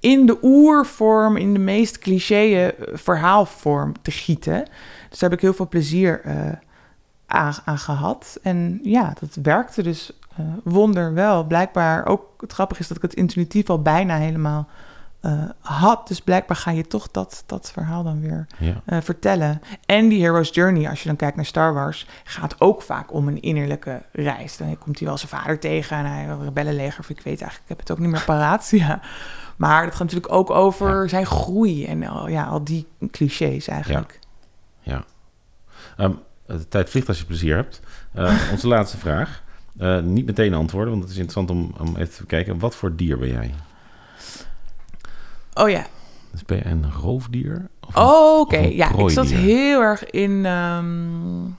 in 0.01 0.27
de 0.27 0.39
oervorm, 0.43 1.37
in 1.37 1.53
de 1.53 1.59
meest 1.59 1.99
cliché 1.99 2.75
verhaalvorm 2.93 4.03
te 4.03 4.11
gieten. 4.11 4.65
Dus 5.09 5.19
daar 5.19 5.31
heb 5.31 5.39
ik 5.39 5.45
heel 5.45 5.55
veel 5.55 5.69
plezier 5.69 6.23
aan, 7.27 7.55
aan, 7.65 7.79
gehad. 7.79 8.39
En 8.43 8.81
ja, 8.83 9.13
dat 9.21 9.39
werkte 9.43 9.83
dus 9.83 10.13
wonder 10.65 11.15
wel. 11.15 11.45
Blijkbaar 11.45 12.07
ook 12.07 12.41
het 12.41 12.53
grappige 12.53 12.81
is 12.81 12.89
dat 12.89 12.97
ik 12.97 13.03
het 13.03 13.15
intuïtief 13.15 13.71
al 13.71 13.83
bijna 13.83 14.17
helemaal 14.17 14.69
uh, 15.27 15.43
had. 15.61 16.09
Dus 16.09 16.21
blijkbaar 16.21 16.57
ga 16.57 16.71
je 16.71 16.87
toch 16.87 17.11
dat, 17.11 17.43
dat 17.47 17.71
verhaal 17.73 18.03
dan 18.03 18.21
weer 18.21 18.47
ja. 18.59 18.83
uh, 18.87 18.99
vertellen. 19.01 19.61
En 19.87 20.09
die 20.09 20.23
Hero's 20.23 20.51
Journey, 20.53 20.89
als 20.89 21.03
je 21.03 21.09
dan 21.09 21.17
kijkt 21.17 21.37
naar 21.37 21.45
Star 21.45 21.75
Wars, 21.75 22.07
gaat 22.25 22.61
ook 22.61 22.83
vaak 22.83 23.13
om 23.13 23.29
een 23.29 23.43
innerlijke 23.43 24.03
reis. 24.13 24.57
Dan 24.57 24.79
komt 24.79 24.99
hij 24.99 25.09
wel 25.09 25.17
zijn 25.19 25.31
vader 25.31 25.59
tegen 25.59 25.97
en 25.97 26.05
hij 26.05 26.29
een 26.29 26.45
rebellenleger. 26.45 27.01
Of 27.01 27.11
ik 27.11 27.21
weet 27.21 27.41
eigenlijk, 27.41 27.63
ik 27.63 27.69
heb 27.69 27.79
het 27.79 27.91
ook 27.91 27.99
niet 27.99 28.11
meer 28.11 28.25
paraat. 28.25 28.71
ja. 28.87 29.01
Maar 29.57 29.85
dat 29.85 29.95
gaat 29.95 30.03
natuurlijk 30.03 30.33
ook 30.33 30.51
over 30.51 31.03
ja. 31.03 31.09
zijn 31.09 31.27
groei 31.27 31.87
en 31.87 32.05
al, 32.05 32.29
ja, 32.29 32.45
al 32.45 32.65
die 32.65 32.87
clichés 33.11 33.69
eigenlijk. 33.69 34.19
Ja. 34.81 35.05
ja. 35.97 36.05
Um, 36.05 36.19
de 36.47 36.69
tijd 36.69 36.91
vliegt 36.91 37.09
als 37.09 37.19
je 37.19 37.25
plezier 37.25 37.55
hebt. 37.55 37.81
Uh, 38.17 38.51
onze 38.53 38.69
laatste 38.77 38.99
vraag. 38.99 39.45
Niet 40.03 40.27
meteen 40.27 40.55
antwoorden, 40.55 40.91
want 40.91 41.03
het 41.03 41.13
is 41.13 41.19
interessant 41.19 41.51
om, 41.51 41.75
om 41.89 41.97
even 41.97 42.15
te 42.15 42.27
kijken. 42.27 42.59
Wat 42.59 42.77
voor 42.77 42.97
dier 42.97 43.19
ben 43.19 43.29
jij? 43.29 43.55
Oh 45.59 45.71
ja. 45.71 45.87
Dus 46.31 46.45
ben 46.45 46.57
je 46.57 46.65
een 46.65 46.93
roofdier? 47.03 47.69
Oh, 47.95 48.41
oké. 48.41 48.55
Okay. 48.55 48.75
Ja, 48.75 48.97
ik 48.97 49.11
zat 49.11 49.27
heel 49.27 49.81
erg 49.81 50.11
in, 50.11 50.45
um, 50.45 51.57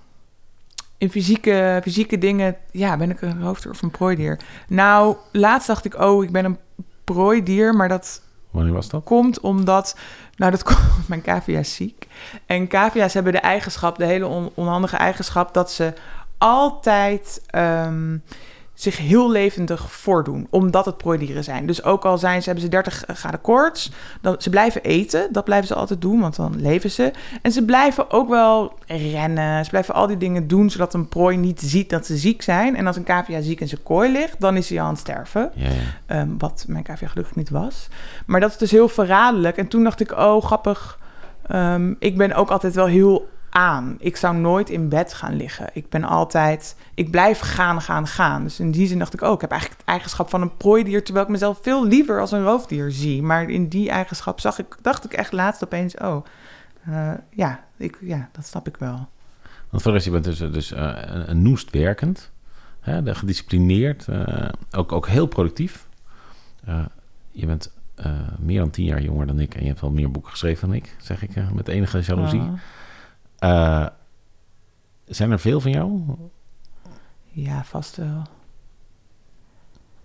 in 0.98 1.10
fysieke, 1.10 1.80
fysieke 1.84 2.18
dingen. 2.18 2.56
Ja, 2.72 2.98
ben 2.98 3.10
ik 3.10 3.22
een 3.22 3.42
roofdier 3.42 3.72
of 3.72 3.82
een 3.82 3.92
prooidier? 3.92 4.40
Nou, 4.68 5.16
laatst 5.32 5.68
dacht 5.68 5.86
ik, 5.86 6.00
oh, 6.00 6.24
ik 6.24 6.32
ben 6.32 6.46
een 6.46 6.58
prooidier, 7.04 7.74
maar 7.74 7.90
dat... 7.90 8.22
Wanneer 8.52 8.74
was 8.74 8.90
dat? 8.90 9.04
Komt 9.04 9.40
omdat... 9.40 9.98
Nou, 10.36 10.52
dat 10.52 10.64
komt... 10.74 11.08
Mijn 11.08 11.22
cavia 11.22 11.60
is 11.60 11.76
ziek. 11.76 12.08
En 12.46 12.68
cavia's 12.68 13.14
hebben 13.14 13.34
de 13.34 13.40
eigenschap, 13.40 13.98
de 13.98 14.06
hele 14.06 14.28
on, 14.28 14.52
onhandige 14.54 14.98
eigenschap... 14.98 15.54
dat 15.54 15.72
ze 15.72 15.94
altijd... 16.38 17.42
Um, 17.56 18.24
zich 18.78 18.98
heel 18.98 19.32
levendig 19.32 19.92
voordoen, 19.92 20.48
omdat 20.50 20.86
het 20.86 20.98
prooidieren 20.98 21.44
zijn. 21.44 21.66
Dus 21.66 21.84
ook 21.84 22.06
al 22.06 22.18
zijn 22.18 22.42
ze, 22.42 22.46
hebben 22.46 22.64
ze 22.64 22.70
30 22.70 23.04
graden 23.08 23.42
koorts, 23.42 23.92
dan, 24.22 24.36
ze 24.40 24.50
blijven 24.50 24.84
eten, 24.84 25.28
dat 25.32 25.44
blijven 25.44 25.68
ze 25.68 25.76
altijd 25.76 26.02
doen, 26.02 26.20
want 26.20 26.36
dan 26.36 26.62
leven 26.62 26.92
ze. 26.92 27.12
En 27.42 27.52
ze 27.52 27.66
blijven 27.66 28.12
ook 28.12 28.30
wel 28.30 28.74
rennen, 28.88 29.64
ze 29.64 29.70
blijven 29.70 29.94
al 29.94 30.08
die 30.08 30.18
dingen 30.18 30.48
doen, 30.48 30.70
zodat 30.70 30.94
een 30.94 31.08
prooi 31.08 31.38
niet 31.38 31.62
ziet 31.62 31.90
dat 31.90 32.06
ze 32.06 32.18
ziek 32.18 32.42
zijn. 32.42 32.76
En 32.76 32.88
als 32.88 32.96
een 32.96 33.04
cavia 33.04 33.42
ziek 33.42 33.60
in 33.60 33.68
zijn 33.68 33.84
kooi 33.84 34.12
ligt, 34.12 34.40
dan 34.40 34.58
is 34.58 34.70
hij 34.70 34.82
aan 34.82 34.90
het 34.90 35.00
sterven. 35.00 35.52
Ja, 35.54 35.70
ja. 36.08 36.20
Um, 36.20 36.38
wat 36.38 36.66
mijn 36.68 36.84
cavia 36.84 37.08
gelukkig 37.08 37.36
niet 37.36 37.50
was. 37.50 37.88
Maar 38.26 38.40
dat 38.40 38.52
is 38.52 38.58
dus 38.58 38.72
heel 38.72 38.90
verraderlijk. 38.90 39.58
En 39.58 39.68
toen 39.68 39.84
dacht 39.84 40.00
ik, 40.00 40.12
oh 40.12 40.44
grappig, 40.44 41.00
um, 41.52 41.96
ik 42.00 42.18
ben 42.18 42.34
ook 42.34 42.50
altijd 42.50 42.76
wel 42.76 42.86
heel 42.86 43.28
aan. 43.58 43.96
Ik 44.00 44.16
zou 44.16 44.36
nooit 44.36 44.70
in 44.70 44.90
bed 44.90 45.14
gaan 45.14 45.36
liggen. 45.36 45.70
Ik 45.74 45.90
ben 45.90 46.04
altijd, 46.04 46.76
ik 46.94 47.12
blijf 47.12 47.40
gaan, 47.40 47.82
gaan, 47.82 48.08
gaan. 48.08 48.44
Dus 48.44 48.60
in 48.60 48.72
die 48.72 48.88
zin 48.88 49.00
dacht 49.00 49.14
ik 49.14 49.22
ook, 49.22 49.28
oh, 49.28 49.36
ik 49.36 49.42
heb 49.42 49.52
eigenlijk 49.52 49.80
het 49.82 49.90
eigenschap 49.90 50.30
van 50.30 50.42
een 50.42 50.58
prooidier, 50.58 51.04
terwijl 51.04 51.26
ik 51.26 51.32
mezelf 51.32 51.60
veel 51.62 51.86
liever 51.86 52.20
als 52.20 52.32
een 52.32 52.44
roofdier 52.44 52.92
zie. 52.92 53.22
Maar 53.22 53.50
in 53.50 53.68
die 53.68 53.90
eigenschap 53.90 54.40
zag 54.40 54.60
ik, 54.60 54.78
dacht 54.82 55.06
ik 55.06 55.14
echt 55.14 55.32
laatst 55.32 55.64
opeens, 55.64 55.96
oh, 55.98 56.26
uh, 56.90 57.12
ja, 57.30 57.64
ik, 57.78 57.98
ja, 58.02 58.30
dat 58.32 58.46
snap 58.46 58.68
ik 58.68 58.78
wel. 58.78 59.08
Want 59.70 59.82
voor 59.82 59.92
de 59.92 59.98
rest, 59.98 60.06
je 60.06 60.12
bent 60.12 60.24
dus, 60.24 60.38
dus 60.38 60.72
uh, 60.72 60.92
een 61.26 61.42
noest 61.42 61.72
werkend, 61.72 62.32
hè, 62.80 63.16
gedisciplineerd, 63.16 64.08
uh, 64.10 64.50
ook, 64.72 64.92
ook 64.92 65.08
heel 65.08 65.26
productief. 65.26 65.88
je 67.32 67.46
bent 67.46 67.72
meer 68.40 68.60
dan 68.60 68.70
tien 68.70 68.86
jaar 68.86 69.02
jonger 69.02 69.28
dan 69.28 69.40
ik 69.40 69.56
en 69.56 69.62
je 69.62 69.68
hebt 69.68 69.82
wel 69.82 69.92
meer 69.92 70.12
boeken 70.12 70.32
geschreven 70.32 70.68
dan 70.68 70.78
ik, 70.78 70.96
zeg 70.98 71.24
ik 71.24 71.54
met 71.54 71.68
enige 71.68 72.00
jaloezie. 72.00 72.40
Oh. 72.40 72.54
Uh, 73.40 73.86
zijn 75.06 75.32
er 75.32 75.40
veel 75.40 75.60
van 75.60 75.72
jou? 75.72 76.02
Ja, 77.32 77.64
vast 77.64 77.96
wel. 77.96 78.22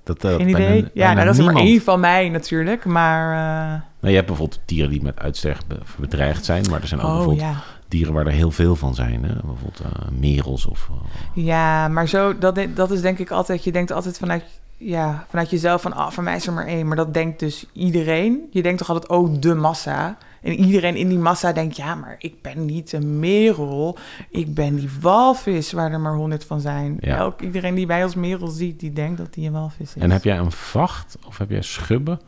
Dat, 0.03 0.25
uh, 0.25 0.35
Geen 0.35 0.49
idee. 0.49 0.69
Bijna, 0.69 0.89
ja, 0.95 1.13
nou, 1.13 1.27
dat 1.27 1.35
is 1.35 1.47
er 1.47 1.53
maar 1.53 1.63
één 1.63 1.81
van 1.81 2.01
mij 2.01 2.29
natuurlijk, 2.29 2.85
maar... 2.85 3.33
Uh... 3.33 3.71
Nou, 3.71 3.83
je 4.01 4.15
hebt 4.15 4.27
bijvoorbeeld 4.27 4.61
dieren 4.65 4.91
die 4.91 5.03
met 5.03 5.19
uitsterven 5.19 5.83
bedreigd 5.97 6.45
zijn, 6.45 6.65
maar 6.71 6.81
er 6.81 6.87
zijn 6.87 7.01
ook 7.01 7.07
oh, 7.07 7.15
bijvoorbeeld 7.15 7.47
ja. 7.47 7.63
dieren 7.89 8.13
waar 8.13 8.27
er 8.27 8.33
heel 8.33 8.51
veel 8.51 8.77
van 8.77 8.95
zijn. 8.95 9.25
Hè? 9.25 9.33
Bijvoorbeeld 9.33 9.81
uh, 9.81 10.19
merels 10.19 10.67
of... 10.67 10.91
Ja, 11.35 11.89
maar 11.89 12.09
zo, 12.09 12.39
dat, 12.39 12.61
dat 12.75 12.91
is 12.91 13.01
denk 13.01 13.19
ik 13.19 13.31
altijd, 13.31 13.65
je 13.65 13.73
denkt 13.73 13.91
altijd 13.91 14.19
vanuit, 14.19 14.45
ja, 14.77 15.27
vanuit 15.29 15.51
jezelf 15.51 15.83
van, 15.83 15.93
ah, 15.93 16.07
oh, 16.07 16.13
van 16.13 16.25
mij 16.25 16.37
is 16.37 16.47
er 16.47 16.53
maar 16.53 16.67
één. 16.67 16.87
Maar 16.87 16.97
dat 16.97 17.15
denkt 17.15 17.39
dus 17.39 17.67
iedereen. 17.73 18.49
Je 18.51 18.63
denkt 18.63 18.79
toch 18.79 18.89
altijd, 18.89 19.11
oh, 19.11 19.41
de 19.41 19.55
massa. 19.55 20.17
En 20.43 20.53
iedereen 20.53 20.97
in 20.97 21.09
die 21.09 21.19
massa 21.19 21.53
denkt, 21.53 21.77
ja, 21.77 21.95
maar 21.95 22.15
ik 22.19 22.43
ben 22.43 22.65
niet 22.65 22.93
een 22.93 23.19
merel. 23.19 23.99
Ik 24.31 24.55
ben 24.55 24.75
die 24.75 24.91
walvis 25.01 25.73
waar 25.73 25.93
er 25.93 26.01
maar 26.01 26.15
honderd 26.15 26.45
van 26.45 26.61
zijn. 26.61 26.97
Ja. 27.01 27.17
Elk, 27.17 27.41
iedereen 27.41 27.75
die 27.75 27.87
wij 27.87 28.03
als 28.03 28.15
merel 28.15 28.47
ziet, 28.49 28.81
die 28.81 28.93
denkt 28.93 29.19
dat 29.19 29.35
die 29.35 29.47
een 29.47 29.53
walvis 29.53 29.95
is. 29.95 30.03
En 30.03 30.11
heb 30.11 30.25
jij 30.25 30.39
een 30.39 30.53
vacht 30.53 31.17
of 31.27 31.39
heb 31.39 31.51
jij 31.51 31.63
schubben 31.63 32.21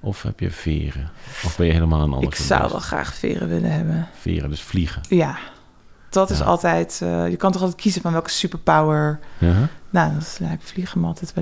of 0.00 0.22
heb 0.22 0.40
je 0.40 0.50
veren? 0.50 1.10
Of 1.44 1.56
ben 1.56 1.66
je 1.66 1.72
helemaal 1.72 2.00
een 2.02 2.12
ander 2.12 2.28
Ik 2.28 2.34
zou 2.34 2.70
wel 2.70 2.80
graag 2.80 3.14
veren 3.14 3.48
willen 3.48 3.72
hebben. 3.72 4.08
Veren, 4.20 4.50
dus 4.50 4.62
vliegen. 4.62 5.02
Ja, 5.08 5.38
dat 6.10 6.28
Ja. 6.28 6.34
is 6.34 6.40
altijd... 6.42 7.00
eh, 7.02 7.28
je 7.28 7.36
kan 7.36 7.52
toch 7.52 7.60
altijd 7.62 7.80
kiezen 7.80 8.02
van 8.02 8.12
welke 8.12 8.30
superpower... 8.30 9.20
Nou, 9.90 10.12
dat 10.12 10.22
is, 10.22 10.36
ja, 10.40 10.50
ik 10.50 10.60
vliegen 10.62 11.00
me 11.00 11.06
altijd 11.06 11.32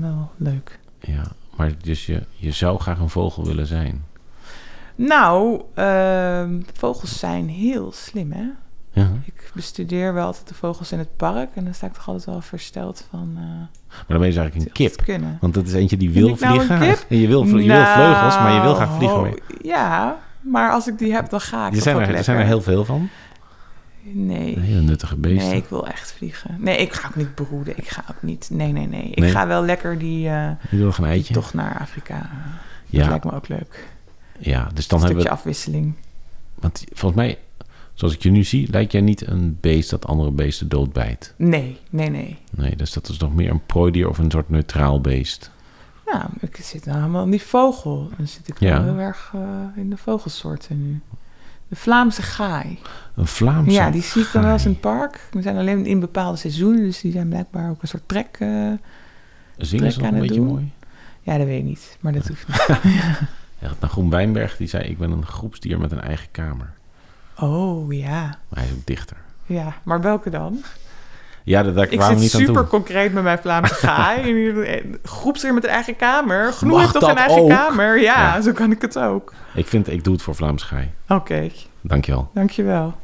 wel 0.00 0.30
leuk. 0.36 0.78
Ja, 1.00 1.22
maar 1.56 1.72
dus 1.82 2.06
je, 2.06 2.22
je 2.36 2.50
zou 2.52 2.78
graag 2.80 2.98
een 2.98 3.08
vogel 3.08 3.44
willen 3.44 3.66
zijn. 3.66 4.04
Nou, 4.94 5.62
ehm, 5.74 6.60
vogels 6.74 7.18
zijn 7.18 7.48
heel 7.48 7.92
slim, 7.92 8.32
hè? 8.32 8.44
Ja. 8.94 9.08
Ik 9.24 9.50
bestudeer 9.54 10.14
wel 10.14 10.26
altijd 10.26 10.48
de 10.48 10.54
vogels 10.54 10.92
in 10.92 10.98
het 10.98 11.16
park. 11.16 11.48
En 11.54 11.64
dan 11.64 11.74
sta 11.74 11.86
ik 11.86 11.92
toch 11.92 12.06
altijd 12.06 12.24
wel 12.26 12.40
versteld 12.40 13.06
van... 13.10 13.32
eh 13.36 13.42
Maar 13.88 14.04
dan 14.06 14.18
ben 14.18 14.26
je 14.26 14.32
dus 14.32 14.36
eigenlijk 14.36 14.66
een 14.66 14.72
kip. 14.72 15.02
kunnen. 15.04 15.38
Want 15.40 15.54
dat 15.54 15.66
is 15.66 15.72
eentje 15.72 15.96
die 15.96 16.10
wil 16.10 16.36
nou 16.40 16.58
een 16.60 16.66
vliegen. 16.66 16.78
En 17.08 17.16
je 17.18 17.26
wil, 17.26 17.44
je 17.44 17.52
wil 17.52 17.84
vleugels, 17.84 18.34
maar 18.38 18.52
je 18.54 18.60
wil 18.60 18.74
graag 18.74 18.96
vliegen. 18.96 19.16
Nou, 19.20 19.28
mee. 19.28 19.58
Ja, 19.62 20.18
maar 20.40 20.70
als 20.72 20.86
ik 20.88 20.98
die 20.98 21.12
heb, 21.12 21.30
dan 21.30 21.40
ga 21.40 21.66
ik 21.66 21.74
Er 21.74 21.82
zijn 21.82 21.96
er, 21.96 22.14
er 22.14 22.24
zijn 22.24 22.38
er 22.38 22.44
heel 22.46 22.62
veel 22.62 22.84
van. 22.84 23.08
Nee. 24.02 24.58
Hele 24.58 24.80
nuttige 24.80 25.16
beesten. 25.16 25.48
Nee, 25.48 25.58
ik 25.58 25.68
wil 25.68 25.86
echt 25.86 26.12
vliegen. 26.12 26.56
Nee, 26.58 26.76
ik 26.76 26.92
ga 26.92 27.08
ook 27.08 27.16
niet 27.16 27.34
broeden. 27.34 27.76
Ik 27.78 27.88
ga 27.88 28.04
ook 28.10 28.22
niet... 28.22 28.48
Nee, 28.52 28.72
nee, 28.72 28.86
nee. 28.86 29.02
Ik 29.10 29.18
Nee? 29.18 29.30
ga 29.30 29.46
wel 29.46 29.64
lekker 29.64 29.98
die, 29.98 30.28
eh 30.28 30.50
Je 30.70 30.76
wil 30.76 30.84
nog 30.86 30.98
een 30.98 31.04
eitje. 31.04 31.34
toch 31.34 31.54
naar 31.54 31.78
Afrika. 31.80 32.14
Dat 32.18 32.26
ja, 32.86 33.08
lijkt 33.08 33.24
me 33.24 33.32
ook 33.32 33.48
leuk. 33.48 33.88
Ja, 34.38 34.68
dus 34.74 34.88
dan 34.88 34.98
Een 35.00 35.04
hebben 35.04 35.22
stukje 35.22 35.22
we... 35.22 35.30
afwisseling. 35.30 35.94
Want 36.54 36.84
volgens 36.92 37.20
mij, 37.22 37.38
zoals 37.94 38.14
ik 38.14 38.22
je 38.22 38.30
nu 38.30 38.44
zie, 38.44 38.70
lijkt 38.70 38.92
jij 38.92 39.00
niet 39.00 39.26
een 39.26 39.58
beest 39.60 39.90
dat 39.90 40.06
andere 40.06 40.30
beesten 40.30 40.68
doodbijt. 40.68 41.34
Nee, 41.36 41.78
nee, 41.90 42.10
nee. 42.10 42.38
Nee, 42.50 42.76
dus 42.76 42.92
dat 42.92 43.08
is 43.08 43.18
nog 43.18 43.34
meer 43.34 43.50
een 43.50 43.66
prooidier 43.66 44.08
of 44.08 44.18
een 44.18 44.30
soort 44.30 44.48
neutraal 44.48 45.00
beest. 45.00 45.50
Nou, 46.06 46.24
ik 46.40 46.56
zit 46.56 46.84
nou 46.86 46.98
helemaal 46.98 47.24
in 47.24 47.30
die 47.30 47.42
vogel. 47.42 48.10
Dan 48.16 48.26
zit 48.26 48.48
ik 48.48 48.60
Ja. 48.60 48.82
wel 48.84 48.92
heel 48.94 49.02
erg 49.02 49.30
eh, 49.34 49.40
in 49.76 49.90
de 49.90 49.96
vogelsoorten 49.96 50.82
nu. 50.86 51.00
De 51.68 51.76
Vlaamse 51.76 52.22
gaai. 52.22 52.78
Een 53.14 53.26
Vlaamse 53.26 53.70
Ja, 53.72 53.90
die 53.90 54.02
zie 54.02 54.22
ik 54.22 54.28
dan 54.32 54.42
wel 54.42 54.52
eens 54.52 54.64
in 54.64 54.70
het 54.70 54.80
park. 54.80 55.28
Die 55.30 55.42
zijn 55.42 55.56
alleen 55.56 55.86
in 55.86 56.00
bepaalde 56.00 56.36
seizoenen. 56.38 56.82
Dus 56.82 57.00
die 57.00 57.12
zijn 57.12 57.28
blijkbaar 57.28 57.70
ook 57.70 57.82
een 57.82 57.88
soort 57.88 58.08
trek. 58.08 58.36
eh, 58.40 58.48
Zingen 58.48 58.78
ze 59.56 59.76
trek 59.76 59.96
nog 59.96 59.96
aan 59.98 60.04
een 60.06 60.12
het 60.14 60.20
beetje 60.20 60.34
doen. 60.34 60.46
mooi? 60.46 60.72
ja, 61.20 61.36
dat 61.38 61.46
weet 61.46 61.58
ik 61.58 61.64
niet. 61.64 61.96
Maar 62.00 62.12
dat 62.12 62.26
hoeft 62.28 62.48
niet. 62.48 62.66
Nou, 63.62 63.92
Groen 63.92 64.10
Wijnberg 64.10 64.56
die 64.56 64.66
zei, 64.68 64.84
ik 64.84 64.98
ben 64.98 65.10
een 65.10 65.26
groepsdier 65.26 65.78
met 65.78 65.92
een 65.92 66.00
eigen 66.00 66.28
kamer. 66.30 66.70
Oh, 67.38 67.92
ja. 67.92 68.20
Maar 68.20 68.58
hij 68.58 68.64
is 68.64 68.72
ook 68.72 68.86
dichter. 68.86 69.16
Ja, 69.46 69.74
maar 69.82 70.00
welke 70.00 70.30
dan? 70.30 70.62
Ja, 71.44 71.62
dat, 71.62 71.74
daar 71.74 71.84
Ik 71.90 71.98
kwamen 71.98 72.16
we 72.16 72.22
zit 72.22 72.22
niet 72.22 72.40
aan 72.40 72.54
super 72.54 72.68
toe. 72.70 72.78
concreet 72.80 73.12
met 73.12 73.22
mijn 73.22 73.38
Vlaamse 73.38 73.74
gaai. 73.86 74.50
Eh, 74.62 74.84
Groepsdier 75.02 75.54
met 75.54 75.64
een 75.64 75.70
eigen 75.70 75.96
kamer. 75.96 76.52
Genoeg 76.52 76.80
heeft 76.80 76.92
toch 76.92 77.08
een 77.10 77.16
eigen 77.16 77.42
ook? 77.42 77.48
kamer? 77.48 78.00
Ja, 78.00 78.34
Ja. 78.34 78.40
zo 78.40 78.52
kan 78.52 78.70
ik 78.70 78.82
het 78.82 78.98
ook. 78.98 79.32
Ik 79.54 79.66
vind, 79.66 79.88
ik 79.90 80.04
doe 80.04 80.12
het 80.12 80.22
voor 80.22 80.34
Vlaams 80.34 80.62
Gaai. 80.62 80.90
Oké, 81.08 81.50
Dankjewel. 81.80 82.30
dankjewel. 82.34 82.94